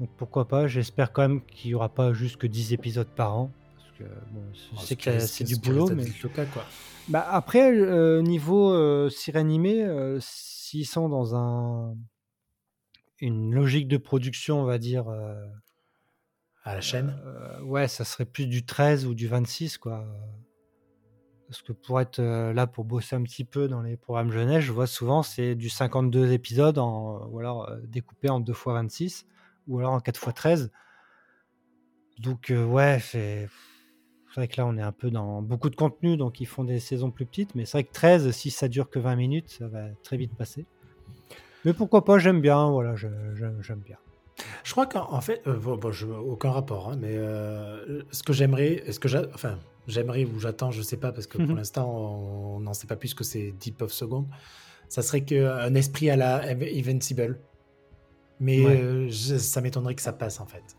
Donc 0.00 0.10
pourquoi 0.16 0.48
pas, 0.48 0.66
j'espère 0.66 1.12
quand 1.12 1.22
même 1.22 1.40
qu'il 1.46 1.70
n'y 1.70 1.74
aura 1.74 1.88
pas 1.88 2.12
juste 2.12 2.36
que 2.36 2.46
10 2.46 2.72
épisodes 2.72 3.08
par 3.08 3.36
an. 3.36 3.50
Parce 3.76 3.98
que 3.98 4.04
bon, 4.32 4.42
je 4.52 4.80
sais 4.86 4.96
que 4.96 5.18
c'est 5.20 5.44
du 5.44 5.56
boulot, 5.56 5.88
mais. 5.94 6.04
Le 6.04 6.28
cas, 6.28 6.46
quoi. 6.46 6.64
Bah, 7.08 7.26
après, 7.30 7.70
euh, 7.72 8.22
niveau 8.22 8.72
euh, 8.72 9.08
série 9.10 9.38
animée, 9.38 9.84
euh, 9.84 10.18
s'ils 10.20 10.86
sont 10.86 11.08
dans 11.08 11.36
un 11.36 11.94
une 13.20 13.54
logique 13.54 13.86
de 13.88 13.96
production, 13.96 14.60
on 14.60 14.64
va 14.64 14.78
dire, 14.78 15.08
euh, 15.08 15.46
À 16.64 16.74
la 16.74 16.80
chaîne. 16.80 17.16
euh, 17.24 17.60
ouais, 17.62 17.86
ça 17.88 18.04
serait 18.04 18.24
plus 18.24 18.46
du 18.46 18.64
13 18.66 19.06
ou 19.06 19.14
du 19.14 19.28
26, 19.28 19.78
quoi. 19.78 20.04
Parce 21.46 21.62
que 21.62 21.72
pour 21.72 22.00
être 22.00 22.20
là, 22.20 22.66
pour 22.66 22.84
bosser 22.84 23.14
un 23.14 23.22
petit 23.22 23.44
peu 23.44 23.68
dans 23.68 23.82
les 23.82 23.96
programmes 23.96 24.32
jeunesse, 24.32 24.64
je 24.64 24.72
vois 24.72 24.86
souvent 24.88 25.22
c'est 25.22 25.54
du 25.54 25.68
52 25.68 26.32
épisodes, 26.32 26.78
en, 26.78 27.26
ou 27.28 27.38
alors 27.38 27.70
découpé 27.84 28.28
en 28.28 28.40
2 28.40 28.52
x 28.52 28.62
26, 28.66 29.26
ou 29.68 29.78
alors 29.78 29.92
en 29.92 30.00
4 30.00 30.22
x 30.22 30.34
13. 30.34 30.70
Donc, 32.18 32.50
euh, 32.50 32.64
ouais, 32.64 32.98
c'est 33.00 33.48
vrai 34.36 34.48
que 34.48 34.56
là, 34.60 34.66
on 34.66 34.76
est 34.76 34.82
un 34.82 34.92
peu 34.92 35.10
dans 35.10 35.42
beaucoup 35.42 35.70
de 35.70 35.76
contenu, 35.76 36.16
donc 36.16 36.40
ils 36.40 36.46
font 36.46 36.64
des 36.64 36.80
saisons 36.80 37.10
plus 37.10 37.26
petites. 37.26 37.54
Mais 37.54 37.64
c'est 37.64 37.78
vrai 37.78 37.84
que 37.84 37.92
13, 37.92 38.30
si 38.30 38.50
ça 38.50 38.68
dure 38.68 38.88
que 38.90 38.98
20 38.98 39.16
minutes, 39.16 39.48
ça 39.50 39.68
va 39.68 39.86
très 40.02 40.16
vite 40.16 40.34
passer. 40.36 40.66
Mais 41.64 41.72
pourquoi 41.72 42.04
pas, 42.04 42.18
j'aime 42.18 42.40
bien, 42.40 42.70
voilà, 42.70 42.94
j'aime 42.96 43.80
bien. 43.84 43.96
Je 44.64 44.72
crois 44.72 44.86
qu'en 44.86 45.12
en 45.12 45.20
fait, 45.20 45.40
euh, 45.46 45.56
bon, 45.58 45.76
bon, 45.76 45.92
je- 45.92 46.06
aucun 46.06 46.50
rapport, 46.50 46.90
hein, 46.90 46.96
mais 47.00 47.16
euh, 47.16 48.02
ce 48.10 48.22
que 48.22 48.32
j'aimerais, 48.32 48.82
ce 48.90 48.98
que 48.98 49.08
enfin, 49.32 49.58
j'aimerais 49.86 50.24
ou 50.24 50.38
j'attends, 50.40 50.70
je 50.72 50.82
sais 50.82 50.96
pas, 50.96 51.12
parce 51.12 51.26
que 51.26 51.38
pour 51.38 51.50
Mhm. 51.50 51.56
l'instant, 51.56 51.88
on 51.90 52.60
n'en 52.60 52.74
sait 52.74 52.86
pas 52.88 52.96
plus 52.96 53.14
que 53.14 53.22
c'est 53.24 53.52
Deep 53.52 53.80
of 53.82 53.92
Second. 53.92 54.28
Ça 54.88 55.02
serait 55.02 55.22
qu'un 55.24 55.74
esprit 55.74 56.10
à 56.10 56.16
la 56.16 56.42
Inv- 56.52 56.78
Invincible. 56.78 57.40
Mais 58.40 58.64
Ouais. 58.64 58.76
euh, 58.78 59.08
je- 59.08 59.36
ça 59.38 59.60
m'étonnerait 59.60 59.94
que 59.94 60.02
ça 60.02 60.12
passe, 60.12 60.40
en 60.40 60.46
fait. 60.46 60.76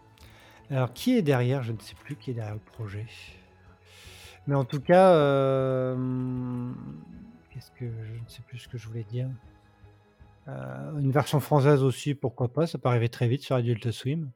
Alors, 0.70 0.94
qui 0.94 1.16
est 1.18 1.22
derrière? 1.22 1.64
Je 1.64 1.72
ne 1.72 1.80
sais 1.80 1.96
plus 1.96 2.16
qui 2.16 2.32
est 2.32 2.34
derrière 2.34 2.56
le 2.56 2.60
projet. 2.60 3.06
Mais 4.48 4.56
en 4.56 4.66
tout 4.66 4.80
cas, 4.82 5.14
euh, 5.14 6.72
qu'est-ce 7.52 7.72
que 7.72 7.86
je 7.86 8.14
ne 8.14 8.28
sais 8.28 8.42
plus 8.48 8.60
ce 8.60 8.68
que 8.68 8.78
je 8.78 8.88
voulais 8.88 9.04
dire. 9.04 9.28
Euh, 10.48 11.00
une 11.00 11.12
version 11.12 11.40
française 11.40 11.82
aussi, 11.82 12.14
pourquoi 12.14 12.50
pas 12.54 12.68
Ça 12.68 12.78
peut 12.78 12.90
arriver 12.90 13.10
très 13.10 13.28
vite 13.28 13.42
sur 13.42 13.56
Adult 13.56 13.90
Swim. 13.92 14.30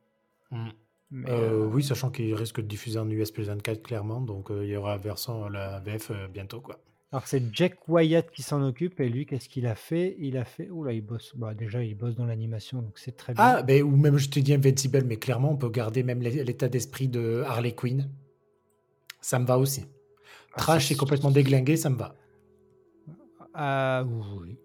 Mais, 1.12 1.30
Euh, 1.30 1.64
euh, 1.64 1.66
oui, 1.66 1.84
sachant 1.84 2.10
qu'il 2.12 2.34
risque 2.36 2.58
de 2.62 2.68
diffuser 2.68 3.00
en 3.00 3.10
US 3.10 3.32
plus 3.32 3.46
24, 3.48 3.82
clairement. 3.84 4.22
Donc, 4.22 4.52
euh, 4.52 4.64
il 4.66 4.70
y 4.72 4.76
aura 4.76 4.92
la 4.92 4.98
version, 4.98 5.48
la 5.50 5.80
VF 5.80 6.12
euh, 6.12 6.28
bientôt, 6.28 6.62
quoi. 6.62 6.80
Alors 7.12 7.26
c'est 7.28 7.42
Jack 7.54 7.88
Wyatt 7.90 8.30
qui 8.30 8.44
s'en 8.44 8.62
occupe 8.64 9.00
et 9.00 9.10
lui, 9.10 9.26
qu'est-ce 9.26 9.50
qu'il 9.50 9.66
a 9.66 9.74
fait? 9.74 10.16
Il 10.20 10.38
a 10.38 10.46
fait. 10.46 10.70
Oula, 10.70 10.94
il 10.94 11.02
bosse. 11.02 11.34
Bah, 11.36 11.56
déjà, 11.56 11.84
il 11.84 11.96
bosse 11.96 12.16
dans 12.16 12.26
l'animation, 12.26 12.82
donc 12.84 13.00
c'est 13.00 13.14
très 13.18 13.34
bien. 13.34 13.44
Ah, 13.44 13.64
ben, 13.64 13.82
ou 13.82 13.96
même 13.98 14.18
je 14.18 14.30
te 14.30 14.40
dis 14.40 14.54
Invincible, 14.54 15.04
mais 15.06 15.18
clairement, 15.18 15.52
on 15.52 15.58
peut 15.58 15.70
garder 15.70 16.04
même 16.04 16.22
l'é- 16.22 16.44
l'état 16.44 16.70
d'esprit 16.70 17.08
de 17.08 17.42
Harley 17.48 17.72
Quinn. 17.74 18.12
Ça 19.22 19.40
me 19.40 19.46
va 19.46 19.58
aussi. 19.58 19.86
Ah, 20.54 20.58
Trash 20.58 20.92
et 20.92 20.96
complètement 20.96 21.32
déglingué, 21.32 21.78
ça 21.78 21.90
me 21.90 21.96
va. 21.98 22.16
Ah 23.56 24.06
oui. 24.06 24.58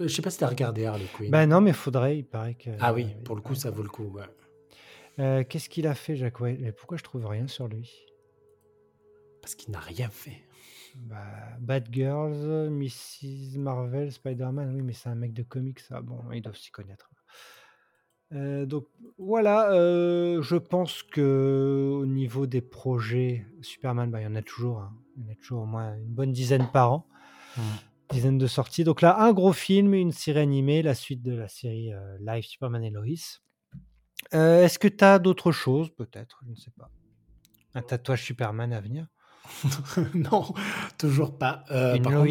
Euh, 0.00 0.08
Je 0.08 0.14
sais 0.14 0.22
pas 0.22 0.30
si 0.30 0.38
t'as 0.38 0.48
regardé 0.48 0.86
Harley 0.86 1.06
Quinn. 1.16 1.30
Ben 1.30 1.46
non, 1.46 1.60
mais 1.60 1.72
faudrait, 1.72 2.18
il 2.18 2.24
paraît 2.24 2.54
que. 2.54 2.70
ah 2.80 2.92
oui, 2.92 3.06
pour 3.24 3.36
le 3.36 3.42
coup, 3.42 3.54
ça 3.54 3.70
vaut 3.70 3.82
le 3.84 3.88
coup. 3.88 4.04
ouais. 4.08 4.24
Euh, 5.20 5.44
qu'est-ce 5.48 5.68
qu'il 5.68 5.86
a 5.86 5.94
fait, 5.94 6.16
Jack 6.16 6.40
Wyatt? 6.40 6.58
Mais 6.60 6.72
pourquoi 6.72 6.96
je 6.96 7.04
trouve 7.04 7.26
rien 7.26 7.46
sur 7.46 7.68
lui? 7.68 8.06
Parce 9.40 9.54
qu'il 9.54 9.70
n'a 9.70 9.80
rien 9.80 10.08
fait. 10.08 10.38
Bah, 10.96 11.56
Bad 11.60 11.88
Girls, 11.92 12.68
Mrs. 12.70 13.58
Marvel, 13.58 14.12
Spider-Man, 14.12 14.74
oui, 14.74 14.82
mais 14.82 14.92
c'est 14.92 15.08
un 15.08 15.14
mec 15.14 15.32
de 15.32 15.42
comics, 15.42 15.80
ça. 15.80 16.00
Bon, 16.00 16.20
ils 16.32 16.42
doivent 16.42 16.56
s'y 16.56 16.70
connaître. 16.70 17.10
Euh, 18.32 18.64
donc 18.64 18.86
voilà, 19.18 19.72
euh, 19.72 20.40
je 20.40 20.54
pense 20.56 21.02
que 21.02 21.90
au 22.00 22.06
niveau 22.06 22.46
des 22.46 22.60
projets 22.60 23.44
Superman, 23.60 24.08
bah, 24.10 24.20
il 24.20 24.24
y 24.24 24.26
en 24.26 24.36
a 24.36 24.42
toujours, 24.42 24.78
hein. 24.80 24.92
il 25.16 25.24
y 25.24 25.28
en 25.28 25.32
a 25.32 25.34
toujours 25.34 25.62
au 25.62 25.66
moins 25.66 25.96
une 25.96 26.14
bonne 26.14 26.32
dizaine 26.32 26.68
par 26.72 26.92
an, 26.92 27.06
Mmh. 27.56 27.60
dizaine 28.12 28.38
de 28.38 28.46
sorties. 28.46 28.84
Donc 28.84 29.00
là, 29.02 29.20
un 29.20 29.32
gros 29.32 29.52
film, 29.52 29.92
une 29.94 30.12
série 30.12 30.38
animée, 30.38 30.82
la 30.82 30.94
suite 30.94 31.20
de 31.22 31.32
la 31.34 31.48
série 31.48 31.92
euh, 31.92 32.16
live 32.20 32.44
Superman 32.44 32.84
et 32.84 32.90
Lois. 32.90 33.04
Euh, 34.34 34.64
Est-ce 34.64 34.78
que 34.78 34.86
tu 34.86 35.02
as 35.02 35.18
d'autres 35.18 35.50
choses, 35.50 35.90
peut-être? 35.90 36.40
Je 36.46 36.50
ne 36.50 36.54
sais 36.54 36.70
pas. 36.78 36.88
Un 37.74 37.82
tatouage 37.82 38.22
Superman 38.22 38.72
à 38.72 38.80
venir? 38.80 39.08
non, 40.14 40.52
toujours 40.98 41.36
pas. 41.36 41.64
Euh, 41.70 41.96
Une 41.96 42.02
par 42.02 42.12
Lois, 42.12 42.26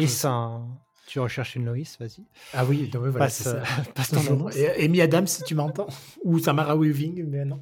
tu 1.10 1.18
recherches 1.18 1.56
une 1.56 1.64
Lois, 1.64 1.96
vas-y. 1.98 2.22
Ah 2.54 2.64
oui, 2.64 2.88
non, 2.94 3.00
oui, 3.00 3.10
voilà, 3.10 3.26
Passe, 3.26 3.48
euh, 3.48 3.60
passe 3.96 4.10
ton. 4.10 4.48
Et 4.50 4.84
Amy 4.84 5.00
Adams, 5.00 5.26
si 5.26 5.42
tu 5.42 5.56
m'entends. 5.56 5.88
Ou 6.24 6.38
Samara 6.38 6.76
Weaving, 6.76 7.24
mais 7.26 7.44
non. 7.44 7.58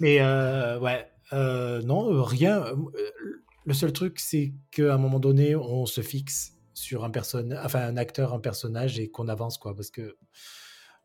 Mais 0.00 0.20
euh, 0.20 0.76
ouais, 0.80 1.08
euh, 1.32 1.80
non, 1.82 2.20
rien. 2.24 2.64
Le 3.64 3.74
seul 3.74 3.92
truc, 3.92 4.18
c'est 4.18 4.54
qu'à 4.72 4.92
un 4.92 4.98
moment 4.98 5.20
donné, 5.20 5.54
on 5.54 5.86
se 5.86 6.00
fixe 6.00 6.54
sur 6.74 7.04
un 7.04 7.10
personnage, 7.10 7.64
enfin 7.64 7.86
un 7.86 7.96
acteur, 7.96 8.34
un 8.34 8.40
personnage, 8.40 8.98
et 8.98 9.08
qu'on 9.08 9.28
avance, 9.28 9.56
quoi, 9.56 9.72
parce 9.76 9.92
que 9.92 10.16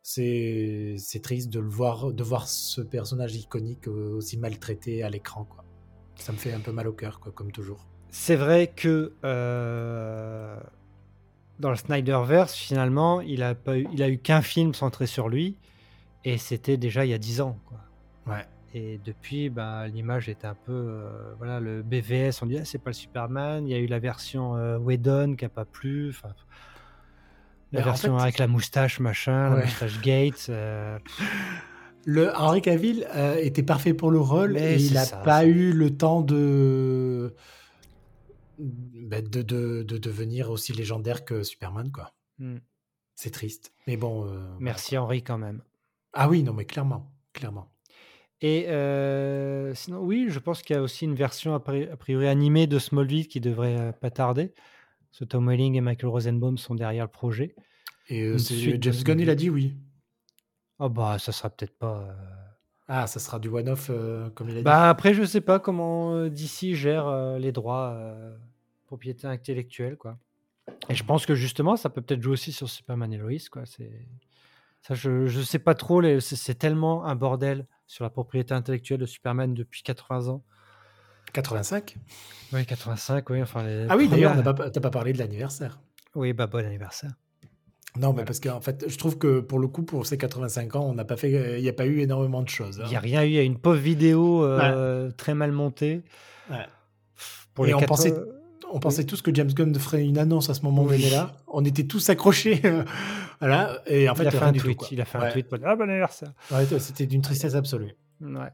c'est 0.01 1.21
triste 1.21 1.49
de 1.49 1.59
le 1.59 1.69
voir, 1.69 2.11
de 2.11 2.23
voir 2.23 2.47
ce 2.47 2.81
personnage 2.81 3.35
iconique 3.35 3.87
aussi 3.87 4.37
maltraité 4.37 5.03
à 5.03 5.11
l'écran, 5.11 5.45
quoi. 5.45 5.63
Ça 6.15 6.31
me 6.31 6.37
fait 6.37 6.53
un 6.53 6.59
peu 6.59 6.71
mal 6.71 6.87
au 6.87 6.93
cœur, 6.93 7.19
quoi, 7.19 7.31
comme 7.31 7.51
toujours. 7.51 7.85
C'est 8.09 8.35
vrai 8.37 8.67
que 8.67 9.13
euh, 9.25 10.57
dans 11.59 11.69
le 11.69 11.75
Snyderverse, 11.75 12.53
finalement, 12.55 13.21
il 13.21 13.43
a, 13.43 13.53
pas 13.55 13.77
eu, 13.77 13.87
il 13.93 14.01
a 14.01 14.09
eu 14.09 14.17
qu'un 14.17 14.41
film 14.41 14.73
centré 14.73 15.05
sur 15.07 15.27
lui, 15.29 15.57
et 16.23 16.37
c'était 16.37 16.77
déjà 16.77 17.05
il 17.05 17.09
y 17.11 17.13
a 17.13 17.17
10 17.17 17.41
ans. 17.41 17.59
Quoi. 17.65 18.33
Ouais. 18.33 18.45
Et 18.73 18.99
depuis, 19.05 19.49
bah, 19.49 19.87
l'image 19.87 20.27
est 20.29 20.43
un 20.45 20.53
peu. 20.55 20.71
euh, 20.73 21.33
voilà, 21.37 21.59
le 21.59 21.81
BVS, 21.81 22.41
on 22.41 22.45
dit 22.45 22.57
ah, 22.57 22.65
c'est 22.65 22.77
pas 22.77 22.89
le 22.89 22.95
Superman. 22.95 23.67
Il 23.67 23.71
y 23.71 23.75
a 23.75 23.79
eu 23.79 23.87
la 23.87 23.99
version 23.99 24.55
euh, 24.55 24.77
Whedon 24.77 25.35
qui 25.37 25.45
a 25.45 25.49
pas 25.49 25.63
plu. 25.65 26.09
enfin, 26.09 26.33
La 27.71 27.81
en 27.81 27.83
version 27.85 28.17
fait- 28.17 28.23
avec 28.23 28.37
la 28.39 28.47
moustache, 28.47 28.99
machin, 28.99 29.49
la 29.55 29.63
moustache 29.65 30.01
Gates. 30.01 30.49
Le 32.05 32.31
Henry 32.37 32.61
Cavill 32.61 33.07
euh, 33.15 33.35
était 33.37 33.63
parfait 33.63 33.93
pour 33.93 34.11
le 34.11 34.19
rôle 34.19 34.53
Mais 34.53 34.75
et 34.79 34.83
il 34.85 34.93
n'a 34.93 35.05
pas 35.05 35.45
eu 35.45 35.71
le 35.73 35.97
temps 35.97 36.21
de... 36.21 37.33
bah, 38.59 39.21
de, 39.21 39.41
de, 39.41 39.83
de 39.83 39.97
devenir 39.97 40.51
aussi 40.51 40.71
légendaire 40.73 41.25
que 41.25 41.43
Superman, 41.43 41.91
quoi. 41.91 42.13
hmm. 42.39 42.57
C'est 43.15 43.31
triste. 43.31 43.73
Mais 43.87 43.97
bon. 43.97 44.25
euh, 44.27 44.39
Merci 44.59 44.97
Henri 44.97 45.23
quand 45.23 45.37
même. 45.37 45.61
Ah 46.13 46.29
oui, 46.29 46.43
non, 46.43 46.53
mais 46.53 46.65
clairement. 46.65 47.11
Clairement. 47.33 47.71
Et 48.41 48.65
euh, 48.67 49.73
sinon, 49.73 50.01
oui, 50.01 50.27
je 50.29 50.39
pense 50.39 50.61
qu'il 50.61 50.75
y 50.75 50.79
a 50.79 50.81
aussi 50.81 51.05
une 51.05 51.15
version 51.15 51.55
a 51.55 51.59
pri- 51.59 51.89
a 51.89 51.95
priori 51.97 52.27
animée 52.27 52.67
de 52.67 52.77
Smallville 52.77 53.27
qui 53.27 53.39
devrait 53.39 53.93
pas 53.99 54.11
tarder. 54.11 54.53
Ce 55.11 55.23
Tom 55.23 55.47
Welling 55.47 55.75
et 55.75 55.81
Michael 55.81 56.09
Rosenbaum 56.09 56.57
sont 56.57 56.75
derrière 56.75 57.05
le 57.05 57.11
projet. 57.11 57.55
Et 58.09 58.21
euh, 58.23 58.37
James 58.37 58.93
Gunn, 59.03 59.19
il 59.21 59.29
a 59.29 59.35
dit 59.35 59.49
oui. 59.49 59.75
Oh 60.79 60.89
bah 60.89 61.17
ça 61.19 61.31
sera 61.31 61.49
peut-être 61.49 61.77
pas. 61.77 61.99
euh, 62.01 62.13
Ah, 62.87 63.07
ça 63.07 63.19
sera 63.19 63.39
du 63.39 63.47
one-off, 63.47 63.87
euh, 63.89 64.29
comme 64.31 64.49
il 64.49 64.53
a 64.53 64.59
dit. 64.59 64.63
Bah 64.63 64.89
après 64.89 65.13
je 65.13 65.23
sais 65.23 65.41
pas 65.41 65.59
comment 65.59 66.13
euh, 66.15 66.29
DC 66.29 66.73
gère 66.75 67.07
euh, 67.07 67.37
les 67.39 67.51
droits 67.51 67.93
euh, 67.95 68.35
propriété 68.85 69.25
intellectuelle 69.27 69.97
quoi. 69.97 70.17
Et 70.89 70.95
je 70.95 71.03
pense 71.03 71.25
que 71.25 71.35
justement 71.35 71.75
ça 71.77 71.89
peut 71.89 72.01
peut-être 72.01 72.21
jouer 72.21 72.33
aussi 72.33 72.51
sur 72.51 72.69
Superman 72.69 73.11
et 73.13 73.17
Lois 73.17 73.31
quoi. 73.51 73.65
C'est 73.65 74.07
ça 74.81 74.93
je 74.95 75.27
je 75.27 75.41
sais 75.41 75.59
pas 75.59 75.75
trop. 75.75 76.01
les- 76.01 76.19
C'est 76.19 76.35
c'est 76.35 76.55
tellement 76.55 77.05
un 77.05 77.15
bordel 77.15 77.65
sur 77.87 78.03
la 78.03 78.09
propriété 78.09 78.53
intellectuelle 78.53 78.99
de 78.99 79.05
Superman 79.05 79.53
depuis 79.53 79.81
80 79.83 80.27
ans. 80.29 80.43
85 81.33 81.97
Oui 82.53 82.65
85 82.65 83.29
oui 83.29 83.41
enfin. 83.41 83.63
les 83.63 83.87
Ah 83.89 83.97
oui, 83.97 84.07
d'ailleurs, 84.07 84.31
on 84.31 84.35
premières- 84.35 84.53
n'a 84.53 84.53
pas, 84.53 84.69
t'as 84.69 84.79
pas 84.81 84.89
parlé 84.91 85.11
de 85.13 85.17
l'anniversaire. 85.17 85.79
Oui 86.15 86.33
bah 86.33 86.47
bon 86.47 86.65
anniversaire. 86.65 87.11
Non, 87.97 88.07
mais 88.09 88.13
Voilà. 88.13 88.25
parce 88.25 88.39
qu'en 88.39 88.61
fait, 88.61 88.85
je 88.87 88.97
trouve 88.97 89.17
que 89.17 89.39
pour 89.39 89.59
le 89.59 89.67
coup, 89.67 89.83
pour 89.83 90.05
ces 90.05 90.17
85 90.17 90.75
ans, 90.75 90.85
on 90.89 90.93
n'a 90.93 91.05
pas 91.05 91.15
fait, 91.17 91.57
il 91.57 91.61
n'y 91.63 91.69
a 91.69 91.73
pas 91.73 91.85
eu 91.85 91.99
énormément 91.99 92.41
de 92.41 92.49
choses. 92.49 92.81
Il 92.85 92.89
n'y 92.89 92.95
a 92.95 92.99
hein. 92.99 93.01
rien 93.01 93.23
eu, 93.23 93.27
il 93.27 93.33
y 93.33 93.39
a 93.39 93.43
une 93.43 93.57
pauvre 93.57 93.79
vidéo 93.79 94.43
euh, 94.43 95.11
très 95.17 95.33
mal 95.33 95.51
montée. 95.51 96.01
Ouais. 96.49 96.65
Pour 97.53 97.65
Et 97.65 97.69
les 97.69 97.73
on 97.75 97.79
pensait- 97.81 98.13
On 98.73 98.79
pensait 98.79 99.05
tous 99.05 99.21
que 99.21 99.33
James 99.33 99.51
Gunn 99.53 99.73
ferait 99.75 100.03
une 100.03 100.17
annonce 100.17 100.49
à 100.49 100.53
ce 100.55 100.61
moment 100.63 100.83
où 100.83 100.89
Oui. 100.89 100.97
il 100.99 101.05
est 101.05 101.11
là. 101.11 101.37
On 101.47 101.63
était 101.63 101.85
tous 101.85 102.09
accrochés. 102.09 102.59
euh, 102.65 102.83
voilà. 103.39 103.79
Et 103.87 104.09
en 104.09 104.15
fait, 104.15 104.23
il 104.23 104.27
a 104.27 104.31
fait 104.31 104.41
un 104.43 104.51
tout, 104.51 104.59
tweet. 104.59 104.91
il 104.91 104.99
a 104.99 105.05
fait 105.05 105.17
un 105.19 105.29
tweet 105.31 105.47
pour 105.47 105.57
dire 105.59 105.67
Ah 105.69 105.75
bon 105.75 105.83
anniversaire. 105.89 106.33
C'était 106.79 107.05
d'une 107.05 107.21
tristesse 107.21 107.55
absolue. 107.55 107.93
Ouais. 108.21 108.49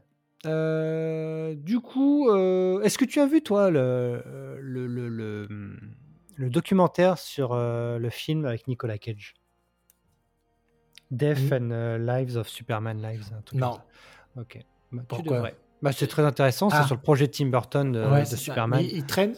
Euh, 0.46 1.54
du 1.54 1.80
coup, 1.80 2.28
euh, 2.28 2.80
est-ce 2.82 2.98
que 2.98 3.04
tu 3.04 3.20
as 3.20 3.26
vu, 3.26 3.42
toi, 3.42 3.70
le, 3.70 4.22
le, 4.60 4.86
le, 4.86 5.08
le, 5.08 5.48
le 6.34 6.50
documentaire 6.50 7.18
sur 7.18 7.52
euh, 7.52 7.98
le 7.98 8.10
film 8.10 8.44
avec 8.46 8.66
Nicolas 8.68 8.98
Cage 8.98 9.34
Death 11.10 11.50
Mm. 11.50 11.54
and 11.54 11.70
euh, 11.72 11.98
Lives 11.98 12.36
of 12.36 12.48
Superman 12.48 13.00
Lives 13.02 13.32
un 13.36 13.42
truc 13.42 13.60
comme 13.60 13.68
Non. 13.70 13.78
Ok. 14.40 14.58
Bah, 14.92 15.02
Pourquoi. 15.08 15.50
Bah, 15.82 15.92
c'est 15.92 16.06
très 16.06 16.22
intéressant. 16.24 16.68
Ah. 16.72 16.80
C'est 16.82 16.86
sur 16.86 16.96
le 16.96 17.02
projet 17.02 17.28
Tim 17.28 17.46
Burton 17.46 17.92
de, 17.92 18.04
ouais. 18.04 18.24
Superman. 18.24 18.80
Il 18.82 19.04
traîne? 19.04 19.34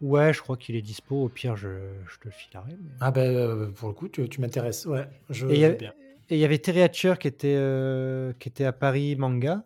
Ouais, 0.00 0.32
je 0.32 0.40
crois 0.40 0.56
qu'il 0.56 0.76
est 0.76 0.82
dispo. 0.82 1.24
Au 1.24 1.28
pire, 1.28 1.56
je, 1.56 1.68
je 2.08 2.18
te 2.18 2.24
le 2.26 2.30
filerai. 2.30 2.76
mais- 2.80 2.90
Ah 3.00 3.10
ben, 3.10 3.34
euh, 3.34 3.70
pour 3.70 3.88
le 3.88 3.94
coup, 3.94 4.08
tu, 4.08 4.28
tu 4.28 4.40
m'intéresses. 4.40 4.86
Ouais, 4.86 5.06
je 5.28 5.46
Et 5.48 5.54
il 5.54 5.60
y 5.60 6.44
avait- 6.44 6.56
y 6.56 6.60
Terry 6.60 6.82
Hatcher 6.82 7.14
qui 7.18 7.26
était, 7.28 7.54
euh, 7.56 8.32
qui 8.38 8.48
était 8.48 8.64
à 8.64 8.72
Paris 8.72 9.16
Manga, 9.16 9.64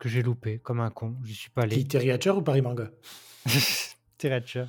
que 0.00 0.08
j'ai 0.08 0.22
loupé 0.22 0.58
comme 0.58 0.80
un 0.80 0.90
con. 0.90 1.16
Je 1.24 1.32
suis 1.32 1.50
pas 1.50 1.62
allé. 1.62 1.76
Qui, 1.76 1.86
Terry 1.86 2.10
Hatcher 2.10 2.30
ou 2.30 2.42
Paris 2.42 2.62
Manga? 2.62 2.90
Terry 4.18 4.34
Hatcher. 4.34 4.64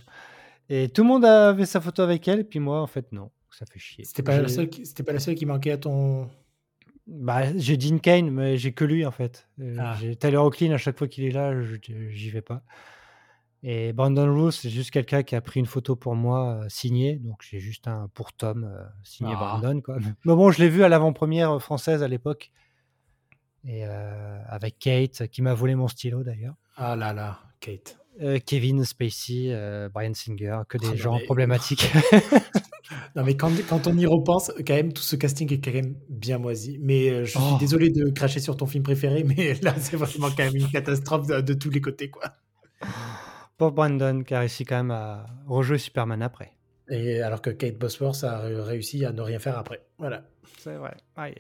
Et 0.70 0.90
tout 0.90 1.02
le 1.04 1.08
monde 1.08 1.26
avait 1.26 1.66
sa 1.66 1.82
photo 1.82 2.02
avec 2.04 2.28
elle, 2.28 2.48
puis 2.48 2.60
moi, 2.60 2.82
en 2.82 2.88
fait, 2.88 3.12
non. 3.12 3.32
Ça 3.52 3.66
fait 3.66 3.80
chier. 3.80 4.04
C'était 4.06 4.24
pas, 4.24 4.40
la 4.40 4.48
seule 4.48 4.70
qui- 4.70 4.86
c'était 4.86 5.04
pas 5.04 5.12
la 5.14 5.20
seule 5.20 5.36
qui 5.36 5.46
manquait 5.46 5.72
à 5.72 5.78
ton. 5.78 6.30
Bah, 7.08 7.52
j'ai 7.58 7.76
Dean 7.76 7.98
Kane, 7.98 8.30
mais 8.30 8.58
j'ai 8.58 8.72
que 8.72 8.86
lui, 8.86 9.06
en 9.06 9.12
fait. 9.12 9.50
Euh, 9.60 9.76
Ah. 9.80 9.98
J'ai 10.00 10.16
Tyler 10.16 10.38
O'Clean, 10.38 10.72
à 10.74 10.78
chaque 10.78 10.98
fois 10.98 11.08
qu'il 11.08 11.24
est 11.26 11.32
là, 11.32 11.54
j'y 11.64 12.30
vais 12.30 12.44
pas. 12.44 12.62
Et 13.64 13.92
Brandon 13.92 14.32
Rose, 14.34 14.56
c'est 14.56 14.70
juste 14.70 14.92
quelqu'un 14.92 15.24
qui 15.24 15.36
a 15.36 15.42
pris 15.42 15.60
une 15.60 15.66
photo 15.66 15.96
pour 15.98 16.16
moi 16.16 16.62
euh, 16.64 16.70
signée. 16.70 17.16
Donc, 17.18 17.42
j'ai 17.42 17.60
juste 17.60 17.88
un 17.90 18.08
pour 18.14 18.32
Tom 18.32 18.64
euh, 18.64 18.84
signé 19.04 19.34
Ah. 19.36 19.58
Brandon. 19.60 19.82
Quoi. 19.82 19.98
Mais 20.26 20.36
bon, 20.36 20.52
je 20.52 20.60
l'ai 20.62 20.70
vu 20.70 20.84
à 20.84 20.88
l'avant-première 20.90 21.60
française 21.62 22.04
à 22.04 22.08
l'époque. 22.08 22.52
Et 23.66 23.86
euh, 23.86 24.40
avec 24.48 24.80
Kate, 24.80 25.28
qui 25.28 25.42
m'a 25.42 25.54
volé 25.54 25.76
mon 25.76 25.90
stylo 25.90 26.24
d'ailleurs. 26.24 26.56
Ah 26.78 26.96
là 26.96 27.12
là, 27.12 27.40
Kate. 27.60 27.99
Euh, 28.22 28.38
Kevin 28.46 28.84
Spacey, 28.84 29.46
euh, 29.50 29.88
Brian 29.94 30.14
Singer, 30.14 30.60
que 30.68 30.78
des 30.78 30.88
non, 30.90 30.96
gens 30.96 31.18
mais- 31.18 31.26
problématiques. 31.26 31.90
Non, 33.16 33.24
mais 33.24 33.38
quand, 33.38 33.52
quand 33.68 33.86
on 33.86 33.96
y 33.98 34.06
repense, 34.08 34.52
quand 34.66 34.74
même, 34.74 34.94
tout 34.94 35.04
ce 35.04 35.16
casting 35.16 35.52
est 35.54 35.64
quand 35.64 35.72
même 35.72 35.96
bien 36.10 36.40
moisi. 36.40 36.80
Mais 36.82 37.10
euh, 37.12 37.24
je 37.26 37.32
suis 37.32 37.40
Oh. 37.40 37.58
désolé 37.60 37.90
de 37.92 38.10
cracher 38.10 38.40
sur 38.40 38.58
ton 38.58 38.66
film 38.66 38.84
préféré, 38.84 39.24
mais 39.24 39.54
là, 39.62 39.76
c'est 39.78 39.96
vraiment 39.96 40.30
quand 40.36 40.44
même 40.44 40.56
une 40.56 40.68
catastrophe 40.72 41.28
de, 41.28 41.40
de 41.42 41.54
tous 41.54 41.70
les 41.70 41.82
côtés, 41.82 42.10
quoi. 42.10 42.34
Pour 43.58 43.72
Brandon, 43.74 44.24
qui 44.24 44.34
a 44.34 44.40
réussi 44.40 44.66
quand 44.66 44.78
même 44.78 44.92
à 44.92 45.28
rejouer 45.48 45.78
Superman 45.78 46.22
après. 46.24 46.54
Et 46.90 47.22
alors 47.22 47.42
que 47.44 47.52
Kate 47.52 47.78
Bosworth 47.78 48.24
a 48.24 48.40
ré- 48.40 48.60
réussi 48.62 49.06
à 49.06 49.12
ne 49.12 49.22
rien 49.22 49.38
faire 49.38 49.58
après. 49.60 49.82
Voilà. 50.00 50.24
C'est 50.58 50.76
vrai. 50.76 50.96
Aïe. 51.16 51.36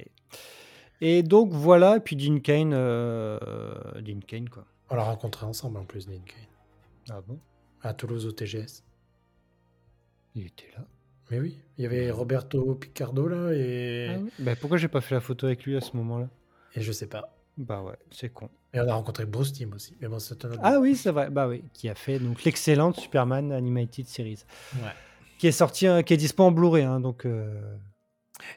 Et 1.01 1.23
donc 1.23 1.51
voilà, 1.51 1.97
et 1.97 1.99
puis 1.99 2.15
Dean 2.15 2.39
Kane, 2.39 2.73
euh, 2.73 3.39
Dean 4.01 4.19
Kane 4.27 4.49
quoi. 4.49 4.65
On 4.91 4.95
l'a 4.95 5.03
rencontré 5.03 5.45
ensemble 5.47 5.77
en 5.77 5.85
plus, 5.85 6.05
Dean 6.07 6.21
Kane. 6.25 6.45
Ah 7.09 7.21
bon? 7.27 7.39
À 7.81 7.93
Toulouse 7.93 8.25
au 8.25 8.31
TGS. 8.31 8.83
Il 10.35 10.45
était 10.45 10.71
là. 10.75 10.85
Mais 11.31 11.39
oui, 11.39 11.57
il 11.77 11.83
y 11.83 11.85
avait 11.85 12.09
Roberto 12.11 12.75
Picardo 12.75 13.27
là 13.27 13.51
et, 13.53 14.07
Ah 14.15 14.19
oui 14.19 14.29
bah, 14.39 14.55
pourquoi 14.55 14.77
j'ai 14.77 14.87
pas 14.87 15.01
fait 15.01 15.13
la 15.15 15.21
photo 15.21 15.45
avec 15.45 15.63
lui 15.63 15.77
à 15.77 15.81
ce 15.81 15.95
moment-là? 15.97 16.27
Et 16.75 16.81
je 16.81 16.91
sais 16.91 17.07
pas. 17.07 17.35
Bah 17.57 17.81
ouais, 17.83 17.97
c'est 18.11 18.29
con. 18.29 18.49
Et 18.73 18.79
on 18.79 18.87
a 18.87 18.93
rencontré 18.93 19.25
Bruce 19.25 19.53
Timm 19.53 19.73
aussi. 19.73 19.95
Mais 20.01 20.07
bon, 20.07 20.19
c'est 20.19 20.43
un 20.45 20.51
autre. 20.51 20.59
Ah 20.63 20.79
oui, 20.79 20.95
c'est 20.95 21.11
vrai. 21.11 21.29
Bah 21.29 21.47
oui, 21.47 21.63
qui 21.73 21.89
a 21.89 21.95
fait 21.95 22.19
donc 22.19 22.43
l'excellente 22.43 22.95
Superman 22.99 23.51
Animated 23.51 24.07
Series, 24.07 24.43
Ouais. 24.75 24.91
qui 25.39 25.47
est 25.47 25.51
sorti, 25.51 25.87
hein, 25.87 26.01
qui 26.03 26.13
est 26.13 26.17
dispo 26.17 26.43
en 26.43 26.51
Blu-ray, 26.51 26.83
hein, 26.83 26.99
donc. 26.99 27.25
euh, 27.25 27.75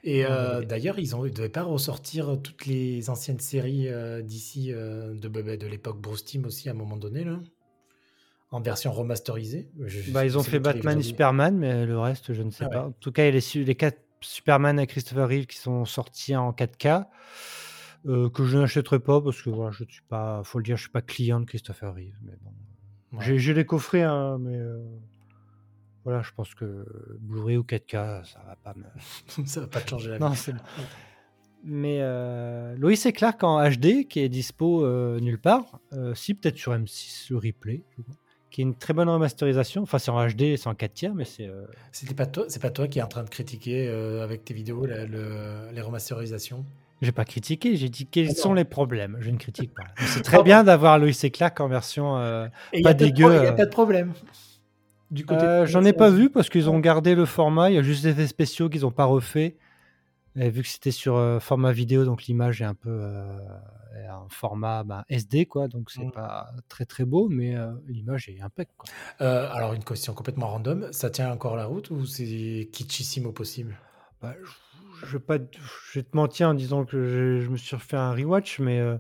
Et 0.05 0.25
euh, 0.25 0.63
d'ailleurs, 0.63 0.99
ils 0.99 1.11
ne 1.17 1.29
devaient 1.29 1.49
pas 1.49 1.63
ressortir 1.65 2.39
toutes 2.43 2.67
les 2.67 3.11
anciennes 3.11 3.41
séries 3.41 3.89
euh, 3.89 4.23
d'ici, 4.23 4.73
euh, 4.73 5.15
de, 5.15 5.29
bah, 5.29 5.43
de 5.43 5.67
l'époque 5.67 6.01
Bruce 6.01 6.25
Timm 6.25 6.45
aussi, 6.47 6.69
à 6.69 6.73
un 6.73 6.77
moment 6.77 6.97
donné, 6.97 7.25
là, 7.25 7.41
en 8.53 8.61
version 8.61 8.93
remasterisée. 8.93 9.69
Je- 9.81 10.13
Bah, 10.13 10.25
ils 10.25 10.39
ont 10.39 10.43
fait 10.43 10.61
Batman 10.61 10.99
et 10.99 11.03
Superman, 11.03 11.57
mais 11.57 11.85
le 11.87 11.99
reste, 11.99 12.33
je 12.33 12.43
ne 12.43 12.51
sais 12.51 12.65
Ah 12.65 12.69
ouais. 12.69 12.75
pas. 12.75 12.87
En 12.89 12.93
tout 12.93 13.11
cas, 13.11 13.23
il 13.25 13.35
y 13.35 13.37
a 13.37 13.41
les, 13.55 13.65
les 13.65 13.75
quatre 13.75 13.99
Superman 14.21 14.79
avec 14.79 14.91
Christopher 14.91 15.29
Reeve 15.29 15.47
qui 15.47 15.57
sont 15.59 15.85
sortis 15.85 16.37
en 16.37 16.53
4K, 16.53 17.07
euh, 18.07 18.29
que 18.31 18.45
je 18.45 18.59
n'achèterai 18.59 19.01
pas 19.01 19.21
parce 19.21 19.43
que 19.43 19.51
voilà, 19.51 19.73
je 19.73 19.83
ne 19.85 19.89
suis 19.89 20.03
pas, 20.09 20.43
faut 20.45 20.59
le 20.59 20.65
dire, 20.65 20.77
je 20.77 20.83
suis 20.83 20.91
pas 20.93 21.03
client 21.03 21.41
de 21.41 21.47
Christopher 21.47 21.93
Reeve. 21.95 22.15
Mais 22.23 22.33
bon, 22.41 22.53
Ouais. 23.19 23.37
j'ai 23.39 23.53
les 23.53 23.65
coffrets, 23.67 24.03
hein, 24.03 24.39
mais 24.41 24.57
euh, 24.57 24.79
voilà, 26.05 26.23
je 26.23 26.31
pense 26.37 26.55
que 26.55 26.87
Blu-ray 27.21 27.57
ou 27.57 27.63
4K, 27.65 28.25
ça 28.25 28.41
va 28.47 28.57
pas 28.57 28.75
me. 28.75 28.85
Ça 29.47 29.61
va 29.61 29.67
pas 29.67 29.81
te 29.81 29.91
changer 29.91 30.11
la 30.11 30.17
vie. 30.19 30.23
non, 30.23 30.35
c'est 30.35 30.55
Mais 31.65 31.99
euh, 32.01 32.75
Lois 32.77 32.93
et 33.05 33.13
Clark 33.13 33.43
en 33.45 33.63
HD, 33.71 34.07
qui 34.09 34.21
est 34.21 34.29
dispo 34.29 34.85
euh, 34.85 35.21
nulle 35.21 35.39
part, 35.41 35.81
si 36.15 36.35
peut-être 36.35 36.57
sur 36.59 36.73
M6, 36.73 37.29
le 37.31 37.37
replay, 37.37 37.85
je 37.97 38.03
crois, 38.03 38.15
qui 38.53 38.61
est 38.61 38.65
une 38.65 38.75
très 38.75 38.93
bonne 38.93 39.09
remasterisation. 39.09 39.83
Enfin, 39.83 39.99
c'est 39.99 40.11
en 40.11 40.25
HD, 40.29 40.57
c'est 40.57 40.69
en 40.69 40.75
4 40.75 40.93
tiers, 40.95 41.15
mais 41.15 41.25
c'est. 41.25 41.49
euh, 41.49 41.65
C'était 41.91 42.15
pas 42.15 42.27
toi, 42.27 42.45
c'est 42.49 42.61
pas 42.63 42.71
toi 42.71 42.87
qui 42.87 42.99
est 42.99 43.03
en 43.03 43.09
train 43.09 43.25
de 43.25 43.31
critiquer 43.31 43.89
euh, 43.89 44.23
avec 44.23 44.45
tes 44.45 44.55
vidéos 44.55 44.85
la- 44.85 45.07
le- 45.07 45.71
les 45.75 45.81
remasterisations? 45.81 46.65
J'ai 47.01 47.11
pas 47.13 47.25
critiqué, 47.25 47.75
j'ai 47.77 47.89
dit 47.89 48.07
quels 48.07 48.29
Ah 48.29 48.35
sont 48.35 48.55
les 48.55 48.65
problèmes? 48.65 49.17
Je 49.21 49.31
ne 49.31 49.37
critique 49.37 49.75
pas. 49.75 49.87
C'est 50.07 50.23
très 50.23 50.43
bien 50.45 50.63
d'avoir 50.63 50.99
Lois 50.99 51.09
et 51.21 51.31
Clark 51.31 51.59
en 51.61 51.67
version. 51.67 52.19
euh, 52.19 52.47
Pas 52.85 52.95
dégueu, 52.95 53.35
pro- 53.35 53.45
y 53.45 53.49
a 53.49 53.53
pas 53.53 53.65
de 53.65 53.71
problème. 53.71 54.13
Du 55.11 55.27
côté 55.27 55.67
J'en 55.67 55.85
ai 55.85 55.93
pas 55.93 56.11
vu 56.11 56.31
parce 56.31 56.49
qu'ils 56.49 56.71
ont 56.71 56.79
gardé 56.79 57.15
le 57.15 57.25
format. 57.27 57.71
Il 57.71 57.75
y 57.75 57.79
a 57.79 57.83
juste 57.83 58.05
des 58.05 58.11
effets 58.11 58.27
spéciaux 58.29 58.69
qu'ils 58.69 58.83
n'ont 58.83 58.93
pas 58.93 59.07
refait. 59.07 59.57
Et 60.37 60.49
vu 60.49 60.63
que 60.63 60.69
c'était 60.69 60.93
sur 60.93 61.39
format 61.41 61.73
vidéo, 61.73 62.05
donc 62.05 62.25
l'image 62.25 62.63
est 62.63 62.67
un 62.67 62.75
peu 62.75 63.01
un 64.09 64.27
format 64.31 64.85
ben, 64.85 65.05
SD, 65.09 65.47
quoi. 65.47 65.69
Donc 65.69 65.91
c'est 65.91 66.05
Mm. 66.05 66.11
pas 66.13 66.51
très 66.69 66.85
très 66.87 67.05
beau, 67.05 67.29
mais 67.29 67.57
euh, 67.57 67.73
l'image 67.89 68.29
est 68.29 68.41
impeccable. 68.41 68.77
Quoi. 68.79 68.91
Euh, 69.21 69.49
alors 69.53 69.73
une 69.75 69.85
question 69.85 70.15
complètement 70.15 70.49
random, 70.49 70.89
ça 70.93 71.11
tient 71.11 71.31
encore 71.33 71.57
la 71.57 71.67
route 71.67 71.91
ou 71.91 72.07
c'est 72.07 72.69
kitschissime 72.73 73.27
au 73.27 73.33
possible? 73.33 73.77
Bah, 74.21 74.35
je, 74.43 75.07
je 75.07 75.13
vais 75.17 75.23
pas, 75.23 75.39
je 75.39 75.99
vais 75.99 76.03
te 76.05 76.17
mentir 76.17 76.49
en 76.49 76.55
disant 76.55 76.85
que 76.85 77.05
je, 77.07 77.41
je 77.41 77.49
me 77.51 77.57
suis 77.57 77.77
refait 77.77 77.97
un 77.97 78.13
rewatch, 78.13 78.61
mais 78.61 78.79
euh, 78.81 78.99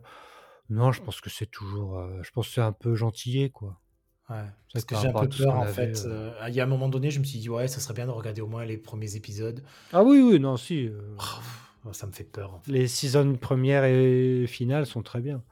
non, 0.70 0.92
je 0.92 1.02
pense 1.02 1.20
que 1.20 1.30
c'est 1.30 1.46
toujours, 1.46 1.98
euh, 1.98 2.20
je 2.22 2.30
pense 2.32 2.48
que 2.48 2.54
c'est 2.54 2.60
un 2.60 2.72
peu 2.72 2.94
gentillé, 2.94 3.50
quoi. 3.50 3.78
Ouais, 4.30 4.36
parce 4.72 4.84
que 4.84 4.94
j'ai 4.96 5.08
un 5.08 5.12
peu 5.12 5.28
peur 5.28 5.56
en 5.56 5.62
avait, 5.62 5.72
fait. 5.72 6.06
euh. 6.06 6.32
euh, 6.40 6.48
il 6.48 6.54
y 6.54 6.60
a 6.60 6.64
un 6.64 6.68
moment 6.68 6.88
donné, 6.88 7.10
je 7.10 7.18
me 7.20 7.24
suis 7.24 7.38
dit 7.38 7.48
ouais, 7.50 7.68
ça 7.68 7.80
serait 7.80 7.94
bien 7.94 8.06
de 8.06 8.10
regarder 8.10 8.40
au 8.40 8.46
moins 8.46 8.64
les 8.64 8.78
premiers 8.78 9.16
épisodes. 9.16 9.62
Ah 9.92 10.02
oui, 10.02 10.20
oui, 10.20 10.40
non, 10.40 10.56
si. 10.56 10.86
euh, 10.86 11.14
Oh, 11.18 11.22
ça 11.90 12.06
me 12.06 12.12
fait 12.12 12.24
peur. 12.24 12.54
En 12.54 12.60
fait. 12.60 12.70
les 12.70 12.86
saisons 12.86 13.34
premières 13.34 13.84
et 13.84 14.46
finales 14.46 14.86
sont 14.86 15.02
très 15.02 15.20
bien. 15.20 15.42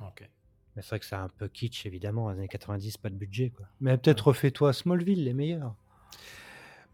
Ok. 0.00 0.28
Mais 0.76 0.82
c'est 0.82 0.90
vrai 0.90 0.98
que 1.00 1.06
c'est 1.06 1.16
un 1.16 1.28
peu 1.28 1.48
kitsch, 1.48 1.86
évidemment. 1.86 2.30
Les 2.30 2.38
années 2.38 2.48
90, 2.48 2.98
pas 2.98 3.08
de 3.08 3.14
budget. 3.14 3.50
Quoi. 3.50 3.66
Mais 3.80 3.96
peut-être 3.96 4.28
refais-toi 4.28 4.72
Smallville, 4.72 5.24
les 5.24 5.34
meilleurs. 5.34 5.74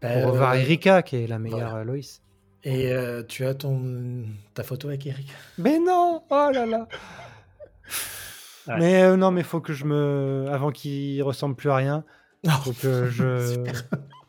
Ben, 0.01 0.23
Pour 0.23 0.31
revoir 0.31 0.53
euh, 0.53 0.55
Erika, 0.59 1.03
qui 1.03 1.17
est 1.17 1.27
la 1.27 1.37
meilleure 1.39 1.69
voilà. 1.71 1.81
euh, 1.81 1.83
Lois. 1.83 2.19
Et 2.63 2.91
euh, 2.91 3.21
tu 3.23 3.45
as 3.45 3.53
ton 3.53 4.23
ta 4.55 4.63
photo 4.63 4.87
avec 4.87 5.05
Eric 5.05 5.31
Mais 5.59 5.77
non 5.77 6.23
Oh 6.31 6.49
là 6.51 6.65
là 6.65 6.87
Ouais. 8.67 8.79
Mais 8.79 9.03
euh, 9.03 9.15
non, 9.15 9.29
mais 9.29 9.43
faut 9.43 9.61
que 9.61 9.73
je 9.73 9.85
me. 9.85 10.47
Avant 10.49 10.71
qu'il 10.71 11.21
ressemble 11.21 11.55
plus 11.55 11.69
à 11.69 11.75
rien, 11.75 12.03
faut 12.63 12.73
que 12.73 13.07
je. 13.07 13.63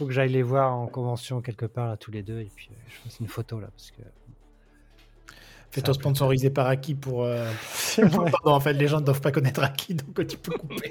Faut 0.00 0.06
que 0.06 0.12
j'aille 0.12 0.32
les 0.32 0.42
voir 0.42 0.74
en 0.74 0.86
convention 0.86 1.42
quelque 1.42 1.66
part, 1.66 1.86
là, 1.86 1.98
tous 1.98 2.10
les 2.10 2.22
deux, 2.22 2.40
et 2.40 2.48
puis 2.56 2.70
euh, 2.72 2.74
je 2.88 2.94
fasse 3.04 3.20
une 3.20 3.28
photo, 3.28 3.60
là, 3.60 3.66
parce 3.66 3.90
que. 3.90 4.00
Fais-toi 5.70 5.92
sponsoriser 5.92 6.48
par 6.48 6.68
Aki 6.68 6.94
pour. 6.94 7.24
euh, 7.24 7.46
Pardon, 8.32 8.52
en 8.52 8.60
fait, 8.60 8.72
les 8.72 8.88
gens 8.88 9.00
ne 9.00 9.04
doivent 9.04 9.20
pas 9.20 9.30
connaître 9.30 9.62
Aki, 9.62 9.96
donc 9.96 10.26
tu 10.26 10.38
peux 10.38 10.56
couper. 10.56 10.90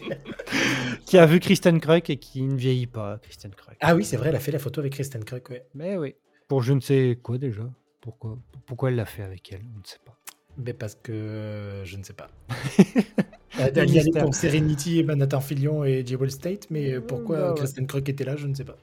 Qui 1.07 1.17
a 1.17 1.25
vu 1.25 1.39
Kristen 1.39 1.79
Krug 1.79 2.03
et 2.07 2.17
qui 2.17 2.43
ne 2.43 2.55
vieillit 2.55 2.85
pas, 2.85 3.17
Kristen 3.17 3.49
Krug. 3.49 3.75
ah 3.81 3.95
oui, 3.95 4.05
c'est 4.05 4.15
vrai, 4.15 4.29
elle 4.29 4.35
a 4.35 4.39
fait 4.39 4.51
la 4.51 4.59
photo 4.59 4.79
avec 4.81 4.93
Kristen 4.93 5.23
Krug, 5.25 5.41
ouais. 5.49 5.65
Mais 5.73 5.97
oui. 5.97 6.13
Pour 6.47 6.61
je 6.61 6.73
ne 6.73 6.79
sais 6.79 7.17
quoi 7.23 7.39
déjà. 7.39 7.63
Pourquoi, 8.01 8.37
pourquoi 8.67 8.89
elle 8.89 8.95
l'a 8.95 9.07
fait 9.07 9.23
avec 9.23 9.51
elle 9.51 9.63
On 9.75 9.79
ne 9.79 9.85
sait 9.85 9.97
pas. 10.05 10.15
Mais 10.63 10.73
parce 10.73 10.93
que 10.93 11.11
euh, 11.11 11.83
je 11.83 11.97
ne 11.97 12.03
sais 12.03 12.13
pas. 12.13 12.29
Elle 13.57 13.75
y 13.75 13.79
allait 13.79 14.03
mystère. 14.03 14.23
pour 14.23 14.35
Serenity, 14.35 14.99
et 14.99 15.03
Nathan 15.03 15.41
Fillion 15.41 15.83
et 15.83 16.05
Jewel 16.05 16.31
State, 16.31 16.67
mais 16.69 16.93
euh, 16.93 17.01
pourquoi 17.01 17.37
Bah 17.39 17.49
ouais. 17.51 17.57
Kristen 17.57 17.87
Krug 17.87 18.09
était 18.09 18.23
là, 18.23 18.35
je 18.35 18.47
ne 18.47 18.53
sais 18.53 18.65
pas. 18.65 18.77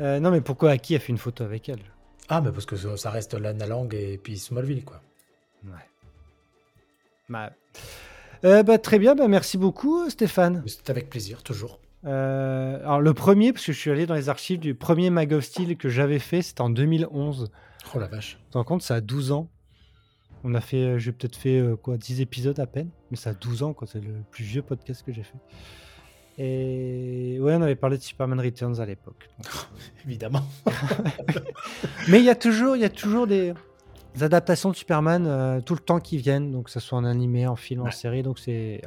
Euh, 0.00 0.20
non, 0.20 0.30
mais 0.30 0.40
pourquoi 0.40 0.70
Aki 0.70 0.96
a 0.96 0.98
fait 0.98 1.12
une 1.12 1.18
photo 1.18 1.44
avec 1.44 1.68
elle? 1.68 1.82
Ah, 2.28 2.40
mais 2.40 2.50
parce 2.50 2.66
que 2.66 2.76
ça 2.76 2.96
ça 2.96 3.10
reste 3.10 3.34
Lana 3.34 3.66
Lang 3.66 3.92
et 3.94 4.18
puis 4.22 4.38
Smallville, 4.38 4.84
quoi. 4.84 5.00
Ouais. 5.64 5.70
Bah, 7.28 7.52
euh, 8.44 8.62
bah, 8.62 8.78
très 8.78 8.98
bien, 8.98 9.14
bah, 9.14 9.28
merci 9.28 9.58
beaucoup 9.58 10.08
Stéphane. 10.10 10.62
C'est 10.66 10.90
avec 10.90 11.08
plaisir, 11.08 11.42
toujours. 11.42 11.78
Euh, 12.04 12.80
alors 12.80 13.00
le 13.00 13.14
premier, 13.14 13.52
parce 13.52 13.64
que 13.64 13.72
je 13.72 13.78
suis 13.78 13.90
allé 13.90 14.06
dans 14.06 14.14
les 14.14 14.28
archives 14.28 14.58
du 14.58 14.74
premier 14.74 15.10
Mag 15.10 15.32
of 15.32 15.44
Steel 15.44 15.76
que 15.76 15.88
j'avais 15.88 16.18
fait, 16.18 16.42
c'était 16.42 16.62
en 16.62 16.70
2011. 16.70 17.50
Oh 17.94 17.98
la 17.98 18.06
vache. 18.06 18.38
Tu 18.46 18.50
te 18.50 18.58
rends 18.58 18.64
compte, 18.64 18.82
ça 18.82 18.96
a 18.96 19.00
12 19.00 19.32
ans. 19.32 19.48
On 20.44 20.54
a 20.54 20.60
fait, 20.60 20.76
euh, 20.84 20.98
j'ai 20.98 21.12
peut-être 21.12 21.36
fait 21.36 21.58
euh, 21.60 21.76
quoi, 21.76 21.96
10 21.96 22.20
épisodes 22.20 22.58
à 22.58 22.66
peine, 22.66 22.90
mais 23.10 23.16
ça 23.16 23.30
a 23.30 23.34
12 23.34 23.62
ans, 23.62 23.72
quoi. 23.74 23.86
C'est 23.86 24.00
le 24.00 24.12
plus 24.30 24.44
vieux 24.44 24.62
podcast 24.62 25.02
que 25.04 25.12
j'ai 25.12 25.22
fait. 25.22 25.38
Et 26.38 27.38
ouais, 27.40 27.54
on 27.54 27.62
avait 27.62 27.76
parlé 27.76 27.98
de 27.98 28.02
Superman 28.02 28.40
Returns 28.40 28.80
à 28.80 28.86
l'époque. 28.86 29.28
Évidemment. 30.06 30.42
Mais 32.08 32.18
il 32.20 32.24
y 32.24 32.30
a 32.30 32.34
toujours, 32.34 32.74
il 32.74 32.80
y 32.82 32.84
a 32.86 32.90
toujours 32.90 33.26
des, 33.26 33.52
des 34.14 34.22
adaptations 34.22 34.70
de 34.70 34.74
Superman 34.76 35.26
euh, 35.26 35.60
tout 35.60 35.74
le 35.74 35.80
temps 35.80 36.00
qui 36.00 36.16
viennent, 36.16 36.50
donc 36.50 36.64
que 36.66 36.70
ce 36.70 36.80
soit 36.80 36.98
en 36.98 37.04
animé, 37.04 37.46
en 37.46 37.56
film, 37.56 37.82
en 37.82 37.90
série. 37.90 38.22
Donc 38.22 38.38
c'est 38.38 38.80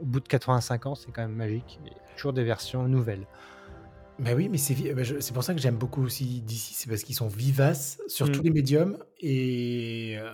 au 0.00 0.04
bout 0.04 0.20
de 0.20 0.28
85 0.28 0.86
ans, 0.86 0.94
c'est 0.94 1.12
quand 1.12 1.22
même 1.22 1.36
magique. 1.36 1.78
Il 1.84 1.92
y 1.92 1.94
a 1.94 2.16
toujours 2.16 2.32
des 2.32 2.44
versions 2.44 2.88
nouvelles. 2.88 3.26
Mais 4.18 4.32
oui, 4.34 4.48
mais 4.48 4.58
c'est 4.58 4.74
bah, 4.94 5.02
c'est 5.04 5.32
pour 5.32 5.42
ça 5.42 5.54
que 5.54 5.60
j'aime 5.60 5.76
beaucoup 5.76 6.02
aussi 6.02 6.40
d'ici, 6.40 6.74
c'est 6.74 6.88
parce 6.88 7.02
qu'ils 7.02 7.16
sont 7.16 7.26
vivaces 7.28 7.98
sur 8.06 8.26
Mm. 8.28 8.32
tous 8.32 8.42
les 8.42 8.50
médiums 8.50 8.96
et 9.20 10.16
euh, 10.18 10.30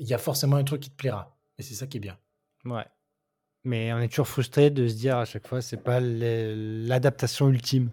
il 0.00 0.08
y 0.08 0.14
a 0.14 0.18
forcément 0.18 0.56
un 0.56 0.64
truc 0.64 0.80
qui 0.80 0.90
te 0.90 0.96
plaira. 0.96 1.36
Et 1.58 1.62
c'est 1.62 1.74
ça 1.74 1.86
qui 1.86 1.98
est 1.98 2.00
bien. 2.00 2.18
Ouais. 2.64 2.84
Mais 3.64 3.92
on 3.92 3.98
est 4.00 4.08
toujours 4.08 4.26
frustré 4.28 4.70
de 4.70 4.88
se 4.88 4.94
dire 4.94 5.18
à 5.18 5.24
chaque 5.26 5.46
fois, 5.46 5.60
c'est 5.62 5.76
pas 5.76 6.00
l'adaptation 6.00 7.48
ultime. 7.48 7.90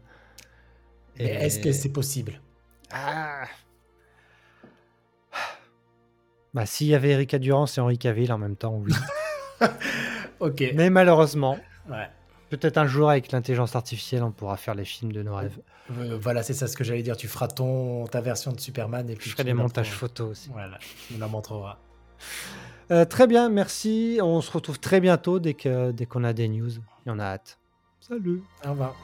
Mais 1.19 1.25
Et- 1.25 1.45
est-ce 1.45 1.59
que 1.59 1.71
c'est 1.71 1.89
possible? 1.91 2.41
Ah 2.91 3.43
Bah, 6.53 6.65
s'il 6.65 6.87
y 6.87 6.95
avait 6.95 7.09
Erika 7.11 7.37
Durance 7.39 7.77
et 7.77 7.81
Henri 7.81 7.97
Cavill 7.97 8.31
en 8.31 8.37
même 8.37 8.55
temps, 8.55 8.75
oui. 8.75 8.93
Ok. 10.39 10.63
Mais 10.75 10.89
malheureusement, 10.89 11.59
Ouais. 11.89 12.07
peut-être 12.49 12.77
un 12.77 12.87
jour 12.87 13.09
avec 13.09 13.31
l'intelligence 13.31 13.75
artificielle, 13.75 14.23
on 14.23 14.31
pourra 14.31 14.55
faire 14.57 14.75
les 14.75 14.85
films 14.85 15.11
de 15.11 15.23
nos 15.23 15.35
rêves. 15.35 15.57
Euh, 15.99 16.17
voilà, 16.21 16.43
c'est 16.43 16.53
ça 16.53 16.67
ce 16.67 16.77
que 16.77 16.83
j'allais 16.83 17.01
dire. 17.03 17.17
Tu 17.17 17.27
feras 17.27 17.47
ton 17.47 18.05
ta 18.07 18.21
version 18.21 18.51
de 18.51 18.59
Superman 18.59 19.09
et 19.09 19.15
puis 19.15 19.29
Je 19.29 19.33
ferai 19.35 19.43
des 19.43 19.53
montages 19.53 19.91
photos 19.91 20.31
aussi. 20.31 20.49
Voilà, 20.51 20.77
nous 21.11 21.19
la 21.19 21.27
montreras. 21.27 21.77
Euh, 22.89 23.05
très 23.05 23.27
bien, 23.27 23.49
merci. 23.49 24.19
On 24.21 24.41
se 24.41 24.51
retrouve 24.51 24.79
très 24.79 25.01
bientôt 25.01 25.39
dès 25.39 25.53
qu'on 25.53 26.23
a 26.23 26.33
des 26.33 26.47
news. 26.47 26.71
Et 26.71 27.09
on 27.09 27.19
a 27.19 27.23
hâte. 27.23 27.59
Salut 27.99 28.41
Au 28.65 28.71
revoir. 28.71 28.95